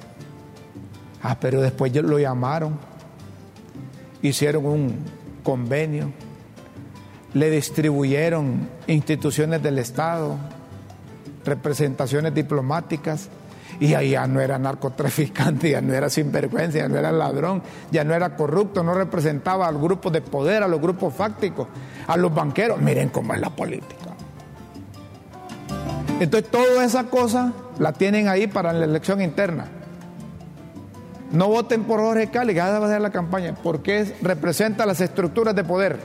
Ah, 1.22 1.38
pero 1.40 1.62
después 1.62 1.94
lo 1.94 2.18
llamaron, 2.18 2.80
hicieron 4.24 4.66
un 4.66 4.96
convenio, 5.44 6.12
le 7.36 7.52
distribuyeron 7.52 8.68
instituciones 8.88 9.62
del 9.62 9.78
Estado, 9.78 10.36
representaciones 11.46 12.34
diplomáticas, 12.34 13.30
y 13.82 13.96
ahí 13.96 14.12
ya 14.12 14.28
no 14.28 14.40
era 14.40 14.60
narcotraficante, 14.60 15.72
ya 15.72 15.82
no 15.82 15.92
era 15.92 16.08
sinvergüenza, 16.08 16.78
ya 16.78 16.88
no 16.88 17.00
era 17.00 17.12
ladrón, 17.12 17.64
ya 17.90 18.04
no 18.04 18.14
era 18.14 18.36
corrupto, 18.36 18.84
no 18.84 18.94
representaba 18.94 19.68
al 19.68 19.80
grupo 19.80 20.12
de 20.12 20.22
poder, 20.22 20.62
a 20.62 20.68
los 20.68 20.80
grupos 20.80 21.16
fácticos, 21.16 21.68
a 22.06 22.16
los 22.16 22.32
banqueros. 22.32 22.80
Miren 22.80 23.10
cómo 23.10 23.34
es 23.34 23.42
la 23.42 23.50
política. 23.50 24.12
Entonces, 26.20 26.52
toda 26.52 26.86
esa 26.86 27.06
cosa 27.06 27.54
la 27.80 27.92
tienen 27.92 28.28
ahí 28.28 28.46
para 28.46 28.72
la 28.72 28.86
elección 28.86 29.20
interna. 29.20 29.66
No 31.32 31.48
voten 31.48 31.86
por 31.86 32.02
Jorge 32.02 32.30
Cali, 32.30 32.54
que 32.54 32.60
va 32.60 32.68
a 32.68 32.86
hacer 32.86 33.02
la 33.02 33.10
campaña, 33.10 33.56
porque 33.64 34.14
representa 34.22 34.86
las 34.86 35.02
estructuras 35.02 35.56
de 35.56 35.64
poder. 35.64 35.98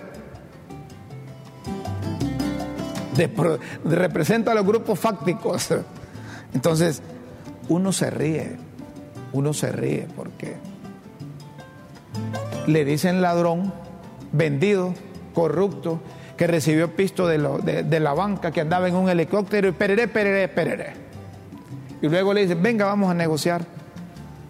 representa 3.85 4.53
a 4.53 4.55
los 4.55 4.65
grupos 4.65 4.99
fácticos. 4.99 5.69
Entonces, 6.55 7.03
uno 7.69 7.93
se 7.93 8.11
ríe, 8.11 8.57
uno 9.33 9.53
se 9.53 9.73
ríe 9.73 10.07
porque 10.17 10.57
le 12.67 12.85
dicen 12.85 13.23
ladrón, 13.23 13.73
vendido, 14.33 14.95
corrupto, 15.35 16.01
que 16.37 16.47
recibió 16.47 16.95
pisto 16.95 17.27
de, 17.27 17.39
la 18.01 18.15
banca, 18.15 18.51
que 18.51 18.61
andaba 18.61 18.89
en 18.89 18.95
un 18.95 19.09
helicóptero 19.09 19.69
y 19.69 19.73
pereré, 19.73 20.09
pereré, 20.09 20.49
pereré. 20.49 20.93
Y 22.03 22.09
luego 22.09 22.35
le 22.35 22.43
dicen, 22.43 22.63
venga, 22.63 22.85
vamos 22.85 23.11
a 23.11 23.15
negociar 23.15 23.65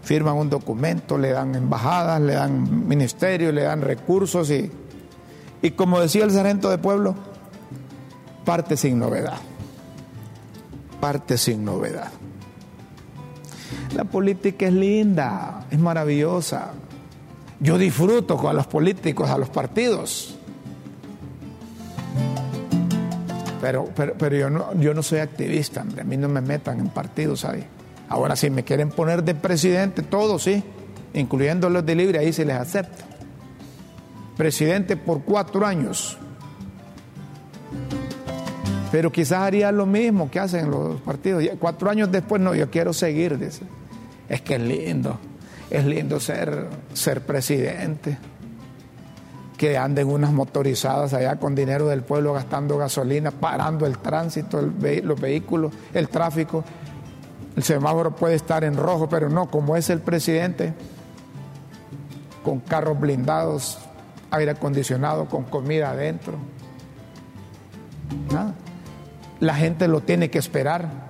firman 0.07 0.37
un 0.37 0.49
documento, 0.49 1.19
le 1.19 1.33
dan 1.33 1.57
embajadas, 1.57 2.21
le 2.21 2.35
dan 2.35 2.87
ministerios, 2.87 3.53
le 3.53 3.62
dan 3.62 3.83
recursos 3.83 4.49
y, 4.51 4.71
y 5.62 5.73
como 5.73 5.99
decía 5.99 6.23
el 6.23 6.31
sargento 6.31 6.71
de 6.71 6.79
pueblo, 6.79 7.17
parte 8.45 8.77
sin 8.77 9.01
novedad. 9.01 9.39
Parte 11.01 11.37
sin 11.37 11.64
novedad. 11.64 12.12
La 13.95 14.05
política 14.05 14.66
es 14.66 14.72
linda, 14.72 15.66
es 15.70 15.78
maravillosa. 15.78 16.72
Yo 17.61 17.78
disfruto 17.78 18.37
con 18.37 18.55
los 18.55 18.66
políticos, 18.66 19.30
a 19.30 19.39
los 19.39 19.49
partidos. 19.49 20.37
Pero, 23.61 23.89
pero, 23.97 24.14
pero 24.18 24.37
yo, 24.37 24.51
no, 24.51 24.78
yo 24.78 24.93
no 24.95 25.03
soy 25.03 25.20
activista, 25.20 25.80
a 25.80 26.05
mí 26.05 26.16
no 26.16 26.28
me 26.28 26.41
metan 26.41 26.78
en 26.78 26.89
partidos 26.89 27.45
ahí. 27.45 27.66
Ahora, 28.09 28.37
si 28.37 28.51
me 28.51 28.62
quieren 28.62 28.91
poner 28.91 29.24
de 29.24 29.34
presidente, 29.34 30.03
todos 30.03 30.43
sí, 30.43 30.62
incluyendo 31.14 31.70
los 31.70 31.84
de 31.84 31.95
libre, 31.95 32.18
ahí 32.18 32.32
se 32.32 32.45
les 32.45 32.57
acepta. 32.57 33.05
Presidente 34.37 34.97
por 34.97 35.22
cuatro 35.22 35.66
años. 35.66 36.18
Pero 38.93 39.11
quizás 39.11 39.41
haría 39.41 39.72
lo 39.72 39.87
mismo 39.87 40.30
que 40.30 40.41
hacen 40.41 40.70
los 40.70 41.01
partidos. 41.01 41.45
Cuatro 41.59 41.91
años 41.91 42.11
después, 42.11 42.41
no, 42.41 42.55
yo 42.55 42.70
quiero 42.70 42.93
seguir, 42.93 43.39
dice. 43.39 43.62
Es 44.28 44.41
que 44.43 44.55
es 44.55 44.61
lindo, 44.61 45.18
es 45.70 45.84
lindo 45.84 46.20
ser, 46.20 46.68
ser 46.93 47.22
presidente. 47.22 48.18
Que 49.57 49.78
anden 49.78 50.09
unas 50.09 50.32
motorizadas 50.32 51.14
allá 51.14 51.37
con 51.37 51.55
dinero 51.55 51.89
del 51.89 52.03
pueblo 52.03 52.32
gastando 52.32 52.76
gasolina, 52.76 53.30
parando 53.30 53.87
el 53.87 53.99
tránsito, 53.99 54.61
los 54.61 55.20
vehículos, 55.20 55.72
el 55.95 56.09
tráfico 56.09 56.64
el 57.57 57.62
semáforo 57.62 58.14
puede 58.14 58.34
estar 58.34 58.64
en 58.64 58.76
rojo, 58.76 59.09
pero 59.09 59.30
no, 59.30 59.51
como 59.51 59.76
es 59.76 59.89
el 59.89 60.01
presidente, 60.01 60.74
con 62.45 62.61
carros 62.61 63.01
blindados, 63.01 63.78
aire 64.30 64.51
acondicionado, 64.51 65.24
con 65.24 65.45
comida 65.45 65.91
adentro. 65.91 66.34
Nada. 68.30 68.55
La 69.41 69.55
gente 69.55 69.89
lo 69.89 70.01
tiene 70.01 70.30
que 70.30 70.39
esperar. 70.39 71.07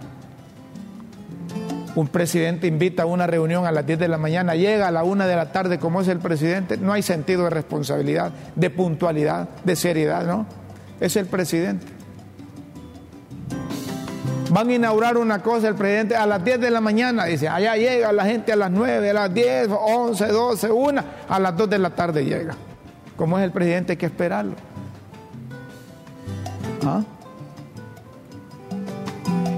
Un 1.95 2.09
presidente 2.09 2.67
invita 2.67 3.05
a 3.05 3.07
una 3.07 3.27
reunión 3.27 3.65
a 3.65 3.73
las 3.73 3.87
10 3.87 3.99
de 3.99 4.09
la 4.09 4.19
mañana, 4.19 4.55
llega 4.55 4.89
a 4.89 4.91
la 4.91 5.03
1 5.03 5.27
de 5.27 5.35
la 5.35 5.51
tarde 5.51 5.79
como 5.79 6.03
es 6.03 6.09
el 6.09 6.19
presidente, 6.19 6.77
no 6.77 6.93
hay 6.93 7.03
sentido 7.03 7.45
de 7.45 7.51
responsabilidad, 7.51 8.33
de 8.55 8.69
puntualidad, 8.69 9.49
de 9.65 9.77
seriedad, 9.77 10.27
¿no? 10.27 10.45
Es 11.01 11.17
el 11.17 11.25
presidente. 11.25 11.87
Van 14.51 14.69
a 14.69 14.75
inaugurar 14.75 15.17
una 15.17 15.43
cosa 15.43 15.69
el 15.69 15.75
presidente 15.75 16.15
a 16.15 16.27
las 16.27 16.45
10 16.45 16.61
de 16.61 16.71
la 16.71 16.83
mañana, 16.83 17.25
dice, 17.25 17.49
allá 17.49 17.77
llega 17.77 18.13
la 18.13 18.27
gente 18.27 18.53
a 18.53 18.57
las 18.57 18.71
9, 18.71 19.11
a 19.11 19.15
las 19.15 19.33
10, 19.33 19.69
11, 19.71 20.27
12, 20.27 20.71
1, 20.71 21.05
a 21.29 21.41
las 21.41 21.57
2 21.57 21.71
de 21.71 21.79
la 21.79 21.91
tarde 21.91 22.25
llega. 22.27 22.55
Como 23.17 23.39
es 23.39 23.45
el 23.45 23.53
presidente 23.53 23.93
hay 23.93 23.97
que 23.97 24.07
esperarlo. 24.07 24.55
¿Ah? 26.85 27.03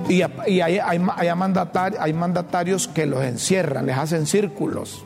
Y, 0.08 0.22
hay, 0.22 0.78
hay, 0.78 2.12
mandatarios 2.14 2.88
que 2.88 3.04
los 3.04 3.22
encierran, 3.22 3.84
les 3.84 3.98
hacen 3.98 4.26
círculos. 4.26 5.04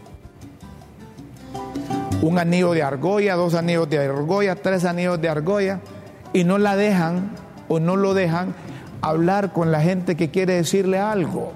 Un 2.22 2.38
anillo 2.38 2.70
de 2.70 2.84
argolla, 2.84 3.34
dos 3.34 3.54
anillos 3.54 3.90
de 3.90 3.98
argolla, 3.98 4.54
tres 4.54 4.84
anillos 4.84 5.20
de 5.20 5.28
argolla, 5.28 5.80
y 6.32 6.44
no 6.44 6.58
la 6.58 6.76
dejan 6.76 7.32
o 7.68 7.80
no 7.80 7.96
lo 7.96 8.14
dejan 8.14 8.54
hablar 9.00 9.52
con 9.52 9.72
la 9.72 9.80
gente 9.80 10.16
que 10.16 10.30
quiere 10.30 10.54
decirle 10.54 11.00
algo. 11.00 11.52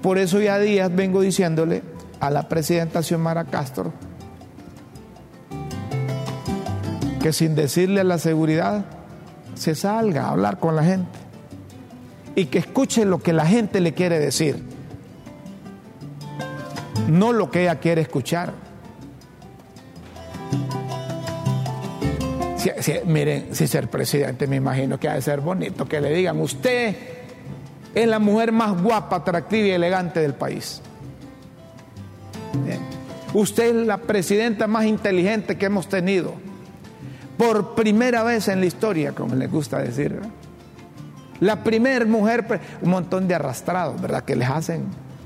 Por 0.00 0.18
eso 0.18 0.40
ya 0.40 0.58
días 0.58 0.94
vengo 0.94 1.22
diciéndole 1.22 1.82
a 2.20 2.30
la 2.30 2.48
presidenta 2.48 3.02
Xiomara 3.02 3.44
Castro 3.44 3.92
que 7.20 7.32
sin 7.32 7.56
decirle 7.56 8.02
a 8.02 8.04
la 8.04 8.18
seguridad 8.18 8.84
se 9.54 9.74
salga 9.74 10.26
a 10.26 10.30
hablar 10.30 10.60
con 10.60 10.76
la 10.76 10.84
gente 10.84 11.25
y 12.36 12.46
que 12.46 12.58
escuche 12.58 13.04
lo 13.04 13.18
que 13.18 13.32
la 13.32 13.46
gente 13.46 13.80
le 13.80 13.94
quiere 13.94 14.20
decir, 14.20 14.62
no 17.08 17.32
lo 17.32 17.50
que 17.50 17.62
ella 17.62 17.80
quiere 17.80 18.02
escuchar. 18.02 18.52
miren, 23.06 23.54
si 23.54 23.66
ser 23.66 23.88
presidente 23.88 24.46
me 24.46 24.56
imagino 24.56 24.98
que 24.98 25.08
ha 25.08 25.14
de 25.14 25.22
ser 25.22 25.40
bonito 25.40 25.86
que 25.86 26.00
le 26.00 26.12
digan, 26.12 26.40
usted 26.40 26.96
es 27.94 28.06
la 28.06 28.18
mujer 28.18 28.52
más 28.52 28.80
guapa, 28.82 29.16
atractiva 29.16 29.68
y 29.68 29.70
elegante 29.70 30.20
del 30.20 30.34
país. 30.34 30.82
Usted 33.32 33.76
es 33.76 33.86
la 33.86 33.98
presidenta 33.98 34.66
más 34.66 34.84
inteligente 34.84 35.56
que 35.56 35.66
hemos 35.66 35.88
tenido. 35.88 36.34
Por 37.38 37.74
primera 37.74 38.22
vez 38.22 38.48
en 38.48 38.60
la 38.60 38.66
historia, 38.66 39.12
como 39.12 39.34
les 39.34 39.50
gusta 39.50 39.78
decir. 39.78 40.20
La 41.40 41.62
primera 41.62 42.04
mujer, 42.04 42.60
un 42.82 42.90
montón 42.90 43.28
de 43.28 43.34
arrastrados, 43.34 44.00
¿verdad? 44.00 44.24
Que 44.24 44.36
les 44.36 44.48
hacen 44.48 44.84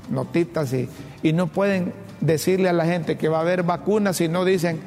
notitas 0.09 0.73
y, 0.73 0.89
y 1.23 1.33
no 1.33 1.47
pueden 1.47 1.93
decirle 2.19 2.69
a 2.69 2.73
la 2.73 2.85
gente 2.85 3.17
que 3.17 3.29
va 3.29 3.39
a 3.39 3.41
haber 3.41 3.63
vacunas 3.63 4.17
si 4.17 4.27
no 4.27 4.45
dicen 4.45 4.79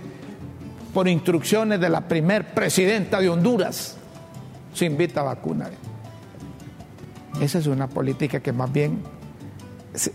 por 0.95 1.09
instrucciones 1.09 1.81
de 1.81 1.89
la 1.89 2.03
primer 2.03 2.55
presidenta 2.55 3.21
de 3.21 3.29
Honduras, 3.29 3.97
se 4.73 4.85
invita 4.85 5.21
a 5.21 5.25
vacunar. 5.25 5.73
Esa 7.41 7.59
es 7.59 7.67
una 7.67 7.89
política 7.89 8.41
que 8.41 8.53
más 8.53 8.73
bien 8.73 9.03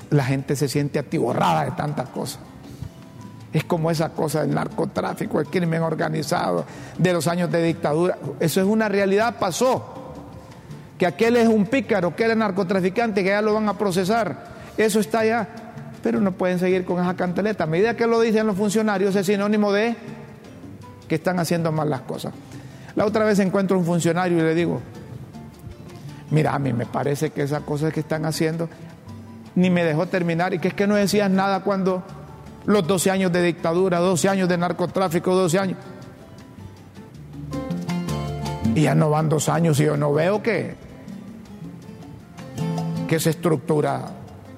la 0.09 0.23
gente 0.23 0.55
se 0.55 0.69
siente 0.69 0.99
atiborrada 0.99 1.65
de 1.65 1.71
tantas 1.71 2.09
cosas. 2.09 2.39
Es 3.51 3.63
como 3.63 3.91
esa 3.91 4.09
cosa 4.09 4.41
del 4.41 4.53
narcotráfico, 4.53 5.39
el 5.39 5.47
crimen 5.47 5.81
organizado, 5.81 6.65
de 6.97 7.13
los 7.13 7.27
años 7.27 7.51
de 7.51 7.63
dictadura. 7.63 8.17
Eso 8.39 8.61
es 8.61 8.67
una 8.67 8.87
realidad, 8.87 9.35
pasó. 9.39 9.98
Que 10.99 11.07
aquel 11.07 11.37
es 11.37 11.47
un 11.47 11.65
pícaro, 11.65 12.15
que 12.15 12.25
él 12.25 12.31
es 12.31 12.37
narcotraficante, 12.37 13.23
que 13.23 13.29
ya 13.29 13.41
lo 13.41 13.55
van 13.55 13.67
a 13.67 13.77
procesar. 13.77 14.49
Eso 14.77 14.99
está 14.99 15.21
allá. 15.21 15.47
Pero 16.03 16.21
no 16.21 16.33
pueden 16.33 16.59
seguir 16.59 16.85
con 16.85 17.01
esa 17.01 17.15
canteleta. 17.15 17.63
A 17.63 17.67
medida 17.67 17.95
que 17.95 18.05
lo 18.05 18.21
dicen 18.21 18.45
los 18.45 18.55
funcionarios, 18.55 19.15
es 19.15 19.25
sinónimo 19.25 19.71
de 19.71 19.95
que 21.07 21.15
están 21.15 21.39
haciendo 21.39 21.71
mal 21.71 21.89
las 21.89 22.01
cosas. 22.01 22.33
La 22.95 23.05
otra 23.05 23.25
vez 23.25 23.39
encuentro 23.39 23.79
un 23.79 23.85
funcionario 23.85 24.37
y 24.37 24.41
le 24.41 24.53
digo, 24.53 24.81
mira, 26.31 26.53
a 26.53 26.59
mí 26.59 26.73
me 26.73 26.85
parece 26.85 27.31
que 27.31 27.41
esas 27.41 27.63
cosas 27.63 27.91
que 27.91 28.01
están 28.01 28.25
haciendo 28.25 28.69
ni 29.55 29.69
me 29.69 29.83
dejó 29.83 30.05
terminar 30.05 30.53
y 30.53 30.59
que 30.59 30.69
es 30.69 30.73
que 30.73 30.87
no 30.87 30.95
decías 30.95 31.29
nada 31.29 31.61
cuando 31.61 32.03
los 32.65 32.85
12 32.85 33.11
años 33.11 33.31
de 33.31 33.41
dictadura, 33.41 33.99
12 33.99 34.29
años 34.29 34.49
de 34.49 34.57
narcotráfico, 34.57 35.33
12 35.33 35.59
años. 35.59 35.77
Y 38.75 38.83
ya 38.83 38.95
no 38.95 39.09
van 39.09 39.27
dos 39.27 39.49
años 39.49 39.79
y 39.79 39.85
yo 39.85 39.97
no 39.97 40.13
veo 40.13 40.41
que, 40.43 40.75
que 43.09 43.15
esa 43.15 43.31
estructura 43.31 44.05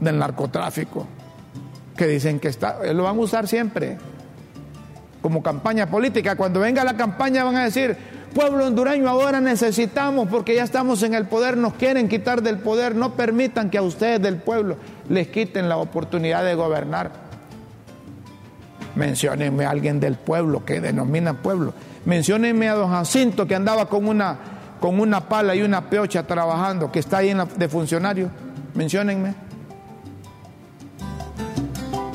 del 0.02 0.20
narcotráfico 0.20 1.08
que 1.95 2.06
dicen 2.06 2.38
que 2.38 2.49
está, 2.49 2.84
lo 2.93 3.04
van 3.04 3.16
a 3.16 3.20
usar 3.22 3.47
siempre 3.47 3.97
como 5.22 5.41
campaña 5.41 5.88
política. 5.88 6.36
Cuando 6.36 6.60
venga 6.60 6.84
la 6.84 6.97
campaña 6.97 7.45
van 7.45 7.56
a 7.56 7.64
decir, 7.64 7.95
pueblo 8.36 8.66
hondureño, 8.66 9.08
ahora 9.08 9.39
necesitamos, 9.39 10.28
porque 10.28 10.54
ya 10.54 10.64
estamos 10.64 11.02
en 11.04 11.14
el 11.14 11.28
poder, 11.28 11.56
nos 11.56 11.76
quieren 11.76 12.10
quitar 12.10 12.41
del 12.41 12.58
poder, 12.58 12.93
no 12.93 13.14
permitan 13.14 13.70
que 13.70 13.78
a 13.78 13.84
ustedes 13.84 14.22
del 14.22 14.36
pueblo 14.36 14.76
les 15.08 15.30
quiten 15.30 15.70
la 15.70 15.78
oportunidad 15.78 16.43
de 16.43 16.54
gobernar. 16.56 17.12
Menciónenme 18.95 19.64
a 19.64 19.70
alguien 19.70 20.02
del 20.02 20.16
pueblo 20.16 20.66
que 20.66 20.82
denomina 20.82 21.36
pueblo. 21.36 21.74
Menciónenme 22.04 22.68
a 22.68 22.74
don 22.74 22.91
Jacinto 22.91 23.47
que 23.47 23.56
andaba 23.56 23.88
con 23.88 24.10
una, 24.10 24.38
con 24.82 25.00
una 25.00 25.30
pala 25.30 25.56
y 25.56 25.62
una 25.62 25.90
peocha 25.90 26.28
trabajando, 26.28 26.92
que 26.92 27.00
está 27.00 27.20
ahí 27.20 27.30
en 27.30 27.42
de 27.56 27.70
funcionario. 27.70 28.30
Menciónenme. 28.74 29.34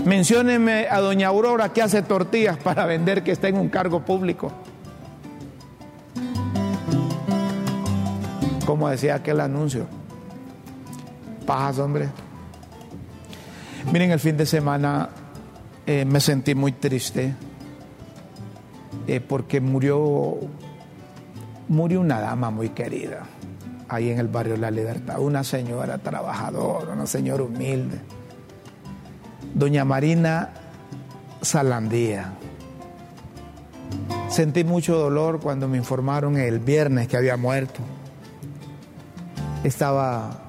Menciónenme 0.05 0.87
a 0.91 1.01
doña 1.01 1.29
Aurora 1.29 1.73
que 1.73 1.81
hace 1.81 2.03
tortillas 2.03 2.59
para 2.59 2.85
vender, 2.85 3.25
que 3.25 3.33
está 3.33 3.49
en 3.49 3.57
un 3.57 3.71
cargo 3.71 4.05
público. 4.05 4.53
Como 8.67 8.89
decía 8.89 9.14
aquel 9.14 9.41
anuncio. 9.41 9.87
Pajas, 11.47 11.79
hombre. 11.79 12.09
Miren, 13.93 14.11
el 14.11 14.21
fin 14.21 14.37
de 14.37 14.45
semana 14.45 15.09
eh, 15.87 16.05
me 16.05 16.19
sentí 16.21 16.57
muy 16.57 16.73
triste 16.73 17.33
eh, 19.07 19.21
porque 19.21 19.61
murió, 19.61 20.37
murió 21.69 22.01
una 22.01 22.21
dama 22.21 22.51
muy 22.51 22.71
querida 22.71 23.25
ahí 23.89 24.11
en 24.11 24.19
el 24.19 24.29
barrio 24.29 24.57
La 24.57 24.71
Libertad, 24.71 25.21
una 25.21 25.45
señora 25.45 25.99
trabajadora, 25.99 26.93
una 26.93 27.07
señora 27.07 27.45
humilde, 27.45 28.01
doña 29.55 29.85
Marina 29.85 30.51
Salandía. 31.41 32.33
Sentí 34.29 34.64
mucho 34.64 34.97
dolor 34.97 35.41
cuando 35.41 35.69
me 35.69 35.77
informaron 35.79 36.37
el 36.37 36.59
viernes 36.59 37.09
que 37.09 37.17
había 37.17 37.37
muerto. 37.37 37.81
Estaba 39.62 40.43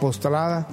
postrada 0.00 0.66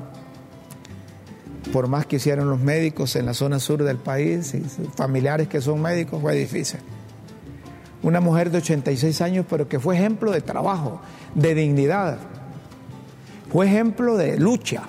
por 1.72 1.88
más 1.88 2.05
que 2.05 2.15
hicieron 2.15 2.49
los 2.49 2.59
médicos 2.59 3.15
en 3.15 3.28
la 3.28 3.34
zona 3.34 3.59
sur 3.59 3.84
del 3.84 3.97
país 3.97 4.53
y 4.55 4.61
familiares 4.95 5.47
que 5.47 5.61
son 5.61 5.82
médicos, 5.82 6.20
fue 6.22 6.36
difícil. 6.36 6.80
Una 8.01 8.21
mujer 8.21 8.49
de 8.49 8.59
86 8.59 9.21
años, 9.21 9.45
pero 9.49 9.67
que 9.67 9.79
fue 9.79 9.95
ejemplo 9.95 10.31
de 10.31 10.41
trabajo, 10.41 11.01
de 11.35 11.53
dignidad, 11.53 12.17
fue 13.51 13.65
ejemplo 13.65 14.15
de 14.15 14.39
lucha, 14.39 14.83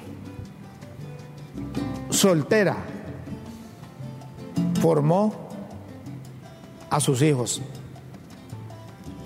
soltera, 2.11 2.77
formó 4.81 5.49
a 6.89 7.01
sus 7.01 7.23
hijos, 7.23 7.63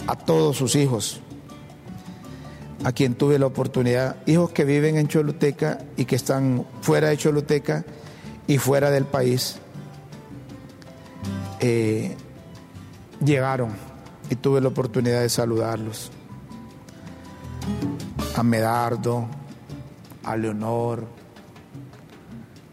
a 0.06 0.16
todos 0.16 0.56
sus 0.56 0.76
hijos 0.76 1.20
a 2.84 2.92
quien 2.92 3.14
tuve 3.14 3.38
la 3.38 3.46
oportunidad, 3.46 4.16
hijos 4.26 4.50
que 4.50 4.64
viven 4.64 4.98
en 4.98 5.08
Choluteca 5.08 5.78
y 5.96 6.04
que 6.04 6.16
están 6.16 6.66
fuera 6.82 7.08
de 7.08 7.16
Choluteca 7.16 7.84
y 8.46 8.58
fuera 8.58 8.90
del 8.90 9.06
país, 9.06 9.56
eh, 11.60 12.14
llegaron 13.24 13.70
y 14.30 14.36
tuve 14.36 14.60
la 14.60 14.68
oportunidad 14.68 15.20
de 15.20 15.28
saludarlos. 15.28 16.10
A 18.36 18.42
Medardo, 18.42 19.26
a 20.24 20.36
Leonor, 20.36 21.04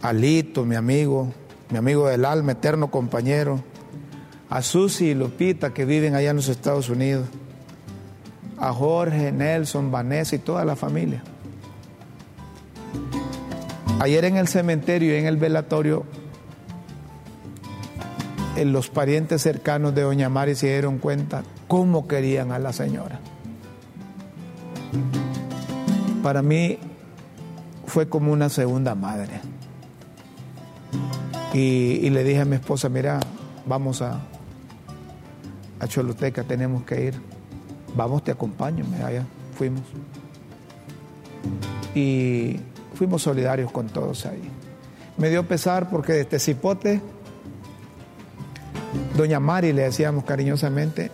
a 0.02 0.14
Lito, 0.14 0.66
mi 0.66 0.76
amigo, 0.76 1.32
mi 1.70 1.78
amigo 1.78 2.08
del 2.08 2.26
alma, 2.26 2.54
eterno 2.54 2.90
compañero, 2.90 3.64
a 4.50 4.62
Susi 4.62 5.10
y 5.10 5.14
Lupita 5.14 5.74
que 5.74 5.86
viven 5.86 6.16
allá 6.16 6.32
en 6.32 6.38
los 6.38 6.50
Estados 6.50 6.90
Unidos 6.90 7.28
a 8.62 8.72
Jorge, 8.74 9.32
Nelson, 9.32 9.92
Vanessa 9.92 10.36
y 10.36 10.40
toda 10.40 10.64
la 10.64 10.76
familia. 10.76 11.24
Ayer 14.00 14.26
en 14.26 14.38
el 14.38 14.48
cementerio 14.48 15.16
y 15.16 15.20
en 15.20 15.26
el 15.26 15.38
velatorio, 15.38 16.06
los 18.66 18.90
parientes 18.90 19.42
cercanos 19.42 19.96
de 19.96 20.02
Doña 20.02 20.30
Mari 20.30 20.56
se 20.56 20.68
dieron 20.68 20.98
cuenta 20.98 21.44
cómo 21.68 22.08
querían 22.08 22.52
a 22.52 22.60
la 22.60 22.74
señora. 22.74 23.20
Para 26.22 26.42
mí 26.42 26.78
fue 27.86 28.08
como 28.08 28.32
una 28.32 28.50
segunda 28.50 28.96
madre. 28.96 29.42
Y, 31.54 32.10
le 32.10 32.24
dije 32.24 32.42
a 32.42 32.46
mi 32.46 32.56
esposa, 32.56 32.88
mira, 32.88 33.20
vamos 33.66 34.02
a, 34.02 34.22
a 35.80 35.88
Choluteca, 35.88 36.44
tenemos 36.44 36.84
que 36.84 37.06
ir 37.06 37.32
vamos, 37.96 38.24
te 38.24 38.32
acompaño, 38.32 38.86
allá 39.06 39.26
fuimos. 39.58 39.82
Y 41.96 42.58
fuimos 42.96 43.22
solidarios 43.24 43.72
con 43.72 43.88
todos 43.88 44.26
ahí. 44.26 44.42
Me 45.18 45.30
dio 45.30 45.48
pesar 45.48 45.90
porque 45.90 46.14
de 46.14 46.22
este 46.22 46.40
cipote, 46.40 47.02
doña 49.16 49.40
Mari, 49.40 49.74
le 49.74 49.84
decíamos 49.84 50.24
cariñosamente, 50.24 51.12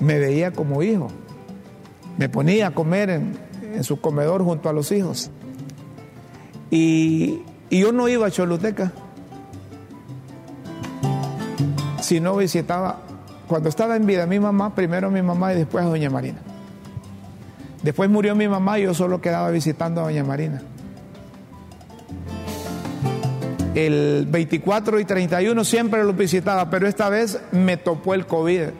me 0.00 0.18
veía 0.18 0.52
como 0.52 0.82
hijo. 0.82 1.08
Me 2.18 2.28
ponía 2.28 2.68
a 2.68 2.70
comer 2.72 3.10
en, 3.10 3.84
su 3.84 4.00
comedor 4.00 4.42
junto 4.42 4.68
a 4.68 4.72
los 4.72 4.90
hijos. 4.92 5.30
Y, 6.70 7.42
yo 7.70 7.92
no 7.92 8.08
iba 8.08 8.26
a 8.26 8.30
Choluteca 8.30 8.92
si 12.00 12.20
no 12.20 12.36
visitaba 12.36 13.00
cuando 13.48 13.68
estaba 13.68 13.96
en 13.96 14.06
vida 14.06 14.26
mi 14.26 14.38
mamá, 14.38 14.74
primero 14.74 15.10
mi 15.10 15.20
mamá 15.20 15.52
y 15.52 15.56
después 15.56 15.84
a 15.84 15.88
doña 15.88 16.08
Marina. 16.08 16.38
Después 17.82 18.08
murió 18.08 18.34
mi 18.34 18.48
mamá 18.48 18.78
y 18.78 18.84
yo 18.84 18.94
solo 18.94 19.20
quedaba 19.20 19.50
visitando 19.50 20.00
a 20.00 20.04
doña 20.04 20.24
Marina. 20.24 20.62
El 23.76 24.26
24 24.28 24.98
y 24.98 25.04
31 25.04 25.64
siempre 25.64 26.02
lo 26.02 26.12
visitaba, 26.14 26.68
pero 26.70 26.88
esta 26.88 27.08
vez 27.08 27.38
me 27.52 27.76
topó 27.76 28.14
el 28.14 28.26
COVID. 28.26 28.70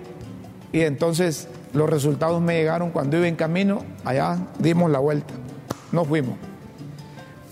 Y 0.73 0.81
entonces 0.81 1.49
los 1.73 1.89
resultados 1.89 2.43
me 2.43 2.55
llegaron 2.55 2.91
cuando 2.91 3.17
iba 3.17 3.29
en 3.29 3.37
camino, 3.37 3.85
allá 4.05 4.39
dimos 4.59 4.91
la 4.91 4.99
vuelta, 4.99 5.35
nos 5.93 6.09
fuimos, 6.09 6.37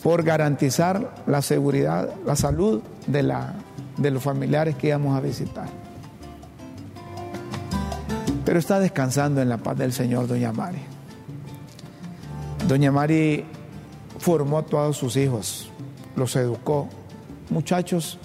por 0.02 0.24
garantizar 0.24 1.14
la 1.26 1.42
seguridad, 1.42 2.12
la 2.26 2.34
salud 2.34 2.82
de, 3.06 3.22
la, 3.22 3.54
de 3.98 4.10
los 4.10 4.22
familiares 4.22 4.74
que 4.74 4.88
íbamos 4.88 5.16
a 5.16 5.20
visitar 5.20 5.84
pero 8.44 8.58
está 8.58 8.78
descansando 8.78 9.40
en 9.40 9.48
la 9.48 9.58
paz 9.58 9.78
del 9.78 9.92
Señor 9.92 10.26
Doña 10.26 10.52
Mari. 10.52 10.78
Doña 12.68 12.92
Mari 12.92 13.44
formó 14.18 14.58
a 14.58 14.62
todos 14.62 14.96
sus 14.96 15.16
hijos, 15.16 15.70
los 16.16 16.36
educó, 16.36 16.88
muchachos 17.50 18.18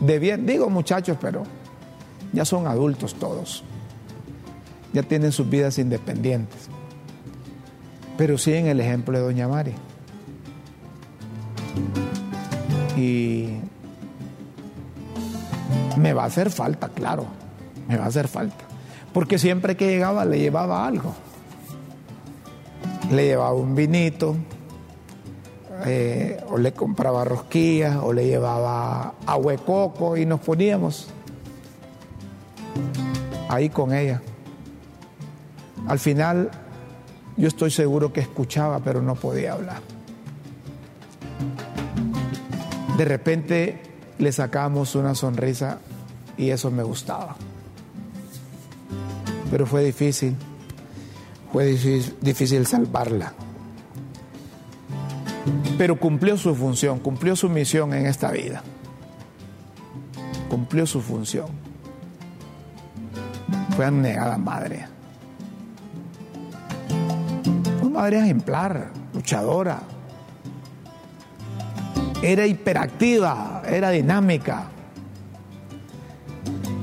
de 0.00 0.18
bien, 0.18 0.46
digo 0.46 0.68
muchachos, 0.68 1.16
pero 1.20 1.44
ya 2.32 2.44
son 2.44 2.66
adultos 2.66 3.14
todos, 3.14 3.64
ya 4.92 5.02
tienen 5.02 5.32
sus 5.32 5.48
vidas 5.48 5.78
independientes, 5.78 6.68
pero 8.16 8.38
siguen 8.38 8.66
el 8.66 8.80
ejemplo 8.80 9.18
de 9.18 9.24
Doña 9.24 9.48
Mari. 9.48 9.74
Y 12.96 13.48
me 15.96 16.12
va 16.12 16.24
a 16.24 16.26
hacer 16.26 16.50
falta, 16.50 16.88
claro, 16.88 17.26
me 17.88 17.96
va 17.96 18.04
a 18.04 18.08
hacer 18.08 18.28
falta 18.28 18.72
porque 19.12 19.38
siempre 19.38 19.76
que 19.76 19.86
llegaba 19.86 20.24
le 20.24 20.38
llevaba 20.38 20.86
algo. 20.86 21.14
Le 23.10 23.26
llevaba 23.26 23.54
un 23.54 23.74
vinito, 23.74 24.36
eh, 25.86 26.42
o 26.48 26.58
le 26.58 26.72
compraba 26.72 27.24
rosquillas 27.24 27.96
o 27.96 28.12
le 28.12 28.26
llevaba 28.26 29.14
agua 29.26 29.52
de 29.52 29.58
coco 29.58 30.16
y 30.16 30.26
nos 30.26 30.40
poníamos 30.40 31.08
ahí 33.48 33.68
con 33.68 33.92
ella. 33.94 34.20
Al 35.86 35.98
final 35.98 36.50
yo 37.36 37.48
estoy 37.48 37.70
seguro 37.70 38.12
que 38.12 38.20
escuchaba, 38.20 38.80
pero 38.80 39.02
no 39.02 39.14
podía 39.14 39.54
hablar. 39.54 39.80
De 42.96 43.04
repente 43.04 43.80
le 44.18 44.32
sacamos 44.32 44.94
una 44.94 45.14
sonrisa 45.14 45.78
y 46.36 46.50
eso 46.50 46.70
me 46.70 46.82
gustaba. 46.82 47.36
Pero 49.50 49.66
fue 49.66 49.84
difícil, 49.84 50.36
fue 51.52 51.66
difícil, 51.66 52.16
difícil 52.20 52.66
salvarla. 52.66 53.34
Pero 55.82 55.96
cumplió 55.96 56.38
su 56.38 56.54
función, 56.54 57.00
cumplió 57.00 57.34
su 57.34 57.48
misión 57.48 57.92
en 57.92 58.06
esta 58.06 58.30
vida. 58.30 58.62
Cumplió 60.48 60.86
su 60.86 61.00
función. 61.00 61.46
Fue 63.74 63.90
negada 63.90 64.38
madre. 64.38 64.86
Una 67.82 67.98
madre 67.98 68.20
ejemplar, 68.20 68.92
luchadora. 69.12 69.80
Era 72.22 72.46
hiperactiva, 72.46 73.64
era 73.66 73.90
dinámica. 73.90 74.68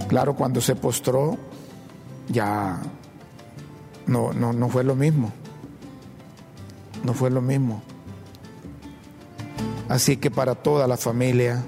Claro, 0.10 0.36
cuando 0.36 0.60
se 0.60 0.76
postró, 0.76 1.38
ya 2.28 2.82
no, 4.08 4.34
no, 4.34 4.52
no 4.52 4.68
fue 4.68 4.84
lo 4.84 4.94
mismo. 4.94 5.32
No 7.06 7.14
fue 7.14 7.30
lo 7.30 7.42
mismo. 7.42 7.82
Así 9.90 10.18
que 10.18 10.30
para 10.30 10.54
toda 10.54 10.88
la 10.88 10.98
familia, 10.98 11.64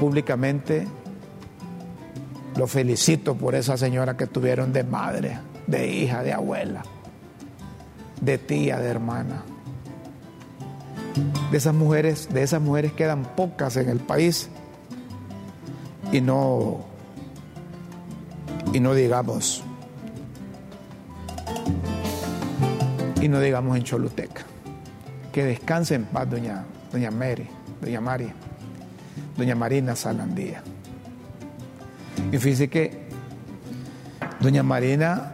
públicamente, 0.00 0.88
lo 2.56 2.66
felicito 2.66 3.36
por 3.36 3.54
esa 3.54 3.76
señora 3.76 4.16
que 4.16 4.26
tuvieron 4.26 4.72
de 4.72 4.82
madre, 4.82 5.38
de 5.68 5.88
hija, 5.88 6.24
de 6.24 6.32
abuela, 6.32 6.82
de 8.20 8.36
tía, 8.36 8.80
de 8.80 8.88
hermana. 8.88 9.44
De 11.52 11.58
esas 11.58 11.74
mujeres, 11.74 12.28
de 12.32 12.42
esas 12.42 12.60
mujeres 12.60 12.92
quedan 12.94 13.22
pocas 13.36 13.76
en 13.76 13.88
el 13.88 14.00
país 14.00 14.48
y 16.10 16.20
no 16.20 16.80
y 18.72 18.80
no 18.80 18.94
digamos 18.94 19.62
y 23.22 23.28
no 23.28 23.40
digamos 23.40 23.76
en 23.76 23.84
Choluteca. 23.84 24.42
Que 25.32 25.44
descanse 25.44 25.94
en 25.94 26.04
paz 26.04 26.28
doña, 26.28 26.64
doña 26.92 27.10
Mary, 27.10 27.48
doña 27.80 28.00
Mari, 28.00 28.30
doña 29.38 29.54
Marina 29.54 29.96
Salandía. 29.96 30.62
Y 32.30 32.36
fíjese 32.36 32.68
que 32.68 33.06
doña 34.40 34.62
Marina, 34.62 35.32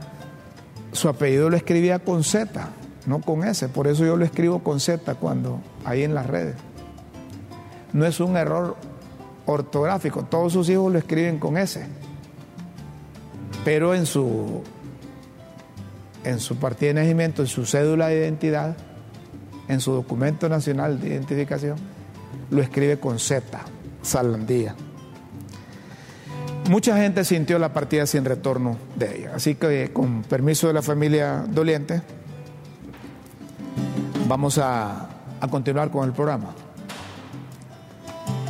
su 0.92 1.08
apellido 1.08 1.50
lo 1.50 1.56
escribía 1.56 1.98
con 1.98 2.22
Z, 2.22 2.68
no 3.06 3.20
con 3.20 3.42
S, 3.42 3.68
por 3.70 3.88
eso 3.88 4.04
yo 4.04 4.16
lo 4.16 4.24
escribo 4.24 4.62
con 4.62 4.80
Z 4.80 5.14
cuando 5.14 5.60
ahí 5.84 6.04
en 6.04 6.14
las 6.14 6.26
redes. 6.26 6.56
No 7.94 8.04
es 8.04 8.20
un 8.20 8.36
error 8.36 8.76
ortográfico, 9.46 10.24
todos 10.24 10.52
sus 10.52 10.68
hijos 10.68 10.92
lo 10.92 10.98
escriben 10.98 11.38
con 11.38 11.56
S, 11.56 11.84
pero 13.64 13.94
en 13.94 14.04
su 14.04 14.62
en 16.28 16.40
su 16.40 16.56
partida 16.56 16.88
de 16.88 16.94
nacimiento, 17.00 17.42
en 17.42 17.48
su 17.48 17.64
cédula 17.64 18.08
de 18.08 18.18
identidad, 18.18 18.76
en 19.66 19.80
su 19.80 19.92
documento 19.92 20.48
nacional 20.48 21.00
de 21.00 21.08
identificación, 21.08 21.76
lo 22.50 22.60
escribe 22.60 22.98
con 22.98 23.18
Z, 23.18 23.42
Salandía. 24.02 24.74
Mucha 26.68 26.98
gente 26.98 27.24
sintió 27.24 27.58
la 27.58 27.72
partida 27.72 28.04
sin 28.06 28.26
retorno 28.26 28.76
de 28.96 29.18
ella, 29.18 29.32
así 29.34 29.54
que 29.54 29.90
con 29.90 30.22
permiso 30.22 30.66
de 30.66 30.74
la 30.74 30.82
familia 30.82 31.46
doliente, 31.48 32.02
vamos 34.26 34.58
a, 34.58 35.08
a 35.40 35.48
continuar 35.48 35.90
con 35.90 36.06
el 36.06 36.12
programa. 36.12 36.54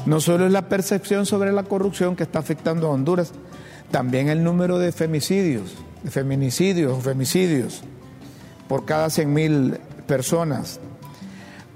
No 0.04 0.20
solo 0.20 0.46
es 0.46 0.52
la 0.52 0.68
percepción 0.68 1.26
sobre 1.26 1.52
la 1.52 1.62
corrupción 1.62 2.16
que 2.16 2.24
está 2.24 2.40
afectando 2.40 2.88
a 2.88 2.90
Honduras, 2.90 3.32
también 3.92 4.28
el 4.28 4.42
número 4.42 4.78
de 4.78 4.90
femicidios 4.90 5.76
feminicidios 6.04 6.92
o 6.92 7.00
femicidios 7.00 7.82
por 8.68 8.84
cada 8.84 9.10
100 9.10 9.32
mil 9.32 9.78
personas. 10.06 10.80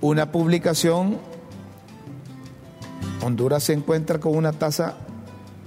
Una 0.01 0.33
publicación, 0.33 1.18
Honduras 3.23 3.64
se 3.64 3.73
encuentra 3.73 4.18
con 4.18 4.37
una 4.37 4.53
tasa 4.53 4.97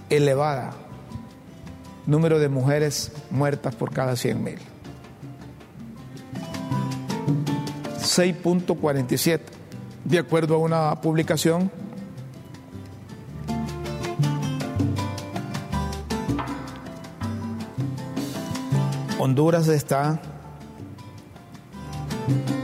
elevada, 0.09 0.73
número 2.05 2.39
de 2.39 2.49
mujeres 2.49 3.11
muertas 3.31 3.75
por 3.75 3.91
cada 3.91 4.15
100 4.15 4.43
mil. 4.43 4.59
6.47, 7.99 9.41
de 10.03 10.19
acuerdo 10.19 10.55
a 10.55 10.57
una 10.59 11.01
publicación 11.01 11.71
Honduras 19.25 19.67
está, 19.69 20.19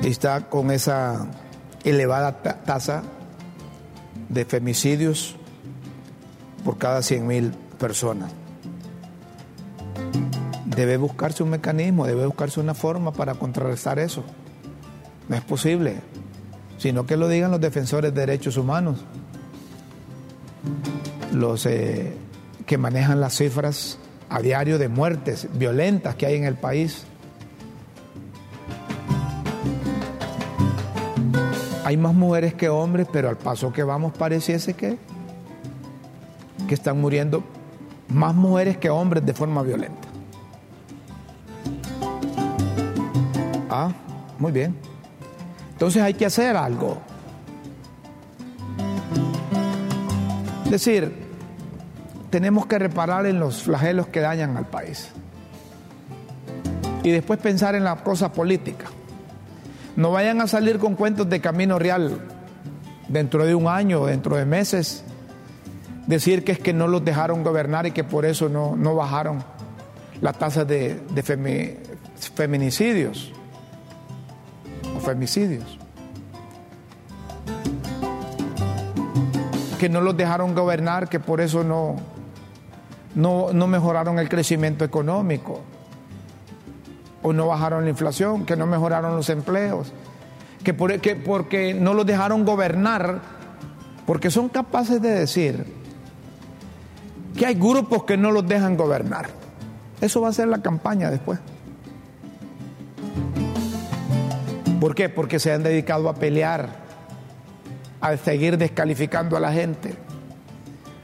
está 0.03 0.47
con 0.47 0.69
esa 0.69 1.25
elevada 1.83 2.39
tasa 2.43 3.01
de 4.29 4.45
femicidios 4.45 5.35
por 6.63 6.77
cada 6.77 7.01
100 7.01 7.25
mil 7.25 7.51
personas. 7.79 8.31
Debe 10.65 10.97
buscarse 10.97 11.41
un 11.41 11.49
mecanismo, 11.49 12.05
debe 12.05 12.27
buscarse 12.27 12.59
una 12.59 12.75
forma 12.75 13.11
para 13.11 13.33
contrarrestar 13.33 13.97
eso. 13.97 14.23
No 15.29 15.35
es 15.35 15.41
posible, 15.41 15.95
sino 16.77 17.07
que 17.07 17.17
lo 17.17 17.27
digan 17.27 17.49
los 17.49 17.59
defensores 17.59 18.13
de 18.13 18.19
derechos 18.19 18.55
humanos, 18.57 18.99
los 21.33 21.65
eh, 21.65 22.15
que 22.67 22.77
manejan 22.77 23.19
las 23.19 23.35
cifras 23.35 23.97
a 24.31 24.41
diario 24.41 24.79
de 24.79 24.87
muertes 24.87 25.47
violentas 25.53 26.15
que 26.15 26.25
hay 26.25 26.35
en 26.37 26.45
el 26.45 26.55
país. 26.55 27.03
Hay 31.83 31.97
más 31.97 32.13
mujeres 32.13 32.53
que 32.53 32.69
hombres, 32.69 33.07
pero 33.11 33.27
al 33.27 33.37
paso 33.37 33.73
que 33.73 33.83
vamos 33.83 34.13
pareciese 34.17 34.73
que, 34.73 34.97
que 36.65 36.73
están 36.73 37.01
muriendo 37.01 37.43
más 38.07 38.33
mujeres 38.33 38.77
que 38.77 38.89
hombres 38.89 39.25
de 39.25 39.33
forma 39.33 39.63
violenta. 39.63 40.07
Ah, 43.69 43.91
muy 44.39 44.53
bien. 44.53 44.73
Entonces 45.73 46.01
hay 46.01 46.13
que 46.13 46.25
hacer 46.25 46.55
algo. 46.55 47.01
Es 50.63 50.71
decir, 50.71 51.20
tenemos 52.31 52.65
que 52.65 52.79
reparar 52.79 53.25
en 53.25 53.39
los 53.39 53.61
flagelos 53.61 54.07
que 54.07 54.21
dañan 54.21 54.55
al 54.57 54.65
país. 54.65 55.09
Y 57.03 57.11
después 57.11 57.39
pensar 57.39 57.75
en 57.75 57.83
la 57.83 57.97
cosa 57.97 58.31
política. 58.31 58.85
No 59.97 60.11
vayan 60.11 60.39
a 60.39 60.47
salir 60.47 60.79
con 60.79 60.95
cuentos 60.95 61.29
de 61.29 61.41
camino 61.41 61.77
real 61.77 62.21
dentro 63.09 63.45
de 63.45 63.53
un 63.53 63.67
año, 63.67 64.05
dentro 64.05 64.37
de 64.37 64.45
meses. 64.45 65.03
Decir 66.07 66.45
que 66.45 66.53
es 66.53 66.59
que 66.59 66.71
no 66.73 66.87
los 66.87 67.03
dejaron 67.03 67.43
gobernar 67.43 67.85
y 67.85 67.91
que 67.91 68.05
por 68.05 68.25
eso 68.25 68.47
no, 68.47 68.77
no 68.77 68.95
bajaron 68.95 69.43
la 70.21 70.31
tasa 70.31 70.63
de, 70.63 71.01
de 71.13 71.23
feminicidios 72.17 73.33
o 74.95 74.99
femicidios. 75.01 75.77
Que 79.79 79.89
no 79.89 79.99
los 79.99 80.15
dejaron 80.15 80.55
gobernar, 80.55 81.09
que 81.09 81.19
por 81.19 81.41
eso 81.41 81.63
no, 81.63 81.97
no, 83.15 83.53
mejoraron 83.67 84.19
el 84.19 84.29
crecimiento 84.29 84.85
económico, 84.85 85.61
o 87.21 87.33
no 87.33 87.47
bajaron 87.47 87.83
la 87.83 87.89
inflación, 87.89 88.45
que 88.45 88.55
no 88.55 88.65
mejoraron 88.65 89.15
los 89.15 89.29
empleos, 89.29 89.91
que, 90.63 90.73
porque 90.73 91.73
no 91.73 91.93
los 91.93 92.05
dejaron 92.05 92.45
gobernar, 92.45 93.21
porque 94.05 94.31
son 94.31 94.49
capaces 94.49 95.01
de 95.01 95.09
decir 95.09 95.65
que 97.37 97.45
hay 97.45 97.55
grupos 97.55 98.03
que 98.03 98.17
no 98.17 98.31
los 98.31 98.47
dejan 98.47 98.75
gobernar. 98.75 99.29
Eso 100.01 100.21
va 100.21 100.29
a 100.29 100.33
ser 100.33 100.47
la 100.47 100.61
campaña 100.61 101.11
después. 101.11 101.39
¿Por 104.79 104.95
qué? 104.95 105.09
Porque 105.09 105.39
se 105.39 105.51
han 105.51 105.61
dedicado 105.61 106.09
a 106.09 106.15
pelear, 106.15 106.69
a 108.01 108.17
seguir 108.17 108.57
descalificando 108.57 109.37
a 109.37 109.39
la 109.39 109.53
gente 109.53 109.95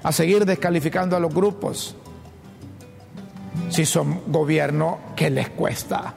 a 0.08 0.12
seguir 0.14 0.46
descalificando 0.46 1.18
a 1.18 1.20
los 1.20 1.34
grupos 1.34 1.94
si 3.70 3.86
son 3.86 4.22
gobierno 4.28 5.00
que 5.18 5.30
les 5.30 5.50
cuesta. 5.50 6.14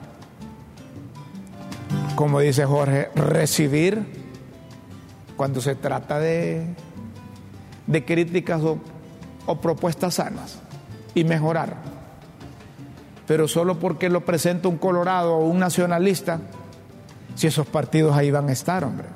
como 2.15 2.39
dice 2.39 2.65
Jorge, 2.65 3.09
recibir 3.15 4.05
cuando 5.35 5.59
se 5.59 5.75
trata 5.75 6.19
de, 6.19 6.67
de 7.87 8.05
críticas 8.05 8.61
o, 8.61 8.77
o 9.45 9.59
propuestas 9.59 10.13
sanas 10.13 10.59
y 11.13 11.25
mejorar. 11.25 11.75
Pero 13.27 13.49
solo 13.49 13.77
porque 13.77 14.07
lo 14.07 14.23
presenta 14.23 14.69
un 14.69 14.77
colorado 14.77 15.33
o 15.35 15.47
un 15.47 15.59
nacionalista, 15.59 16.39
si 17.35 17.47
esos 17.47 17.67
partidos 17.67 18.15
ahí 18.15 18.31
van 18.31 18.47
a 18.47 18.53
estar, 18.53 18.85
hombre. 18.85 19.07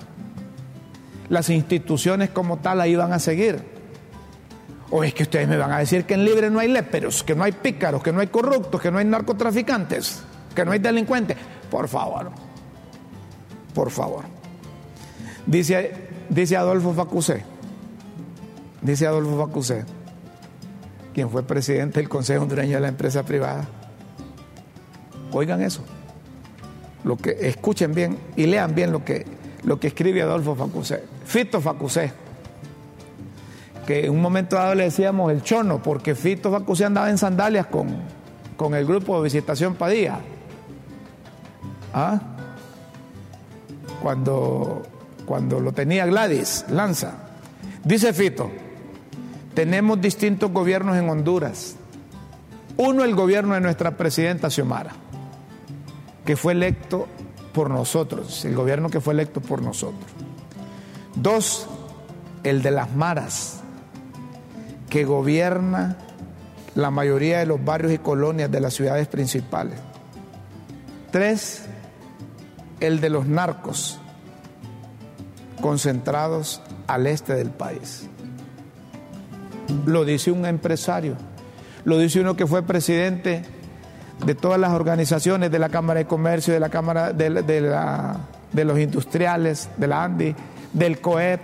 Las 1.30 1.49
instituciones 1.49 2.30
como 2.32 2.57
tal 2.57 2.82
ahí 2.82 2.95
van 2.95 3.13
a 3.13 3.19
seguir. 3.19 3.74
O 4.91 5.03
es 5.03 5.13
que 5.13 5.23
ustedes 5.23 5.47
me 5.47 5.57
van 5.57 5.71
a 5.71 5.79
decir 5.79 6.05
que 6.05 6.13
en 6.13 6.25
Libre 6.25 6.49
no 6.49 6.59
hay 6.59 6.67
léperos, 6.67 7.23
que 7.23 7.36
no 7.36 7.43
hay 7.43 7.51
pícaros, 7.51 8.03
que 8.03 8.11
no 8.11 8.19
hay 8.19 8.27
corruptos, 8.27 8.79
que 8.79 8.91
no 8.91 8.99
hay 8.99 9.05
narcotraficantes, 9.05 10.21
que 10.53 10.63
no 10.63 10.71
hay 10.71 10.79
delincuentes. 10.79 11.38
Por 11.69 11.88
favor, 11.88 12.31
por 13.73 13.89
favor. 13.89 14.25
Dice, 15.45 16.09
dice 16.29 16.55
Adolfo 16.55 16.93
Facusé, 16.93 17.43
dice 18.81 19.07
Adolfo 19.07 19.38
Facusé, 19.38 19.86
quien 21.13 21.29
fue 21.29 21.43
presidente 21.43 21.99
del 21.99 22.09
Consejo 22.09 22.43
Hondureño 22.43 22.75
de 22.75 22.81
la 22.81 22.88
Empresa 22.88 23.23
Privada. 23.23 23.65
Oigan 25.31 25.61
eso. 25.61 25.83
Lo 27.03 27.17
que, 27.17 27.38
escuchen 27.41 27.93
bien 27.93 28.17
y 28.36 28.45
lean 28.45 28.73
bien 28.73 28.91
lo 28.91 29.03
que, 29.03 29.25
lo 29.63 29.79
que 29.79 29.88
escribe 29.88 30.21
Adolfo 30.21 30.55
Facusé. 30.55 31.03
Fito 31.25 31.59
Facusé. 31.61 32.24
Que 33.86 34.05
en 34.05 34.11
un 34.11 34.21
momento 34.21 34.55
dado 34.55 34.75
le 34.75 34.86
decíamos 34.86 35.31
el 35.31 35.43
chono, 35.43 35.81
porque 35.81 36.15
Fito 36.15 36.51
Facusé 36.51 36.86
andaba 36.86 37.09
en 37.09 37.17
sandalias 37.17 37.67
con, 37.67 37.95
con 38.57 38.73
el 38.73 38.86
grupo 38.86 39.17
de 39.17 39.23
Visitación 39.25 39.75
Padilla. 39.75 40.19
¿Ah? 41.93 42.19
Cuando, 44.01 44.83
cuando 45.25 45.59
lo 45.59 45.71
tenía 45.71 46.05
Gladys 46.05 46.65
Lanza. 46.69 47.13
Dice 47.83 48.13
Fito, 48.13 48.49
tenemos 49.53 50.01
distintos 50.01 50.51
gobiernos 50.51 50.97
en 50.97 51.09
Honduras. 51.09 51.75
Uno, 52.77 53.03
el 53.03 53.15
gobierno 53.15 53.53
de 53.53 53.61
nuestra 53.61 53.91
presidenta 53.95 54.49
Xiomara, 54.49 54.91
que 56.25 56.36
fue 56.36 56.53
electo 56.53 57.07
por 57.53 57.69
nosotros, 57.69 58.43
el 58.43 58.53
gobierno 58.53 58.89
que 58.89 58.99
fue 58.99 59.13
electo 59.13 59.39
por 59.39 59.61
nosotros. 59.61 60.03
Dos, 61.15 61.67
el 62.43 62.61
de 62.61 62.71
las 62.71 62.93
maras, 62.93 63.61
que 64.96 65.04
gobierna 65.04 65.98
la 66.74 66.89
mayoría 66.89 67.39
de 67.39 67.46
los 67.46 67.62
barrios 67.62 67.91
y 67.91 67.98
colonias 67.98 68.50
de 68.50 68.62
las 68.62 68.76
ciudades 68.76 69.10
principales. 69.10 69.78
Tres, 71.12 71.66
el 72.80 73.02
de 73.02 73.10
los 73.10 73.26
narcos, 73.26 74.00
concentrados 75.60 76.62
al 76.88 77.08
este 77.08 77.36
del 77.36 77.50
país. 77.50 78.08
Lo 79.86 80.06
dice 80.06 80.32
un 80.32 80.46
empresario, 80.46 81.18
lo 81.84 81.98
dice 81.98 82.22
uno 82.22 82.38
que 82.38 82.48
fue 82.48 82.64
presidente 82.64 83.43
de 84.26 84.34
todas 84.34 84.62
las 84.62 84.72
organizaciones 84.72 85.52
de 85.52 85.60
la 85.60 85.68
Cámara 85.68 86.00
de 86.00 86.06
Comercio, 86.06 86.54
de 86.54 86.62
la 86.62 86.70
Cámara 86.70 87.12
de, 87.12 87.41
de, 87.41 88.64
los 88.64 88.80
Industriales, 88.80 89.68
de 89.76 89.88
la 89.88 90.06
ANDI, 90.06 90.34
del 90.72 91.02
COEP. 91.02 91.41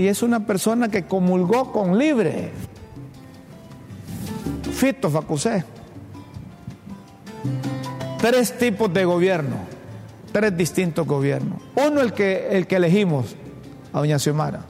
Y 0.00 0.08
es 0.08 0.22
una 0.22 0.46
persona 0.46 0.88
que 0.88 1.04
comulgó 1.04 1.72
con 1.72 1.98
libre. 1.98 2.52
Fito 4.72 5.10
Facusé. 5.10 5.62
Tres 8.18 8.56
tipos 8.56 8.90
de 8.94 9.04
gobierno, 9.04 9.56
tres 10.32 10.56
distintos 10.56 11.06
gobiernos. 11.06 11.60
Uno 11.74 12.00
el 12.00 12.14
que, 12.14 12.48
el 12.52 12.66
que 12.66 12.76
elegimos, 12.76 13.36
a 13.92 13.98
doña 13.98 14.18
Xiomara. 14.18 14.60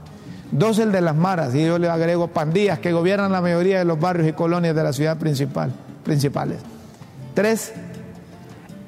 Dos 0.50 0.80
el 0.80 0.90
de 0.90 1.00
las 1.00 1.14
maras, 1.14 1.54
y 1.54 1.64
yo 1.64 1.78
le 1.78 1.88
agrego 1.88 2.26
pandillas 2.26 2.80
que 2.80 2.90
gobiernan 2.90 3.30
la 3.30 3.40
mayoría 3.40 3.78
de 3.78 3.84
los 3.84 4.00
barrios 4.00 4.26
y 4.26 4.32
colonias 4.32 4.74
de 4.74 4.82
la 4.82 4.92
ciudad 4.92 5.16
principal, 5.16 5.72
principales. 6.02 6.58
Tres, 7.34 7.72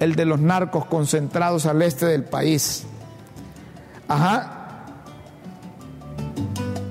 el 0.00 0.16
de 0.16 0.24
los 0.24 0.40
narcos 0.40 0.86
concentrados 0.86 1.66
al 1.66 1.82
este 1.82 2.06
del 2.06 2.24
país. 2.24 2.82
Ajá. 4.08 4.58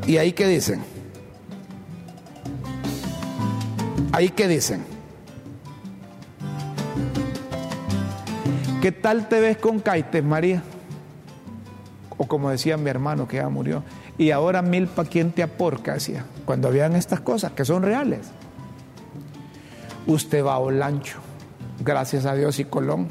¿Y 0.08 0.18
ahí 0.18 0.34
qué 0.34 0.47
dicen? 0.47 0.82
¿Ahí 4.12 4.30
qué 4.30 4.47
dicen? 4.47 4.84
¿Qué 8.82 8.91
tal 8.91 9.30
te 9.30 9.39
ves 9.39 9.58
con 9.58 9.80
Caites, 9.80 10.24
María? 10.24 10.64
O 12.18 12.28
como 12.28 12.49
decía 12.49 12.78
mi 12.78 12.89
hermano 12.89 13.28
que 13.28 13.38
ya 13.38 13.47
murió. 13.47 13.84
Y 14.18 14.32
ahora 14.32 14.62
Milpa, 14.62 15.06
¿quién 15.06 15.32
te 15.32 15.43
aporca? 15.43 15.93
Decía, 15.93 16.26
cuando 16.45 16.68
habían 16.68 16.95
estas 16.95 17.22
cosas 17.22 17.52
que 17.52 17.64
son 17.64 17.84
reales. 17.84 18.32
Usted 20.08 20.43
va 20.43 20.56
a 20.56 20.60
Olancho, 20.60 21.20
gracias 21.84 22.26
a 22.26 22.34
Dios 22.34 22.60
y 22.60 22.66
Colón, 22.66 23.08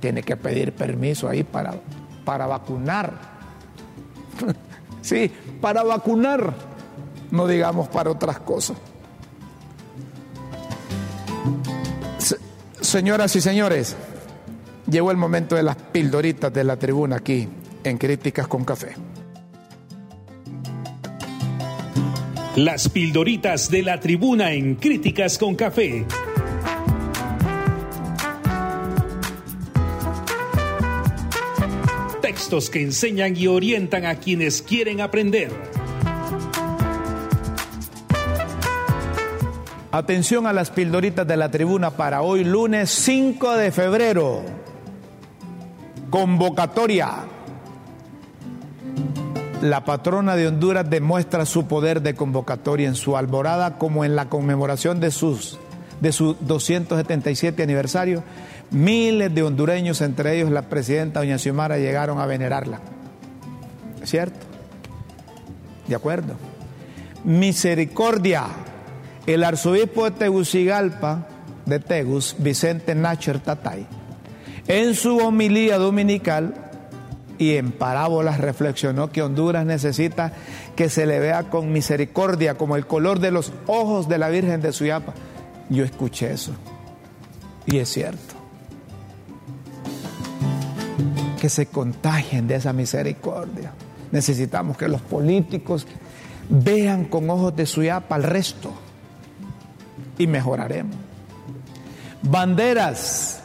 tiene 0.00 0.22
que 0.22 0.36
pedir 0.36 0.72
permiso 0.72 1.28
ahí 1.28 1.42
para, 1.42 1.74
para 2.24 2.46
vacunar. 2.46 3.12
sí, 5.02 5.30
para 5.60 5.82
vacunar, 5.82 6.54
no 7.30 7.46
digamos 7.46 7.88
para 7.88 8.10
otras 8.10 8.40
cosas. 8.40 8.76
Señoras 12.80 13.36
y 13.36 13.40
señores, 13.40 13.96
llegó 14.90 15.10
el 15.10 15.16
momento 15.16 15.54
de 15.54 15.62
las 15.62 15.76
pildoritas 15.76 16.52
de 16.52 16.64
la 16.64 16.76
tribuna 16.76 17.16
aquí 17.16 17.48
en 17.84 17.98
Críticas 17.98 18.46
con 18.46 18.64
Café. 18.64 18.94
Las 22.56 22.88
pildoritas 22.90 23.70
de 23.70 23.82
la 23.82 23.98
tribuna 23.98 24.52
en 24.52 24.74
Críticas 24.74 25.38
con 25.38 25.54
Café. 25.54 26.04
Que 32.52 32.82
enseñan 32.82 33.34
y 33.34 33.46
orientan 33.46 34.04
a 34.04 34.16
quienes 34.16 34.60
quieren 34.60 35.00
aprender. 35.00 35.50
Atención 39.90 40.46
a 40.46 40.52
las 40.52 40.70
pildoritas 40.70 41.26
de 41.26 41.38
la 41.38 41.50
tribuna 41.50 41.92
para 41.92 42.20
hoy 42.20 42.44
lunes 42.44 42.90
5 42.90 43.56
de 43.56 43.72
febrero. 43.72 44.42
Convocatoria 46.10 47.24
la 49.62 49.84
patrona 49.84 50.34
de 50.34 50.48
Honduras 50.48 50.90
demuestra 50.90 51.46
su 51.46 51.66
poder 51.66 52.02
de 52.02 52.16
convocatoria 52.16 52.88
en 52.88 52.96
su 52.96 53.16
alborada 53.16 53.78
como 53.78 54.04
en 54.04 54.16
la 54.16 54.28
conmemoración 54.28 54.98
de, 54.98 55.12
sus, 55.12 55.58
de 56.02 56.10
su 56.10 56.36
277 56.40 57.62
aniversario. 57.62 58.24
Miles 58.72 59.32
de 59.32 59.44
hondureños, 59.44 60.00
entre 60.00 60.36
ellos 60.36 60.50
la 60.50 60.62
presidenta 60.62 61.20
doña 61.20 61.38
Xiomara, 61.38 61.78
llegaron 61.78 62.18
a 62.18 62.26
venerarla. 62.26 62.80
¿Cierto? 64.02 64.36
¿De 65.86 65.94
acuerdo? 65.94 66.34
Misericordia. 67.24 68.46
El 69.26 69.44
arzobispo 69.44 70.04
de 70.04 70.10
Tegucigalpa, 70.10 71.28
de 71.66 71.78
Tegus, 71.78 72.34
Vicente 72.38 72.96
Nacher 72.96 73.38
Tatay, 73.38 73.86
en 74.66 74.96
su 74.96 75.18
homilía 75.18 75.78
dominical 75.78 76.54
y 77.38 77.54
en 77.54 77.70
parábolas 77.70 78.40
reflexionó 78.40 79.12
que 79.12 79.22
Honduras 79.22 79.64
necesita 79.64 80.32
que 80.74 80.88
se 80.88 81.06
le 81.06 81.20
vea 81.20 81.44
con 81.44 81.70
misericordia 81.70 82.56
como 82.56 82.74
el 82.74 82.86
color 82.86 83.20
de 83.20 83.30
los 83.30 83.52
ojos 83.68 84.08
de 84.08 84.18
la 84.18 84.28
Virgen 84.28 84.60
de 84.60 84.72
Suyapa. 84.72 85.14
Yo 85.72 85.84
escuché 85.84 86.30
eso 86.30 86.52
y 87.64 87.78
es 87.78 87.88
cierto. 87.88 88.34
Que 91.40 91.48
se 91.48 91.64
contagien 91.64 92.46
de 92.46 92.56
esa 92.56 92.74
misericordia. 92.74 93.72
Necesitamos 94.10 94.76
que 94.76 94.86
los 94.86 95.00
políticos 95.00 95.86
vean 96.50 97.06
con 97.06 97.30
ojos 97.30 97.56
de 97.56 97.64
Suyapa 97.64 98.16
al 98.16 98.22
resto 98.24 98.70
y 100.18 100.26
mejoraremos. 100.26 100.94
Banderas 102.20 103.42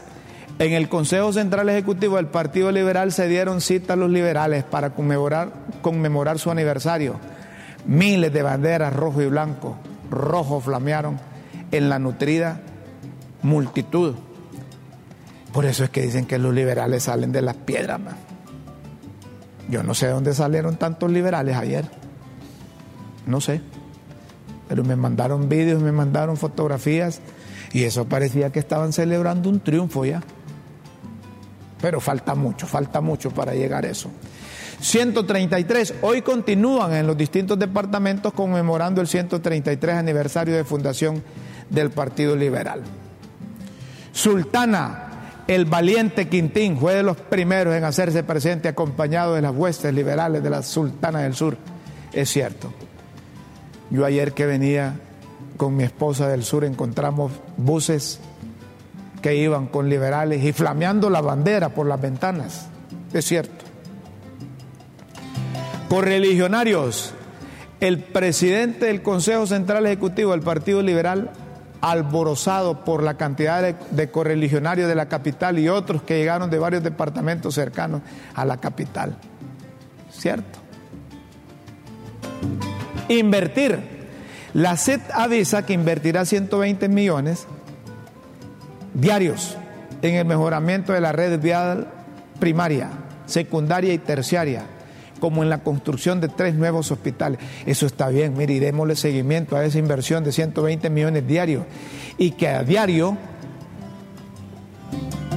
en 0.60 0.74
el 0.74 0.90
Consejo 0.90 1.32
Central 1.32 1.70
Ejecutivo 1.70 2.18
del 2.18 2.28
Partido 2.28 2.74
Liberal 2.74 3.14
se 3.14 3.30
dieron 3.30 3.62
cita 3.62 3.94
a 3.94 3.96
los 3.96 4.10
liberales 4.10 4.66
para 4.66 4.90
conmemorar, 4.90 5.54
conmemorar 5.82 6.40
su 6.40 6.52
aniversario. 6.52 7.16
Miles 7.86 8.34
de 8.34 8.42
banderas 8.42 8.94
rojo 8.94 9.22
y 9.22 9.28
blanco, 9.28 9.78
rojo 10.12 10.60
flamearon 10.60 11.37
en 11.72 11.90
la 11.90 12.00
nutrida 12.00 12.62
multitud. 13.42 14.16
Por 15.54 15.66
eso 15.66 15.84
es 15.84 15.90
que 15.90 16.02
dicen 16.02 16.26
que 16.26 16.38
los 16.38 16.54
liberales 16.54 17.04
salen 17.04 17.32
de 17.32 17.42
las 17.42 17.56
piedras. 17.56 18.00
Yo 19.70 19.84
no 19.84 19.94
sé 19.94 20.08
de 20.08 20.14
dónde 20.14 20.34
salieron 20.34 20.78
tantos 20.78 21.12
liberales 21.12 21.56
ayer. 21.56 21.86
No 23.26 23.42
sé. 23.42 23.62
Pero 24.68 24.84
me 24.84 24.96
mandaron 24.96 25.50
vídeos, 25.50 25.82
me 25.82 25.92
mandaron 25.92 26.38
fotografías 26.38 27.22
y 27.74 27.84
eso 27.84 28.06
parecía 28.06 28.52
que 28.52 28.60
estaban 28.60 28.94
celebrando 28.94 29.50
un 29.50 29.60
triunfo 29.60 30.06
ya. 30.06 30.22
pero 31.82 32.00
falta 32.00 32.34
mucho, 32.34 32.66
falta 32.66 33.02
mucho 33.02 33.32
para 33.32 33.54
llegar 33.54 33.86
a 33.86 33.90
eso. 33.90 34.10
133. 34.80 35.96
Hoy 36.02 36.22
continúan 36.22 36.94
en 36.94 37.08
los 37.08 37.18
distintos 37.18 37.58
departamentos 37.58 38.34
conmemorando 38.34 39.02
el 39.02 39.08
133 39.08 39.96
aniversario 39.96 40.56
de 40.56 40.64
fundación 40.64 41.24
del 41.70 41.90
Partido 41.92 42.36
Liberal. 42.36 42.82
Sultana, 44.12 45.44
el 45.48 45.66
valiente 45.66 46.28
Quintín, 46.28 46.78
fue 46.78 46.96
de 46.96 47.04
los 47.04 47.18
primeros 47.18 47.76
en 47.76 47.84
hacerse 47.84 48.24
presente 48.24 48.68
acompañado 48.68 49.36
de 49.36 49.42
las 49.42 49.56
huestes 49.56 49.94
liberales 49.94 50.44
de 50.44 50.50
la 50.50 50.64
Sultana 50.64 51.20
del 51.20 51.36
Sur. 51.36 51.58
Es 52.14 52.30
cierto. 52.30 52.72
Yo 53.90 54.06
ayer 54.06 54.34
que 54.34 54.46
venía 54.46 55.00
con 55.56 55.76
mi 55.76 55.84
esposa 55.84 56.28
del 56.28 56.44
sur 56.44 56.64
encontramos 56.64 57.32
buses 57.58 58.20
que 59.22 59.36
iban 59.36 59.68
con 59.68 59.90
liberales 59.90 60.44
y 60.44 60.54
flameando 60.54 61.10
la 61.10 61.22
bandera 61.22 61.70
por 61.70 61.88
las 61.88 62.00
ventanas. 62.00 62.68
Es 63.14 63.26
cierto. 63.26 63.66
Correligionarios, 65.90 67.14
el 67.80 68.00
presidente 68.00 68.88
del 68.88 69.02
Consejo 69.02 69.48
Central 69.48 69.86
Ejecutivo 69.86 70.32
del 70.32 70.42
Partido 70.42 70.82
Liberal, 70.82 71.32
alborozado 71.82 72.84
por 72.84 73.04
la 73.04 73.16
cantidad 73.16 73.62
de, 73.62 74.12
correligionarios 74.12 74.88
de 74.88 74.96
la 74.96 75.08
capital 75.08 75.60
y 75.60 75.70
otros 75.70 76.02
que 76.02 76.18
llegaron 76.18 76.50
de 76.50 76.60
varios 76.60 76.84
departamentos 76.84 77.56
cercanos 77.56 78.02
a 78.34 78.46
la 78.46 78.58
capital. 78.58 79.18
¿Cierto? 80.12 80.60
Invertir. 83.10 83.98
La 84.54 84.76
SED 84.76 85.02
avisa 85.14 85.66
que 85.66 85.74
invertirá 85.74 86.26
120 86.26 86.90
millones 86.90 87.46
diarios 88.94 89.58
en 90.02 90.16
el 90.16 90.26
mejoramiento 90.26 90.94
de 90.94 91.02
la 91.02 91.12
red 91.12 91.40
vial 91.40 91.88
primaria, 92.40 92.90
secundaria 93.26 93.94
y 93.94 93.98
terciaria 94.00 94.77
como 95.20 95.44
en 95.44 95.50
la 95.50 95.60
construcción 95.60 96.22
de 96.22 96.28
tres 96.28 96.56
nuevos 96.56 96.92
hospitales. 96.92 97.40
Eso 97.66 97.86
está 97.86 98.10
bien, 98.10 98.36
mire, 98.38 98.54
y 98.54 98.60
démosle 98.60 98.96
seguimiento 98.96 99.56
a 99.56 99.66
esa 99.66 99.80
inversión 99.80 100.24
de 100.24 100.32
120 100.32 100.90
millones 100.90 101.28
diarios 101.28 101.64
y 102.18 102.32
que 102.32 102.48
a 102.48 102.64
diario, 102.64 103.18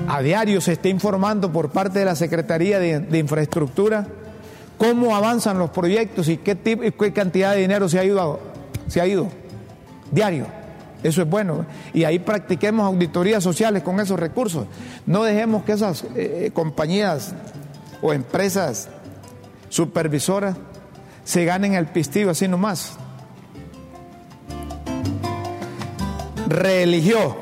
a 0.09 0.23
diario 0.23 0.61
se 0.61 0.73
esté 0.73 0.89
informando 0.89 1.53
por 1.53 1.71
parte 1.71 1.99
de 1.99 2.05
la 2.05 2.15
Secretaría 2.15 2.79
de, 2.79 3.19
Infraestructura 3.19 4.07
cómo 4.79 5.15
avanzan 5.15 5.59
los 5.59 5.71
proyectos 5.71 6.29
y 6.29 6.39
qué, 6.39 6.55
tipo, 6.55 6.85
y 6.85 6.93
qué 6.93 7.13
cantidad 7.13 7.53
de 7.53 7.61
dinero 7.61 7.89
se 7.89 7.99
ha 7.99 8.05
ido, 8.05 8.41
se 8.89 9.01
ha 9.01 9.07
ido 9.07 9.29
diario. 10.11 10.47
Eso 11.03 11.23
es 11.23 11.29
bueno. 11.29 11.65
Y 11.93 12.05
ahí 12.05 12.19
practiquemos 12.19 12.87
auditorías 12.87 13.43
sociales 13.43 13.83
con 13.83 14.01
esos 14.01 14.19
recursos. 14.19 14.67
No 15.07 15.23
dejemos 15.23 15.65
que 15.65 15.73
esas 15.73 16.05
eh, 16.15 16.51
compañías 16.53 17.35
o 18.03 18.13
empresas 18.13 18.89
supervisora 19.71 20.55
se 21.25 21.47
ganen 21.47 21.75
el 21.75 21.87
pistillo 21.87 22.31
así 22.31 22.47
nomás. 22.47 22.99
Reeligió 26.49 27.37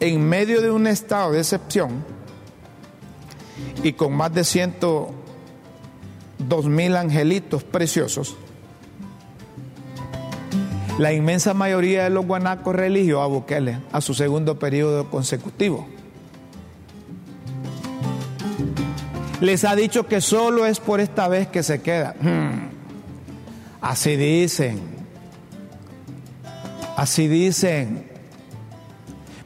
en 0.00 0.28
medio 0.28 0.60
de 0.60 0.70
un 0.70 0.88
estado 0.88 1.32
de 1.32 1.38
excepción 1.38 2.04
y 3.82 3.92
con 3.92 4.14
más 4.14 4.34
de 4.34 4.44
102 4.44 6.66
mil 6.66 6.96
angelitos 6.96 7.62
preciosos, 7.62 8.36
la 10.98 11.12
inmensa 11.12 11.54
mayoría 11.54 12.04
de 12.04 12.10
los 12.10 12.26
guanacos 12.26 12.74
religió 12.74 13.22
a 13.22 13.26
Bukele 13.26 13.78
a 13.92 14.00
su 14.00 14.14
segundo 14.14 14.58
periodo 14.58 15.10
consecutivo. 15.10 15.86
Les 19.42 19.64
ha 19.64 19.74
dicho 19.74 20.06
que 20.06 20.20
solo 20.20 20.66
es 20.66 20.78
por 20.78 21.00
esta 21.00 21.26
vez 21.26 21.48
que 21.48 21.64
se 21.64 21.82
queda. 21.82 22.14
Hmm. 22.20 22.70
Así 23.80 24.14
dicen. 24.14 24.80
Así 26.96 27.26
dicen. 27.26 28.06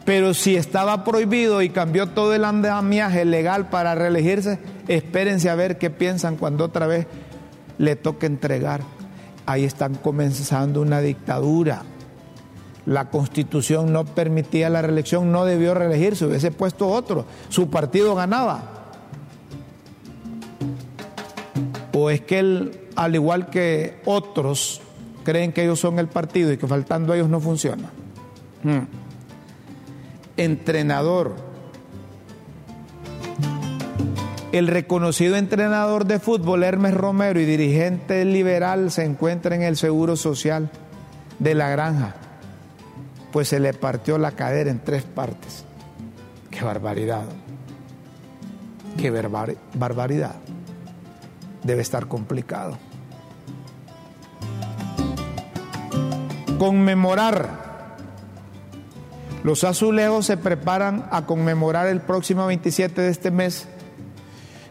Pero 0.05 0.35
si 0.35 0.55
estaba 0.55 1.03
prohibido 1.03 1.63
y 1.63 1.71
cambió 1.71 2.09
todo 2.09 2.35
el 2.35 2.45
andamiaje 2.45 3.25
legal 3.25 3.71
para 3.71 3.95
reelegirse, 3.95 4.59
espérense 4.87 5.49
a 5.49 5.55
ver 5.55 5.79
qué 5.79 5.89
piensan 5.89 6.37
cuando 6.37 6.67
otra 6.67 6.87
vez 6.87 7.07
le 7.79 7.97
toque 7.97 8.27
entregar. 8.27 8.83
Ahí 9.47 9.65
están 9.65 9.95
comenzando 9.95 10.83
una 10.83 11.01
dictadura. 11.01 11.85
La 12.85 13.09
constitución 13.09 13.95
no 13.95 14.05
permitía 14.05 14.69
la 14.69 14.83
reelección, 14.83 15.33
no 15.33 15.47
debió 15.47 15.73
reelegirse, 15.73 16.27
hubiese 16.27 16.51
puesto 16.51 16.87
otro. 16.87 17.25
Su 17.49 17.71
partido 17.71 18.15
ganaba. 18.15 18.76
¿O 21.99 22.11
es 22.11 22.21
que 22.21 22.39
él, 22.41 22.79
al 22.95 23.15
igual 23.15 23.49
que 23.49 24.03
otros, 24.05 24.83
creen 25.25 25.55
que 25.55 25.63
ellos 25.63 25.81
son 25.81 25.99
el 25.99 26.09
partido 26.09 26.53
y 26.53 26.59
que 26.59 26.67
faltando 26.67 27.15
a 27.15 27.17
ellos 27.17 27.31
no 27.31 27.41
funciona? 27.41 27.89
Hmm. 28.63 28.85
Entrenador. 30.37 31.37
El 34.53 34.67
reconocido 34.67 35.37
entrenador 35.37 36.05
de 36.05 36.19
fútbol 36.19 36.65
Hermes 36.65 36.93
Romero 36.93 37.41
y 37.41 37.47
dirigente 37.47 38.23
liberal 38.27 38.91
se 38.91 39.07
encuentra 39.07 39.57
en 39.57 39.63
el 39.63 39.79
Seguro 39.79 40.17
Social 40.17 40.71
de 41.39 41.55
la 41.55 41.71
Granja, 41.71 42.15
pues 43.33 43.49
se 43.49 43.59
le 43.59 43.73
partió 43.73 44.19
la 44.19 44.33
cadera 44.33 44.71
en 44.71 44.81
tres 44.81 45.05
partes. 45.05 45.65
¡Qué 46.51 46.63
barbaridad! 46.63 47.25
¡Qué 48.99 49.11
barbaridad! 49.11 50.35
Debe 51.67 51.83
estar 51.83 52.07
complicado. 52.07 52.79
Conmemorar. 56.59 57.67
Los 59.45 59.65
azulejos 59.65 60.27
se 60.27 60.37
preparan 60.37 61.07
a 61.11 61.27
conmemorar 61.27 61.87
el 61.87 62.01
próximo 62.01 62.47
27 62.47 63.01
de 63.01 63.11
este 63.11 63.31
mes 63.31 63.69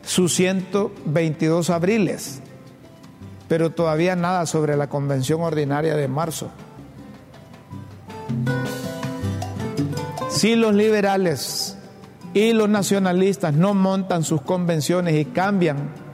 sus 0.03 0.34
122 0.35 1.69
abriles, 1.69 2.41
pero 3.47 3.72
todavía 3.72 4.15
nada 4.15 4.45
sobre 4.45 4.76
la 4.76 4.88
convención 4.88 5.41
ordinaria 5.41 5.95
de 5.95 6.07
marzo. 6.07 6.51
Si 10.30 10.55
los 10.55 10.73
liberales 10.76 11.77
y 12.34 12.51
los 12.51 12.67
nacionalistas 12.67 13.53
no 13.53 13.73
montan 13.73 14.23
sus 14.23 14.41
convenciones 14.41 15.15
y 15.15 15.26
cambian 15.26 16.05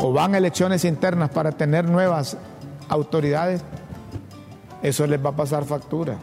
o 0.00 0.12
van 0.12 0.34
a 0.34 0.38
elecciones 0.38 0.84
internas 0.84 1.30
para 1.30 1.52
tener 1.52 1.84
nuevas 1.84 2.36
autoridades, 2.88 3.62
eso 4.82 5.06
les 5.06 5.24
va 5.24 5.30
a 5.30 5.36
pasar 5.36 5.64
factura. 5.64 6.16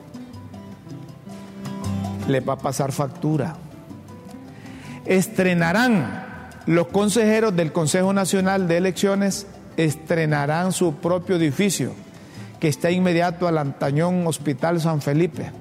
Les 2.27 2.47
va 2.47 2.53
a 2.53 2.57
pasar 2.57 2.91
factura. 2.91 3.55
Estrenarán 5.05 6.49
los 6.65 6.87
consejeros 6.87 7.55
del 7.55 7.71
Consejo 7.71 8.11
Nacional 8.13 8.67
de 8.67 8.77
Elecciones, 8.77 9.47
estrenarán 9.77 10.73
su 10.73 10.95
propio 10.95 11.35
edificio 11.35 11.93
que 12.59 12.67
está 12.67 12.89
inmediato 12.89 13.47
al 13.47 13.59
Antañón 13.59 14.25
Hospital 14.25 14.81
San 14.81 15.01
Felipe. 15.01 15.51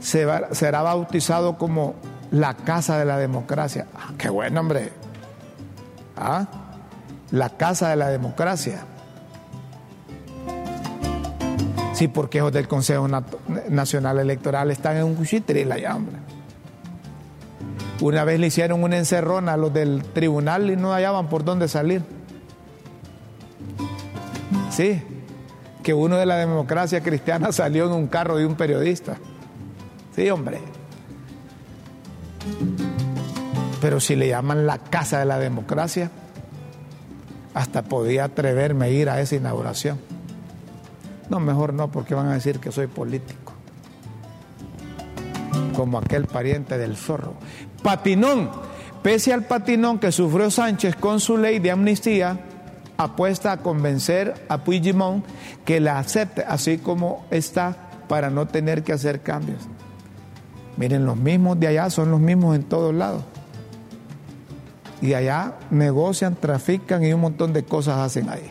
será 0.00 0.82
bautizado 0.82 1.56
como 1.56 1.94
la 2.32 2.54
Casa 2.54 2.98
de 2.98 3.04
la 3.04 3.16
Democracia. 3.18 3.86
Ah, 3.94 4.10
qué 4.18 4.28
bueno, 4.28 4.60
hombre. 4.60 4.90
¿Ah? 6.16 6.46
La 7.30 7.50
casa 7.50 7.90
de 7.90 7.96
la 7.96 8.08
democracia. 8.08 8.84
Sí, 11.94 12.08
porque 12.08 12.40
los 12.40 12.52
del 12.52 12.68
Consejo 12.68 13.08
Nacional 13.70 14.18
Electoral 14.18 14.70
están 14.70 14.98
en 14.98 15.04
un 15.04 15.14
cuchitre 15.14 15.60
y 15.60 15.64
la 15.64 15.78
llambra. 15.78 16.18
Una 18.02 18.24
vez 18.24 18.38
le 18.38 18.48
hicieron 18.48 18.82
una 18.82 18.98
encerrona 18.98 19.54
a 19.54 19.56
los 19.56 19.72
del 19.72 20.02
tribunal 20.02 20.70
y 20.70 20.76
no 20.76 20.92
hallaban 20.92 21.28
por 21.28 21.42
dónde 21.44 21.68
salir. 21.68 22.02
Sí, 24.70 25.02
que 25.82 25.94
uno 25.94 26.16
de 26.16 26.26
la 26.26 26.36
democracia 26.36 27.00
cristiana 27.00 27.50
salió 27.52 27.86
en 27.86 27.92
un 27.92 28.08
carro 28.08 28.36
de 28.36 28.44
un 28.44 28.56
periodista. 28.56 29.16
Sí, 30.14 30.28
hombre. 30.28 30.60
Pero 33.80 34.00
si 34.00 34.16
le 34.16 34.28
llaman 34.28 34.66
la 34.66 34.78
casa 34.78 35.18
de 35.20 35.24
la 35.24 35.38
democracia, 35.38 36.10
hasta 37.56 37.84
podía 37.84 38.24
atreverme 38.24 38.84
a 38.84 38.88
ir 38.90 39.08
a 39.08 39.18
esa 39.18 39.34
inauguración. 39.34 39.98
No, 41.30 41.40
mejor 41.40 41.72
no, 41.72 41.90
porque 41.90 42.14
van 42.14 42.28
a 42.28 42.34
decir 42.34 42.60
que 42.60 42.70
soy 42.70 42.86
político. 42.86 43.54
Como 45.74 45.96
aquel 45.96 46.26
pariente 46.26 46.76
del 46.76 46.98
zorro. 46.98 47.32
Patinón, 47.82 48.50
pese 49.02 49.32
al 49.32 49.46
patinón 49.46 49.98
que 49.98 50.12
sufrió 50.12 50.50
Sánchez 50.50 50.96
con 50.96 51.18
su 51.18 51.38
ley 51.38 51.58
de 51.58 51.70
amnistía, 51.70 52.38
apuesta 52.98 53.52
a 53.52 53.56
convencer 53.62 54.34
a 54.50 54.62
Puigdemont 54.62 55.24
que 55.64 55.80
la 55.80 55.98
acepte 55.98 56.44
así 56.46 56.76
como 56.76 57.24
está 57.30 57.88
para 58.06 58.28
no 58.28 58.46
tener 58.48 58.84
que 58.84 58.92
hacer 58.92 59.22
cambios. 59.22 59.62
Miren, 60.76 61.06
los 61.06 61.16
mismos 61.16 61.58
de 61.58 61.68
allá 61.68 61.88
son 61.88 62.10
los 62.10 62.20
mismos 62.20 62.54
en 62.54 62.64
todos 62.64 62.94
lados. 62.94 63.24
Y 65.00 65.14
allá 65.14 65.54
negocian, 65.70 66.36
trafican 66.36 67.04
y 67.04 67.12
un 67.12 67.20
montón 67.20 67.52
de 67.52 67.64
cosas 67.64 67.98
hacen 67.98 68.28
ahí. 68.28 68.50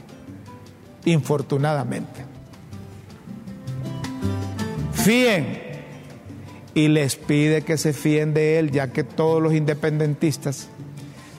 Infortunadamente. 1.06 2.26
Fíen. 4.94 5.64
Y 6.74 6.90
les 6.90 7.16
pide 7.16 7.62
que 7.62 7.78
se 7.78 7.94
fíen 7.94 8.34
de 8.34 8.60
él, 8.60 8.72
ya 8.72 8.92
que 8.92 9.04
todos 9.04 9.42
los 9.42 9.54
independentistas 9.54 10.68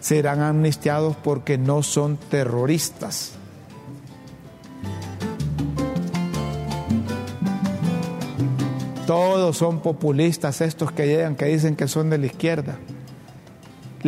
serán 0.01 0.41
amnistiados 0.41 1.17
porque 1.17 1.59
no 1.59 1.83
son 1.83 2.17
terroristas. 2.17 3.33
Todos 9.07 9.57
son 9.57 9.81
populistas 9.81 10.61
estos 10.61 10.91
que 10.91 11.07
llegan, 11.07 11.37
que 11.37 11.45
dicen 11.45 11.77
que 11.77 11.87
son 11.87 12.11
de 12.11 12.19
la 12.19 12.27
izquierda. 12.27 12.77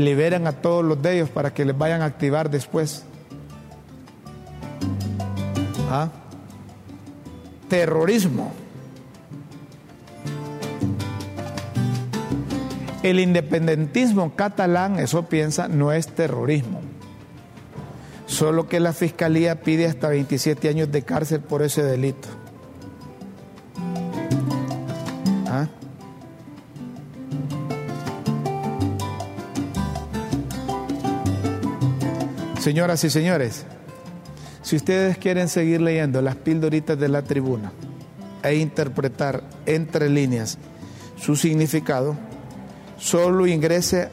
Liberan 0.04 0.46
a 0.46 0.52
todos 0.52 0.84
los 0.84 1.02
de 1.02 1.16
ellos 1.16 1.28
para 1.28 1.52
que 1.52 1.64
les 1.64 1.76
vayan 1.76 2.02
a 2.02 2.06
activar 2.06 2.50
después. 2.50 3.04
¿Ah? 5.90 6.08
Terrorismo. 7.68 8.52
El 13.02 13.20
independentismo 13.20 14.34
catalán, 14.34 14.98
eso 14.98 15.28
piensa, 15.28 15.68
no 15.68 15.92
es 15.92 16.08
terrorismo. 16.08 16.80
Solo 18.26 18.68
que 18.68 18.80
la 18.80 18.92
fiscalía 18.92 19.62
pide 19.62 19.86
hasta 19.86 20.08
27 20.08 20.68
años 20.68 20.92
de 20.92 21.02
cárcel 21.02 21.40
por 21.40 21.62
ese 21.62 21.82
delito. 21.82 22.28
Señoras 32.69 33.03
y 33.03 33.09
señores, 33.09 33.65
si 34.61 34.77
ustedes 34.77 35.16
quieren 35.16 35.49
seguir 35.49 35.81
leyendo 35.81 36.20
las 36.20 36.36
pildoritas 36.36 36.99
de 36.99 37.09
la 37.09 37.23
tribuna 37.23 37.73
e 38.43 38.57
interpretar 38.57 39.43
entre 39.65 40.11
líneas 40.11 40.59
su 41.16 41.35
significado, 41.35 42.15
solo 42.99 43.47
ingrese 43.47 44.11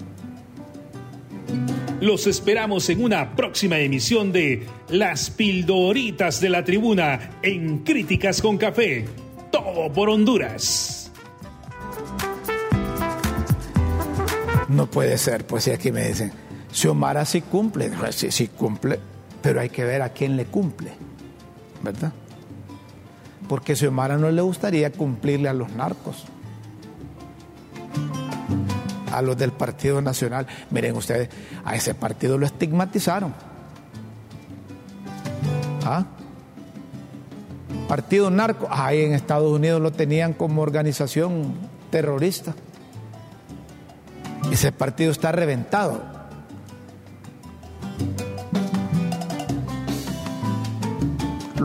Los 2.05 2.27
esperamos 2.27 2.87
en 2.91 3.03
una 3.03 3.35
próxima 3.35 3.79
emisión 3.79 4.31
de 4.31 4.67
Las 4.89 5.31
Pildoritas 5.31 6.39
de 6.39 6.49
la 6.49 6.63
Tribuna 6.63 7.31
en 7.41 7.79
Críticas 7.79 8.43
con 8.43 8.59
Café. 8.59 9.05
Todo 9.51 9.91
por 9.91 10.09
Honduras. 10.09 11.11
No 14.67 14.85
puede 14.85 15.17
ser, 15.17 15.47
pues 15.47 15.63
si 15.63 15.71
aquí 15.71 15.91
me 15.91 16.07
dicen, 16.07 16.31
Xiomara 16.71 17.25
sí 17.25 17.41
cumple, 17.41 17.89
sí, 18.11 18.29
sí 18.29 18.49
cumple, 18.49 18.99
pero 19.41 19.59
hay 19.59 19.69
que 19.69 19.83
ver 19.83 20.03
a 20.03 20.09
quién 20.09 20.37
le 20.37 20.45
cumple, 20.45 20.91
¿verdad? 21.81 22.13
Porque 23.49 23.75
Xiomara 23.75 24.17
no 24.17 24.29
le 24.29 24.43
gustaría 24.43 24.91
cumplirle 24.91 25.49
a 25.49 25.53
los 25.53 25.71
narcos, 25.71 26.25
a 29.17 29.21
los 29.21 29.37
del 29.37 29.51
Partido 29.51 30.01
Nacional. 30.01 30.47
Miren 30.71 30.95
ustedes, 30.95 31.29
a 31.63 31.75
ese 31.75 31.95
partido 31.95 32.37
lo 32.37 32.45
estigmatizaron. 32.45 33.33
¿Ah? 35.83 36.05
Partido 37.87 38.31
narco, 38.31 38.67
ahí 38.69 39.01
en 39.01 39.13
Estados 39.13 39.51
Unidos 39.51 39.81
lo 39.81 39.91
tenían 39.91 40.33
como 40.33 40.61
organización 40.61 41.53
terrorista. 41.91 42.55
Ese 44.51 44.71
partido 44.71 45.11
está 45.11 45.31
reventado. 45.31 46.15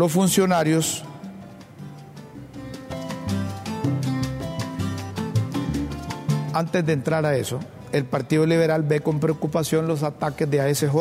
los 0.00 0.12
funcionarios 0.12 1.04
antes 6.60 6.86
de 6.86 6.92
entrar 6.92 7.26
a 7.26 7.34
eso, 7.36 7.58
el 7.92 8.04
Partido 8.04 8.46
Liberal 8.46 8.82
ve 8.82 9.00
con 9.00 9.18
preocupación 9.18 9.88
los 9.88 10.02
ataques 10.02 10.48
de 10.48 10.60
ASJ 10.60 10.94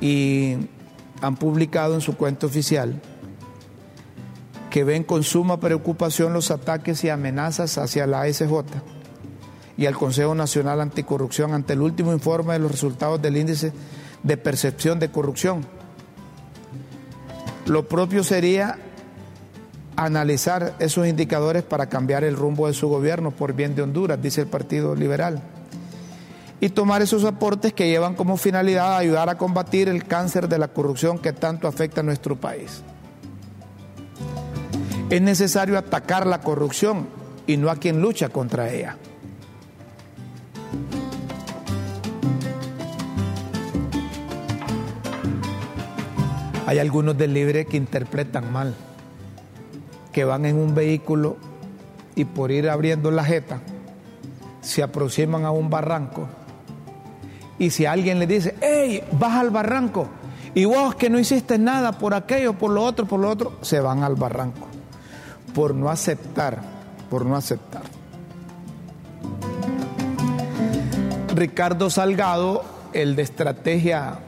y 0.00 0.56
han 1.20 1.36
publicado 1.36 1.94
en 1.94 2.00
su 2.00 2.16
cuenta 2.16 2.46
oficial 2.46 3.00
que 4.70 4.84
ven 4.84 5.04
con 5.04 5.22
suma 5.22 5.60
preocupación 5.60 6.32
los 6.32 6.50
ataques 6.50 7.04
y 7.04 7.10
amenazas 7.10 7.76
hacia 7.76 8.06
la 8.06 8.22
ASJ 8.22 8.64
y 9.76 9.86
al 9.86 9.94
Consejo 9.94 10.34
Nacional 10.34 10.80
Anticorrupción 10.80 11.54
ante 11.54 11.74
el 11.74 11.82
último 11.82 12.12
informe 12.12 12.54
de 12.54 12.60
los 12.60 12.70
resultados 12.70 13.20
del 13.20 13.36
índice 13.36 13.72
de 14.22 14.36
percepción 14.36 14.98
de 14.98 15.10
corrupción. 15.10 15.66
Lo 17.66 17.88
propio 17.88 18.24
sería 18.24 18.78
analizar 20.04 20.74
esos 20.78 21.06
indicadores 21.06 21.62
para 21.62 21.88
cambiar 21.88 22.24
el 22.24 22.36
rumbo 22.36 22.66
de 22.66 22.74
su 22.74 22.88
gobierno 22.88 23.30
por 23.30 23.52
bien 23.52 23.74
de 23.74 23.82
Honduras, 23.82 24.20
dice 24.20 24.40
el 24.40 24.46
Partido 24.46 24.94
Liberal. 24.94 25.42
Y 26.58 26.70
tomar 26.70 27.02
esos 27.02 27.24
aportes 27.24 27.72
que 27.72 27.88
llevan 27.88 28.14
como 28.14 28.36
finalidad 28.36 28.96
ayudar 28.96 29.28
a 29.28 29.36
combatir 29.36 29.88
el 29.88 30.04
cáncer 30.04 30.48
de 30.48 30.58
la 30.58 30.68
corrupción 30.68 31.18
que 31.18 31.32
tanto 31.32 31.68
afecta 31.68 32.00
a 32.00 32.04
nuestro 32.04 32.36
país. 32.36 32.82
Es 35.10 35.20
necesario 35.20 35.76
atacar 35.76 36.26
la 36.26 36.40
corrupción 36.40 37.06
y 37.46 37.56
no 37.56 37.70
a 37.70 37.76
quien 37.76 38.00
lucha 38.00 38.28
contra 38.28 38.70
ella. 38.70 38.96
Hay 46.66 46.78
algunos 46.78 47.18
del 47.18 47.34
libre 47.34 47.66
que 47.66 47.76
interpretan 47.76 48.52
mal, 48.52 48.76
que 50.12 50.24
van 50.24 50.44
en 50.44 50.56
un 50.56 50.74
vehículo 50.74 51.36
y 52.14 52.24
por 52.24 52.50
ir 52.50 52.68
abriendo 52.68 53.10
la 53.10 53.24
jeta 53.24 53.60
se 54.60 54.82
aproximan 54.82 55.44
a 55.44 55.50
un 55.50 55.70
barranco 55.70 56.28
y 57.58 57.70
si 57.70 57.86
alguien 57.86 58.18
le 58.18 58.26
dice, 58.26 58.54
hey, 58.60 59.02
baja 59.12 59.40
al 59.40 59.50
barranco 59.50 60.08
y 60.54 60.64
vos 60.64 60.94
que 60.94 61.10
no 61.10 61.18
hiciste 61.18 61.58
nada 61.58 61.92
por 61.92 62.14
aquello, 62.14 62.54
por 62.54 62.70
lo 62.70 62.82
otro, 62.82 63.06
por 63.06 63.20
lo 63.20 63.28
otro, 63.28 63.58
se 63.62 63.80
van 63.80 64.02
al 64.02 64.16
barranco 64.16 64.66
por 65.54 65.74
no 65.74 65.90
aceptar, 65.90 66.60
por 67.10 67.26
no 67.26 67.36
aceptar. 67.36 67.82
Ricardo 71.34 71.90
Salgado, 71.90 72.64
el 72.92 73.16
de 73.16 73.22
estrategia 73.22 74.18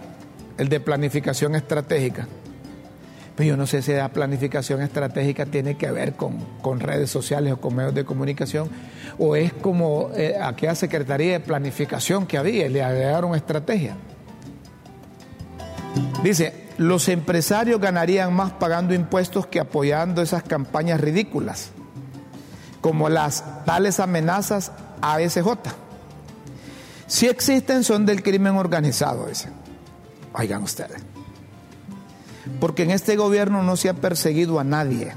el 0.59 0.69
de 0.69 0.81
planificación 0.81 1.55
estratégica. 1.55 2.27
Pero 3.37 3.49
yo 3.49 3.57
no 3.57 3.67
sé 3.67 3.81
si 3.81 3.93
la 3.93 4.11
planificación 4.11 4.83
estratégica 4.83 5.47
tiene 5.47 5.77
que 5.77 5.91
ver 5.91 6.15
con, 6.15 6.81
redes 6.81 7.11
sociales 7.11 7.55
o 7.55 7.61
con 7.61 7.75
medios 7.75 7.95
de 7.95 8.05
comunicación, 8.05 8.69
o 9.19 9.37
es 9.37 9.53
como 9.55 10.11
eh, 10.15 10.37
aquella 10.41 10.75
Secretaría 10.75 11.33
de 11.33 11.41
Planificación 11.41 12.27
que 12.27 12.37
había, 12.37 12.69
le 12.69 12.83
agregaron 12.83 13.35
estrategia. 13.35 13.97
Dice, 16.23 16.69
los 16.79 17.09
empresarios 17.09 17.81
ganarían 17.81 18.35
más 18.35 18.53
pagando 18.53 18.95
impuestos 18.95 19.47
que 19.47 19.61
apoyando 19.61 20.23
esas 20.23 20.43
campañas 20.43 21.01
ridículas, 21.01 21.71
como 22.81 23.09
las 23.09 23.65
tales 23.65 23.99
amenazas 23.99 24.73
a 25.01 25.19
SJ. 25.21 25.49
Si 27.07 27.29
existen, 27.29 27.85
son 27.85 28.07
del 28.07 28.23
crimen 28.23 28.57
organizado, 28.57 29.27
dice. 29.27 29.49
Oigan 30.35 30.63
ustedes. 30.63 31.12
Porque 32.61 32.83
en 32.83 32.91
este 32.91 33.17
gobierno 33.17 33.63
no 33.63 33.77
se 33.77 33.89
ha 33.89 33.95
perseguido 33.95 34.59
a 34.59 34.65
nadie. 34.65 35.13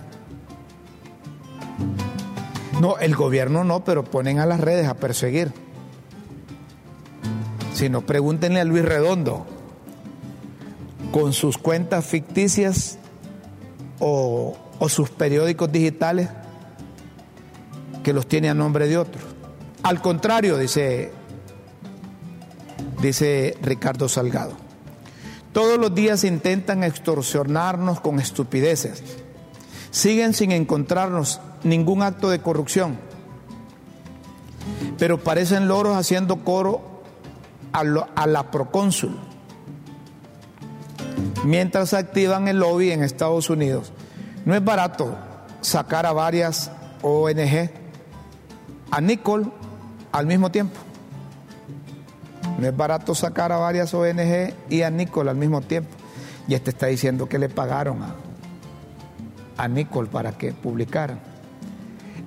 No, 2.80 2.98
el 2.98 3.16
gobierno 3.16 3.64
no, 3.64 3.84
pero 3.84 4.04
ponen 4.04 4.40
a 4.40 4.46
las 4.46 4.60
redes 4.60 4.88
a 4.88 4.96
perseguir. 4.96 5.52
Si 7.74 7.90
no, 7.90 8.02
pregúntenle 8.02 8.60
a 8.62 8.66
Luis 8.66 8.86
Redondo 8.86 9.46
con 11.12 11.34
sus 11.34 11.58
cuentas 11.58 12.06
ficticias 12.06 12.98
o, 14.00 14.58
o 14.80 14.90
sus 14.90 15.10
periódicos 15.10 15.72
digitales 15.72 16.30
que 18.04 18.14
los 18.14 18.28
tiene 18.28 18.50
a 18.50 18.54
nombre 18.54 18.88
de 18.88 18.98
otros. 18.98 19.24
Al 19.84 20.02
contrario, 20.02 20.58
dice, 20.58 21.12
dice 23.02 23.58
Ricardo 23.62 24.10
Salgado. 24.10 24.65
Todos 25.56 25.80
los 25.80 25.96
días 25.96 26.26
intentan 26.26 26.84
extorsionarnos 26.84 28.02
con 28.02 28.20
estupideces. 28.20 29.02
Siguen 29.90 30.34
sin 30.34 30.52
encontrarnos 30.52 31.40
ningún 31.64 32.04
acto 32.04 32.30
de 32.30 32.42
corrupción. 32.42 32.98
Pero 34.98 35.24
parecen 35.24 35.70
loros 35.70 35.96
haciendo 35.96 36.44
coro 36.44 37.04
a, 37.72 37.86
la 38.28 38.52
procónsul. 38.52 39.18
Mientras 41.46 41.94
activan 41.94 42.50
el 42.50 42.60
lobby 42.60 42.92
en 42.92 43.02
Estados 43.02 43.50
Unidos. 43.50 43.94
No 44.44 44.56
es 44.56 44.66
barato 44.66 45.16
sacar 45.62 46.06
a 46.06 46.12
varias 46.12 46.70
ONG 47.02 47.70
a 48.92 49.00
Nicole 49.00 49.46
al 50.12 50.26
mismo 50.26 50.52
tiempo. 50.52 50.85
No 52.58 52.68
es 52.68 52.76
barato 52.76 53.16
sacar 53.16 53.52
a 53.52 53.58
varias 53.58 53.94
ONG 53.94 54.54
y 54.70 54.82
a 54.82 54.90
Nicole 54.90 55.30
al 55.30 55.38
mismo 55.38 55.62
tiempo. 55.62 55.90
Y 56.48 56.54
este 56.54 56.70
está 56.70 56.88
diciendo 56.88 57.28
que 57.28 57.40
le 57.40 57.50
pagaron 57.50 58.02
a, 58.04 58.16
a 59.58 59.68
Nicole 59.68 60.10
para 60.10 60.32
que 60.34 60.54
publicaran. 60.54 61.20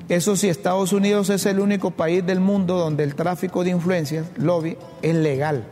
Eso 0.09 0.37
sí, 0.37 0.49
Estados 0.49 0.93
Unidos 0.93 1.29
es 1.29 1.45
el 1.45 1.61
único 1.61 1.91
país 1.91 2.25
del 2.25 2.41
mundo 2.41 2.79
donde 2.79 3.05
el 3.05 3.15
tráfico 3.15 3.63
de 3.63 3.71
influencias, 3.71 4.27
lobby, 4.37 4.79
es 5.03 5.15
legal. 5.15 5.65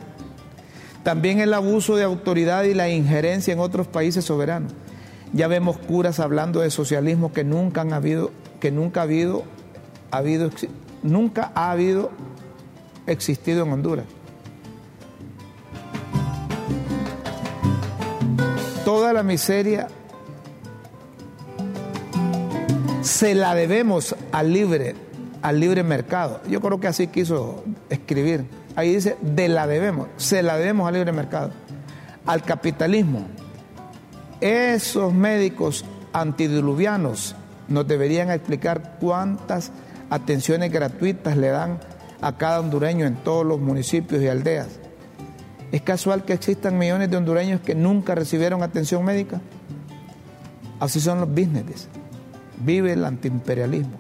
También 1.03 1.41
el 1.41 1.55
abuso 1.55 1.97
de 1.97 2.05
autoridad 2.05 2.65
y 2.65 2.75
la 2.75 2.91
injerencia 2.91 3.53
en 3.53 3.61
otros 3.61 3.87
países 3.87 4.25
soberanos. 4.25 4.73
Ya 5.33 5.49
vemos 5.49 5.79
curas 5.79 6.21
hablando 6.21 6.61
de 6.61 6.71
socialismo 6.71 7.33
que 7.33 7.45
nunca 7.45 7.81
han 7.81 7.93
habido, 7.93 8.31
que 8.61 8.71
nunca 8.71 9.01
ha 9.01 9.03
habido, 9.05 9.45
ha 10.11 10.19
habido 10.19 10.51
nunca 11.03 11.53
ha 11.55 11.71
habido 11.71 12.11
existido 13.07 13.65
en 13.65 13.73
Honduras. 13.73 14.05
Toda 18.87 19.13
la 19.13 19.25
miseria 19.25 19.89
se 23.03 23.35
la 23.35 23.53
debemos 23.57 24.15
al 24.31 24.53
libre, 24.53 24.95
al 25.43 25.59
libre 25.59 25.83
mercado. 25.83 26.41
Yo 26.49 26.61
creo 26.61 26.79
que 26.79 26.87
así 26.87 27.09
quiso 27.09 27.65
escribir. 27.91 28.47
Ahí 28.77 28.95
dice, 28.95 29.17
de 29.23 29.49
la 29.49 29.67
debemos, 29.67 30.07
se 30.19 30.41
la 30.45 30.57
debemos 30.57 30.87
al 30.87 30.95
libre 30.95 31.11
mercado, 31.11 31.51
al 32.27 32.43
capitalismo. 32.45 33.27
Esos 34.41 35.13
médicos 35.13 35.85
antidiluvianos 36.13 37.35
nos 37.67 37.89
deberían 37.89 38.31
explicar 38.31 38.99
cuántas 39.01 39.73
atenciones 40.11 40.71
gratuitas 40.71 41.37
le 41.37 41.49
dan 41.49 41.81
a 42.21 42.37
cada 42.37 42.61
hondureño 42.61 43.05
en 43.05 43.17
todos 43.17 43.45
los 43.45 43.59
municipios 43.59 44.23
y 44.23 44.29
aldeas. 44.29 44.69
¿Es 45.73 45.83
casual 45.83 46.25
que 46.25 46.33
existan 46.33 46.79
millones 46.79 47.11
de 47.11 47.17
hondureños 47.17 47.61
que 47.61 47.75
nunca 47.75 48.15
recibieron 48.15 48.63
atención 48.63 49.05
médica? 49.05 49.41
Así 50.79 51.01
son 51.01 51.21
los 51.21 51.29
business. 51.29 51.89
Vive 52.59 52.93
el 52.93 53.05
antiimperialismo. 53.05 53.99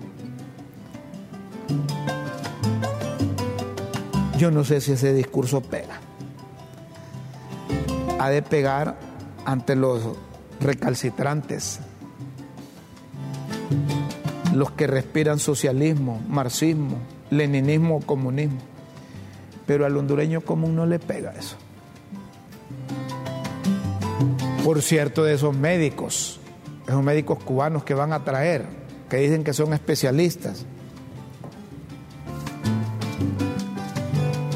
Yo 4.38 4.50
no 4.50 4.64
sé 4.64 4.80
si 4.80 4.92
ese 4.92 5.14
discurso 5.14 5.62
pega. 5.62 5.98
Ha 8.18 8.28
de 8.28 8.42
pegar 8.42 8.96
ante 9.44 9.76
los 9.76 10.02
recalcitrantes, 10.60 11.80
los 14.54 14.70
que 14.72 14.86
respiran 14.86 15.38
socialismo, 15.38 16.20
marxismo, 16.28 16.98
leninismo 17.30 17.96
o 17.96 18.00
comunismo. 18.00 18.58
Pero 19.66 19.84
al 19.84 19.96
hondureño 19.96 20.40
común 20.40 20.76
no 20.76 20.86
le 20.86 20.98
pega 20.98 21.32
eso. 21.32 21.56
Por 24.64 24.82
cierto, 24.82 25.24
de 25.24 25.34
esos 25.34 25.56
médicos, 25.56 26.40
esos 26.86 27.02
médicos 27.02 27.42
cubanos 27.42 27.84
que 27.84 27.94
van 27.94 28.12
a 28.12 28.24
traer, 28.24 28.64
que 29.08 29.18
dicen 29.18 29.44
que 29.44 29.52
son 29.52 29.72
especialistas, 29.72 30.66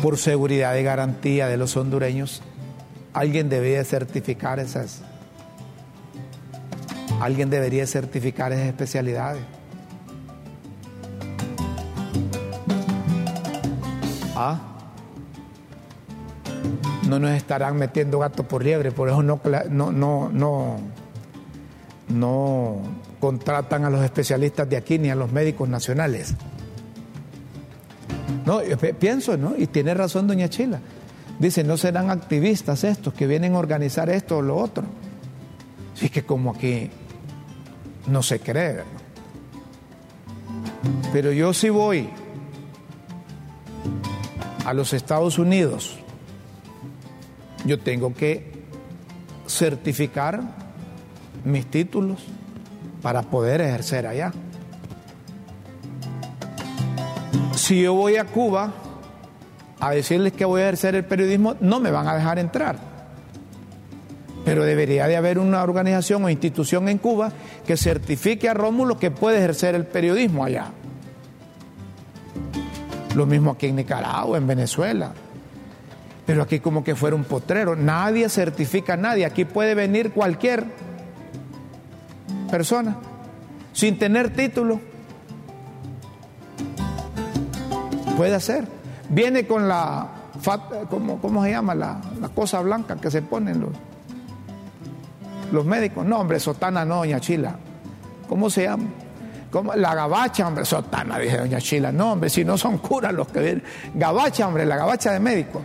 por 0.03 0.19
seguridad 0.19 0.75
y 0.77 0.83
garantía 0.83 1.47
de 1.47 1.57
los 1.57 1.77
hondureños, 1.77 2.43
alguien 3.13 3.49
debería 3.49 3.85
certificar 3.85 4.59
esas, 4.59 5.03
alguien 7.21 7.51
debería 7.51 7.87
certificar 7.87 8.53
esas 8.53 8.67
especialidades. 8.67 9.43
Ah, 14.35 14.70
no 17.11 17.19
nos 17.19 17.33
estarán 17.33 17.77
metiendo 17.77 18.21
gato 18.21 18.45
por 18.45 18.65
liebre, 18.65 18.93
por 18.93 19.09
eso 19.09 19.23
no, 19.23 19.41
no, 19.69 19.93
no, 19.93 20.31
no, 20.33 20.77
no 22.09 22.77
contratan 23.19 23.85
a 23.85 23.91
los 23.91 24.03
especialistas 24.03 24.69
de 24.71 24.77
aquí 24.77 24.99
ni 24.99 25.11
a 25.11 25.15
los 25.15 25.33
médicos 25.33 25.69
nacionales. 25.69 26.35
No, 28.47 28.61
pienso, 28.99 29.37
¿no? 29.37 29.55
Y 29.59 29.67
tiene 29.67 29.93
razón 29.93 30.27
doña 30.27 30.49
Chila. 30.49 30.81
Dice, 31.39 31.65
no 31.65 31.77
serán 31.77 32.11
activistas 32.11 32.85
estos 32.85 33.13
que 33.13 33.27
vienen 33.27 33.55
a 33.55 33.59
organizar 33.59 34.09
esto 34.09 34.39
o 34.39 34.43
lo 34.43 34.57
otro. 34.57 34.85
Así 35.95 36.09
que 36.09 36.23
como 36.23 36.53
aquí 36.53 36.91
no 38.07 38.23
se 38.23 38.41
cree. 38.41 38.83
Pero 41.13 41.33
yo 41.33 41.53
sí 41.53 41.71
voy 41.71 42.09
a 44.65 44.73
los 44.73 44.93
Estados 44.93 45.39
Unidos, 45.39 45.99
yo 47.65 47.79
tengo 47.79 48.15
que 48.15 48.53
certificar 49.47 50.41
mis 51.45 51.67
títulos 51.67 52.25
para 53.03 53.23
poder 53.23 53.61
ejercer 53.61 54.07
allá. 54.07 54.33
Si 57.55 57.83
yo 57.83 57.95
voy 57.95 58.17
a 58.17 58.25
Cuba 58.25 58.73
a 59.81 59.91
decirles 59.91 60.33
que 60.33 60.45
voy 60.45 60.61
a 60.61 60.65
ejercer 60.65 60.95
el 60.95 61.05
periodismo, 61.05 61.57
no 61.61 61.81
me 61.81 61.91
van 61.91 62.07
a 62.07 62.15
dejar 62.15 62.39
entrar. 62.39 62.79
Pero 64.45 64.65
debería 64.65 65.07
de 65.07 65.17
haber 65.17 65.39
una 65.39 65.63
organización 65.63 66.25
o 66.25 66.31
institución 66.31 66.89
en 66.89 66.99
Cuba 66.99 67.33
que 67.67 67.77
certifique 67.77 68.49
a 68.49 68.55
Rómulo 68.55 68.99
que 68.99 69.11
puede 69.11 69.39
ejercer 69.39 69.75
el 69.75 69.87
periodismo 69.87 70.45
allá. 70.45 70.73
Lo 73.15 73.27
mismo 73.27 73.51
aquí 73.53 73.67
en 73.67 73.77
Nicaragua, 73.77 74.39
en 74.39 74.47
Venezuela. 74.47 75.13
Pero 76.31 76.45
aquí 76.45 76.61
como 76.61 76.85
que 76.85 76.95
fuera 76.95 77.17
un 77.17 77.25
potrero. 77.25 77.75
Nadie 77.75 78.29
certifica 78.29 78.93
a 78.93 78.97
nadie. 78.97 79.27
Aquí 79.27 79.45
puede 79.45 79.75
venir 79.75 80.13
cualquier 80.13 80.65
persona 82.49 82.95
sin 83.73 83.99
tener 83.99 84.33
título. 84.33 84.81
Puede 88.17 88.37
hacer. 88.37 88.65
Viene 89.09 89.45
con 89.45 89.67
la, 89.67 90.07
¿cómo, 90.89 91.21
cómo 91.21 91.43
se 91.43 91.51
llama? 91.51 91.75
La, 91.75 92.01
cosa 92.33 92.61
blanca 92.61 92.95
que 92.95 93.11
se 93.11 93.23
ponen 93.23 93.63
los, 93.63 93.71
los 95.51 95.65
médicos. 95.65 96.07
No, 96.07 96.21
hombre, 96.21 96.39
sotana 96.39 96.85
no, 96.85 96.99
doña 96.99 97.19
Chila. 97.19 97.57
¿Cómo 98.29 98.49
se 98.51 98.63
llama? 98.67 98.85
La 99.75 99.97
gabacha, 99.97 100.47
hombre, 100.47 100.65
sotana, 100.65 101.19
dije 101.19 101.39
doña 101.39 101.59
Chila. 101.61 101.91
No, 101.91 102.13
hombre, 102.13 102.31
si 102.31 102.45
no 102.45 102.57
son 102.57 102.79
curas 102.79 103.13
los 103.13 103.27
que 103.27 103.41
vienen. 103.41 103.65
Gabacha, 103.95 104.47
hombre, 104.47 104.65
la 104.65 104.77
gabacha 104.77 105.11
de 105.11 105.19
médico. 105.19 105.61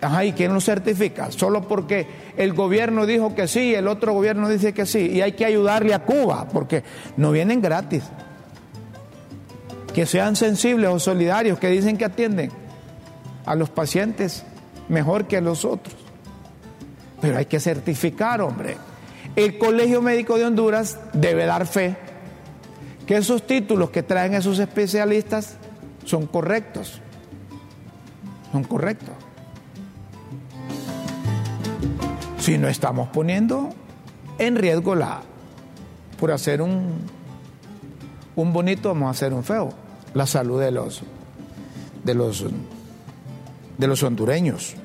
Ajá, 0.00 0.24
¿y 0.24 0.32
quién 0.32 0.52
lo 0.52 0.60
certifica? 0.60 1.30
Solo 1.30 1.66
porque 1.66 2.06
el 2.36 2.52
gobierno 2.52 3.06
dijo 3.06 3.34
que 3.34 3.48
sí, 3.48 3.74
el 3.74 3.88
otro 3.88 4.12
gobierno 4.12 4.48
dice 4.48 4.74
que 4.74 4.84
sí, 4.84 5.10
y 5.12 5.22
hay 5.22 5.32
que 5.32 5.44
ayudarle 5.44 5.94
a 5.94 6.00
Cuba, 6.00 6.46
porque 6.52 6.84
no 7.16 7.32
vienen 7.32 7.62
gratis. 7.62 8.04
Que 9.94 10.04
sean 10.04 10.36
sensibles 10.36 10.90
o 10.90 10.98
solidarios, 10.98 11.58
que 11.58 11.70
dicen 11.70 11.96
que 11.96 12.04
atienden 12.04 12.50
a 13.46 13.54
los 13.54 13.70
pacientes 13.70 14.44
mejor 14.88 15.26
que 15.26 15.38
a 15.38 15.40
los 15.40 15.64
otros. 15.64 15.96
Pero 17.20 17.38
hay 17.38 17.46
que 17.46 17.58
certificar, 17.58 18.42
hombre. 18.42 18.76
El 19.34 19.56
Colegio 19.58 20.02
Médico 20.02 20.36
de 20.36 20.44
Honduras 20.44 20.98
debe 21.14 21.46
dar 21.46 21.66
fe 21.66 21.96
que 23.06 23.16
esos 23.16 23.46
títulos 23.46 23.90
que 23.90 24.02
traen 24.02 24.34
esos 24.34 24.58
especialistas 24.58 25.56
son 26.04 26.26
correctos. 26.26 27.00
Son 28.52 28.64
correctos. 28.64 29.14
Si 32.46 32.58
no 32.58 32.68
estamos 32.68 33.08
poniendo 33.08 33.70
en 34.38 34.54
riesgo 34.54 34.94
la, 34.94 35.20
por 36.16 36.30
hacer 36.30 36.62
un, 36.62 37.00
un 38.36 38.52
bonito, 38.52 38.90
vamos 38.90 39.08
a 39.08 39.10
hacer 39.10 39.34
un 39.34 39.42
feo, 39.42 39.70
la 40.14 40.26
salud 40.28 40.60
de 40.60 40.70
los, 40.70 41.02
de 42.04 42.14
los, 42.14 42.44
de 43.76 43.86
los 43.88 44.00
hondureños. 44.04 44.76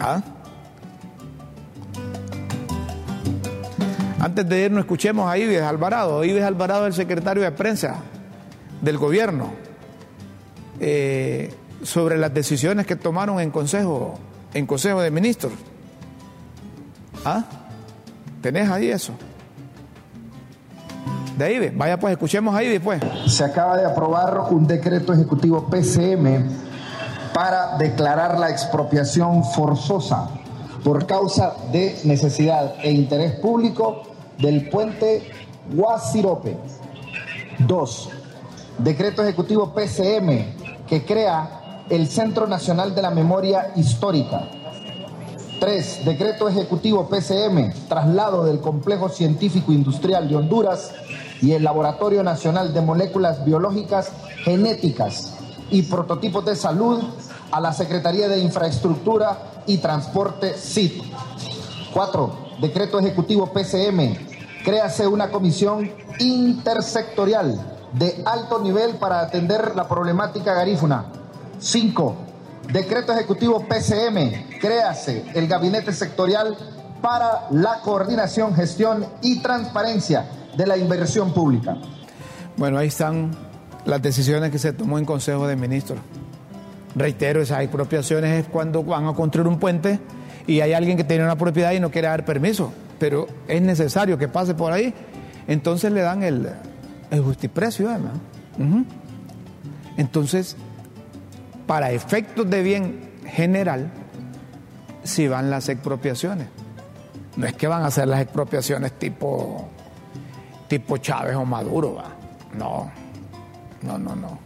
¿Ah? 0.00 0.20
Antes 4.18 4.48
de 4.48 4.64
irnos, 4.64 4.80
escuchemos 4.80 5.30
a 5.30 5.38
Ives 5.38 5.62
Alvarado. 5.62 6.24
Ives 6.24 6.42
Alvarado 6.42 6.88
es 6.88 6.98
el 6.98 7.06
secretario 7.06 7.44
de 7.44 7.52
prensa 7.52 8.00
del 8.82 8.98
gobierno 8.98 9.52
eh, 10.80 11.54
sobre 11.82 12.18
las 12.18 12.32
decisiones 12.32 12.86
que 12.86 12.96
tomaron 12.96 13.40
en 13.40 13.50
consejo, 13.50 14.18
en 14.54 14.66
consejo 14.66 15.00
de 15.00 15.10
ministros. 15.10 15.52
¿Ah? 17.24 17.44
¿Tenés 18.42 18.70
ahí 18.70 18.90
eso? 18.90 19.14
de 21.40 21.46
ahí, 21.46 21.72
vaya 21.74 21.98
pues, 21.98 22.12
escuchemos 22.12 22.54
ahí 22.54 22.68
después. 22.68 23.00
Se 23.26 23.42
acaba 23.44 23.76
de 23.78 23.86
aprobar 23.86 24.48
un 24.50 24.66
decreto 24.66 25.14
ejecutivo 25.14 25.68
PCM 25.70 26.50
para 27.32 27.78
declarar 27.78 28.38
la 28.38 28.50
expropiación 28.50 29.42
forzosa 29.44 30.28
por 30.84 31.06
causa 31.06 31.54
de 31.72 31.98
necesidad 32.04 32.74
e 32.82 32.90
interés 32.90 33.32
público 33.36 34.02
del 34.38 34.68
puente 34.68 35.30
Guasirope. 35.72 36.58
Dos, 37.60 38.10
decreto 38.76 39.22
ejecutivo 39.22 39.72
PCM 39.72 40.86
que 40.86 41.04
crea 41.06 41.59
el 41.90 42.06
Centro 42.08 42.46
Nacional 42.46 42.94
de 42.94 43.02
la 43.02 43.10
Memoria 43.10 43.72
Histórica. 43.74 44.48
Tres, 45.58 46.04
decreto 46.04 46.48
ejecutivo 46.48 47.08
PCM, 47.08 47.72
traslado 47.88 48.44
del 48.44 48.60
Complejo 48.60 49.08
Científico 49.08 49.72
Industrial 49.72 50.28
de 50.28 50.36
Honduras 50.36 50.92
y 51.42 51.52
el 51.52 51.64
Laboratorio 51.64 52.22
Nacional 52.22 52.72
de 52.72 52.80
Moléculas 52.80 53.44
Biológicas 53.44 54.12
Genéticas 54.44 55.34
y 55.70 55.82
Prototipos 55.82 56.44
de 56.44 56.54
Salud 56.54 57.02
a 57.50 57.60
la 57.60 57.72
Secretaría 57.72 58.28
de 58.28 58.38
Infraestructura 58.38 59.62
y 59.66 59.78
Transporte 59.78 60.54
CIT. 60.54 61.02
Cuatro, 61.92 62.36
decreto 62.60 63.00
ejecutivo 63.00 63.52
PCM, 63.52 64.16
créase 64.64 65.08
una 65.08 65.30
comisión 65.30 65.90
intersectorial 66.20 67.60
de 67.92 68.22
alto 68.24 68.60
nivel 68.60 68.94
para 68.94 69.20
atender 69.20 69.74
la 69.74 69.88
problemática 69.88 70.54
garífuna. 70.54 71.19
Cinco, 71.60 72.16
decreto 72.72 73.12
ejecutivo 73.12 73.66
PCM, 73.68 74.58
créase 74.60 75.26
el 75.34 75.46
gabinete 75.46 75.92
sectorial 75.92 76.56
para 77.02 77.48
la 77.50 77.80
coordinación, 77.82 78.54
gestión 78.54 79.04
y 79.20 79.40
transparencia 79.40 80.26
de 80.56 80.66
la 80.66 80.78
inversión 80.78 81.32
pública. 81.34 81.76
Bueno, 82.56 82.78
ahí 82.78 82.88
están 82.88 83.30
las 83.84 84.00
decisiones 84.00 84.50
que 84.50 84.58
se 84.58 84.72
tomó 84.72 84.98
en 84.98 85.04
Consejo 85.04 85.46
de 85.46 85.56
Ministros. 85.56 85.98
Reitero, 86.94 87.42
esas 87.42 87.60
expropiaciones 87.60 88.40
es 88.40 88.48
cuando 88.50 88.82
van 88.82 89.06
a 89.06 89.12
construir 89.12 89.46
un 89.46 89.58
puente 89.58 90.00
y 90.46 90.60
hay 90.60 90.72
alguien 90.72 90.96
que 90.96 91.04
tiene 91.04 91.24
una 91.24 91.36
propiedad 91.36 91.72
y 91.72 91.80
no 91.80 91.90
quiere 91.90 92.08
dar 92.08 92.24
permiso, 92.24 92.72
pero 92.98 93.26
es 93.48 93.60
necesario 93.62 94.18
que 94.18 94.28
pase 94.28 94.54
por 94.54 94.72
ahí, 94.72 94.94
entonces 95.46 95.92
le 95.92 96.00
dan 96.00 96.22
el, 96.22 96.48
el 97.10 97.20
justiprecio, 97.20 97.90
además. 97.90 98.14
Entonces, 99.96 100.56
para 101.70 101.92
efectos 101.92 102.50
de 102.50 102.64
bien 102.64 103.12
general, 103.24 103.92
si 105.04 105.28
van 105.28 105.50
las 105.50 105.68
expropiaciones. 105.68 106.48
No 107.36 107.46
es 107.46 107.52
que 107.52 107.68
van 107.68 107.84
a 107.84 107.92
ser 107.92 108.08
las 108.08 108.22
expropiaciones 108.22 108.98
tipo, 108.98 109.68
tipo 110.66 110.96
Chávez 110.96 111.36
o 111.36 111.44
Maduro, 111.44 111.94
¿va? 111.94 112.06
No, 112.58 112.90
no, 113.82 113.98
no, 113.98 114.16
no. 114.16 114.40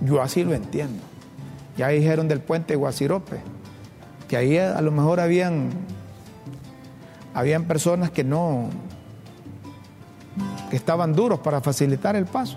Yo 0.00 0.22
así 0.22 0.42
lo 0.42 0.54
entiendo. 0.54 1.02
Ya 1.76 1.88
dijeron 1.88 2.28
del 2.28 2.40
puente 2.40 2.76
Guasirope, 2.76 3.36
que 4.26 4.38
ahí 4.38 4.56
a 4.56 4.80
lo 4.80 4.92
mejor 4.92 5.20
habían, 5.20 5.68
habían 7.34 7.64
personas 7.64 8.10
que 8.10 8.24
no, 8.24 8.70
que 10.70 10.76
estaban 10.76 11.14
duros 11.14 11.40
para 11.40 11.60
facilitar 11.60 12.16
el 12.16 12.24
paso. 12.24 12.56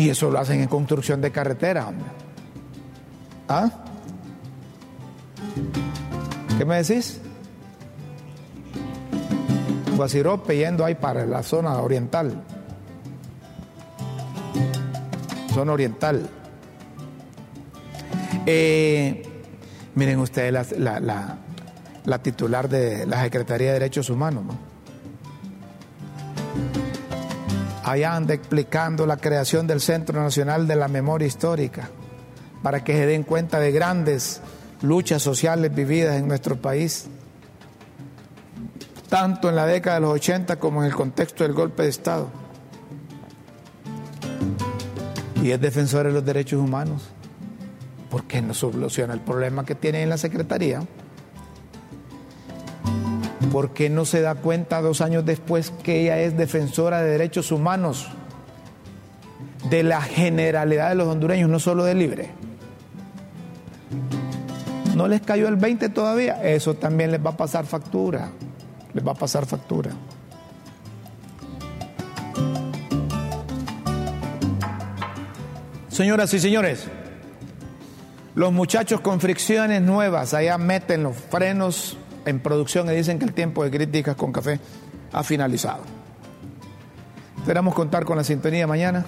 Y 0.00 0.08
eso 0.08 0.30
lo 0.30 0.38
hacen 0.38 0.62
en 0.62 0.66
construcción 0.66 1.20
de 1.20 1.30
carreteras, 1.30 1.88
hombre. 1.88 2.06
¿Ah? 3.46 3.70
¿Qué 6.56 6.64
me 6.64 6.82
decís? 6.82 7.20
Guasirope 9.94 10.56
yendo 10.56 10.86
ahí 10.86 10.94
para 10.94 11.26
la 11.26 11.42
zona 11.42 11.76
oriental. 11.80 12.42
Zona 15.52 15.72
oriental. 15.72 16.30
Eh, 18.46 19.22
miren 19.96 20.18
ustedes 20.20 20.78
la, 20.78 21.36
titular 22.22 22.70
de 22.70 23.04
la 23.04 23.22
Secretaría 23.22 23.66
de 23.66 23.72
Derechos 23.74 24.08
Humanos. 24.08 24.44
Allá 27.90 28.14
anda 28.14 28.34
explicando 28.34 29.04
la 29.04 29.16
creación 29.16 29.66
del 29.66 29.80
Centro 29.80 30.22
Nacional 30.22 30.68
de 30.68 30.76
la 30.76 30.86
Memoria 30.86 31.26
Histórica 31.26 31.90
para 32.62 32.84
que 32.84 32.92
se 32.92 33.04
den 33.04 33.24
cuenta 33.24 33.58
de 33.58 33.72
grandes 33.72 34.40
luchas 34.80 35.20
sociales 35.20 35.74
vividas 35.74 36.14
en 36.14 36.28
nuestro 36.28 36.54
país, 36.54 37.08
tanto 39.08 39.48
en 39.48 39.56
la 39.56 39.66
década 39.66 39.96
de 39.96 40.02
los 40.02 40.12
80 40.12 40.60
como 40.60 40.82
en 40.82 40.86
el 40.86 40.94
contexto 40.94 41.42
del 41.42 41.52
golpe 41.52 41.82
de 41.82 41.88
Estado. 41.88 42.28
Y 45.42 45.50
es 45.50 45.60
defensor 45.60 46.06
de 46.06 46.12
los 46.12 46.24
derechos 46.24 46.60
humanos. 46.60 47.08
¿Por 48.08 48.22
qué 48.22 48.40
no 48.40 48.54
soluciona 48.54 49.14
el 49.14 49.20
problema 49.20 49.64
que 49.64 49.74
tiene 49.74 50.04
en 50.04 50.10
la 50.10 50.16
Secretaría? 50.16 50.80
¿Por 53.50 53.72
qué 53.72 53.90
no 53.90 54.04
se 54.04 54.20
da 54.20 54.36
cuenta 54.36 54.80
dos 54.80 55.00
años 55.00 55.24
después 55.24 55.72
que 55.82 56.02
ella 56.02 56.20
es 56.20 56.36
defensora 56.36 57.02
de 57.02 57.10
derechos 57.10 57.50
humanos 57.50 58.08
de 59.68 59.82
la 59.82 60.00
generalidad 60.00 60.90
de 60.90 60.94
los 60.94 61.08
hondureños, 61.08 61.50
no 61.50 61.58
solo 61.58 61.84
de 61.84 61.94
libre? 61.94 62.30
¿No 64.94 65.08
les 65.08 65.20
cayó 65.22 65.48
el 65.48 65.56
20 65.56 65.88
todavía? 65.88 66.42
Eso 66.42 66.74
también 66.74 67.10
les 67.10 67.24
va 67.24 67.30
a 67.30 67.36
pasar 67.36 67.64
factura. 67.66 68.30
Les 68.92 69.06
va 69.06 69.12
a 69.12 69.14
pasar 69.14 69.46
factura. 69.46 69.90
Señoras 75.88 76.32
y 76.34 76.38
señores, 76.38 76.86
los 78.34 78.52
muchachos 78.52 79.00
con 79.00 79.20
fricciones 79.20 79.82
nuevas 79.82 80.34
allá 80.34 80.56
meten 80.56 81.02
los 81.02 81.16
frenos 81.16 81.98
en 82.24 82.40
producción 82.40 82.90
y 82.90 82.94
dicen 82.94 83.18
que 83.18 83.24
el 83.24 83.32
tiempo 83.32 83.64
de 83.64 83.70
críticas 83.70 84.16
con 84.16 84.32
café 84.32 84.60
ha 85.12 85.22
finalizado. 85.22 85.82
Esperamos 87.38 87.74
contar 87.74 88.04
con 88.04 88.16
la 88.16 88.24
sintonía 88.24 88.66
mañana. 88.66 89.04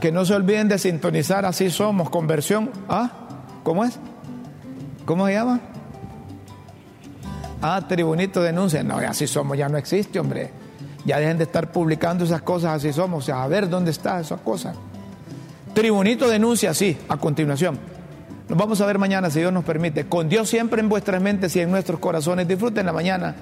Que 0.00 0.10
no 0.10 0.24
se 0.24 0.34
olviden 0.34 0.68
de 0.68 0.78
sintonizar 0.78 1.44
Así 1.44 1.70
Somos, 1.70 2.08
conversión. 2.08 2.70
¿Ah? 2.88 3.10
¿Cómo 3.62 3.84
es? 3.84 3.98
¿Cómo 5.04 5.26
se 5.26 5.34
llama? 5.34 5.60
Ah, 7.60 7.84
Tribunito 7.86 8.42
denuncia. 8.42 8.82
No, 8.82 8.96
Así 8.96 9.26
Somos 9.26 9.58
ya 9.58 9.68
no 9.68 9.76
existe, 9.76 10.18
hombre. 10.18 10.50
Ya 11.04 11.18
dejen 11.18 11.38
de 11.38 11.44
estar 11.44 11.72
publicando 11.72 12.24
esas 12.24 12.42
cosas, 12.42 12.76
Así 12.76 12.92
Somos. 12.92 13.24
O 13.24 13.26
sea, 13.26 13.42
a 13.42 13.48
ver 13.48 13.68
dónde 13.68 13.90
está 13.90 14.20
esa 14.20 14.36
cosa. 14.38 14.74
Tribunito 15.74 16.28
denuncia, 16.28 16.72
sí, 16.72 16.96
a 17.08 17.16
continuación. 17.18 17.78
Nos 18.48 18.56
vamos 18.56 18.80
a 18.80 18.86
ver 18.86 18.98
mañana, 18.98 19.28
si 19.30 19.40
Dios 19.40 19.52
nos 19.52 19.64
permite. 19.64 20.06
Con 20.06 20.28
Dios 20.28 20.48
siempre 20.48 20.80
en 20.80 20.88
vuestras 20.88 21.20
mentes 21.20 21.54
y 21.56 21.60
en 21.60 21.70
nuestros 21.70 22.00
corazones. 22.00 22.48
Disfruten 22.48 22.86
la 22.86 22.92
mañana, 22.92 23.34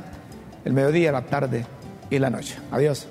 el 0.64 0.72
mediodía, 0.72 1.12
la 1.12 1.22
tarde 1.22 1.64
y 2.10 2.18
la 2.18 2.28
noche. 2.28 2.56
Adiós. 2.72 3.06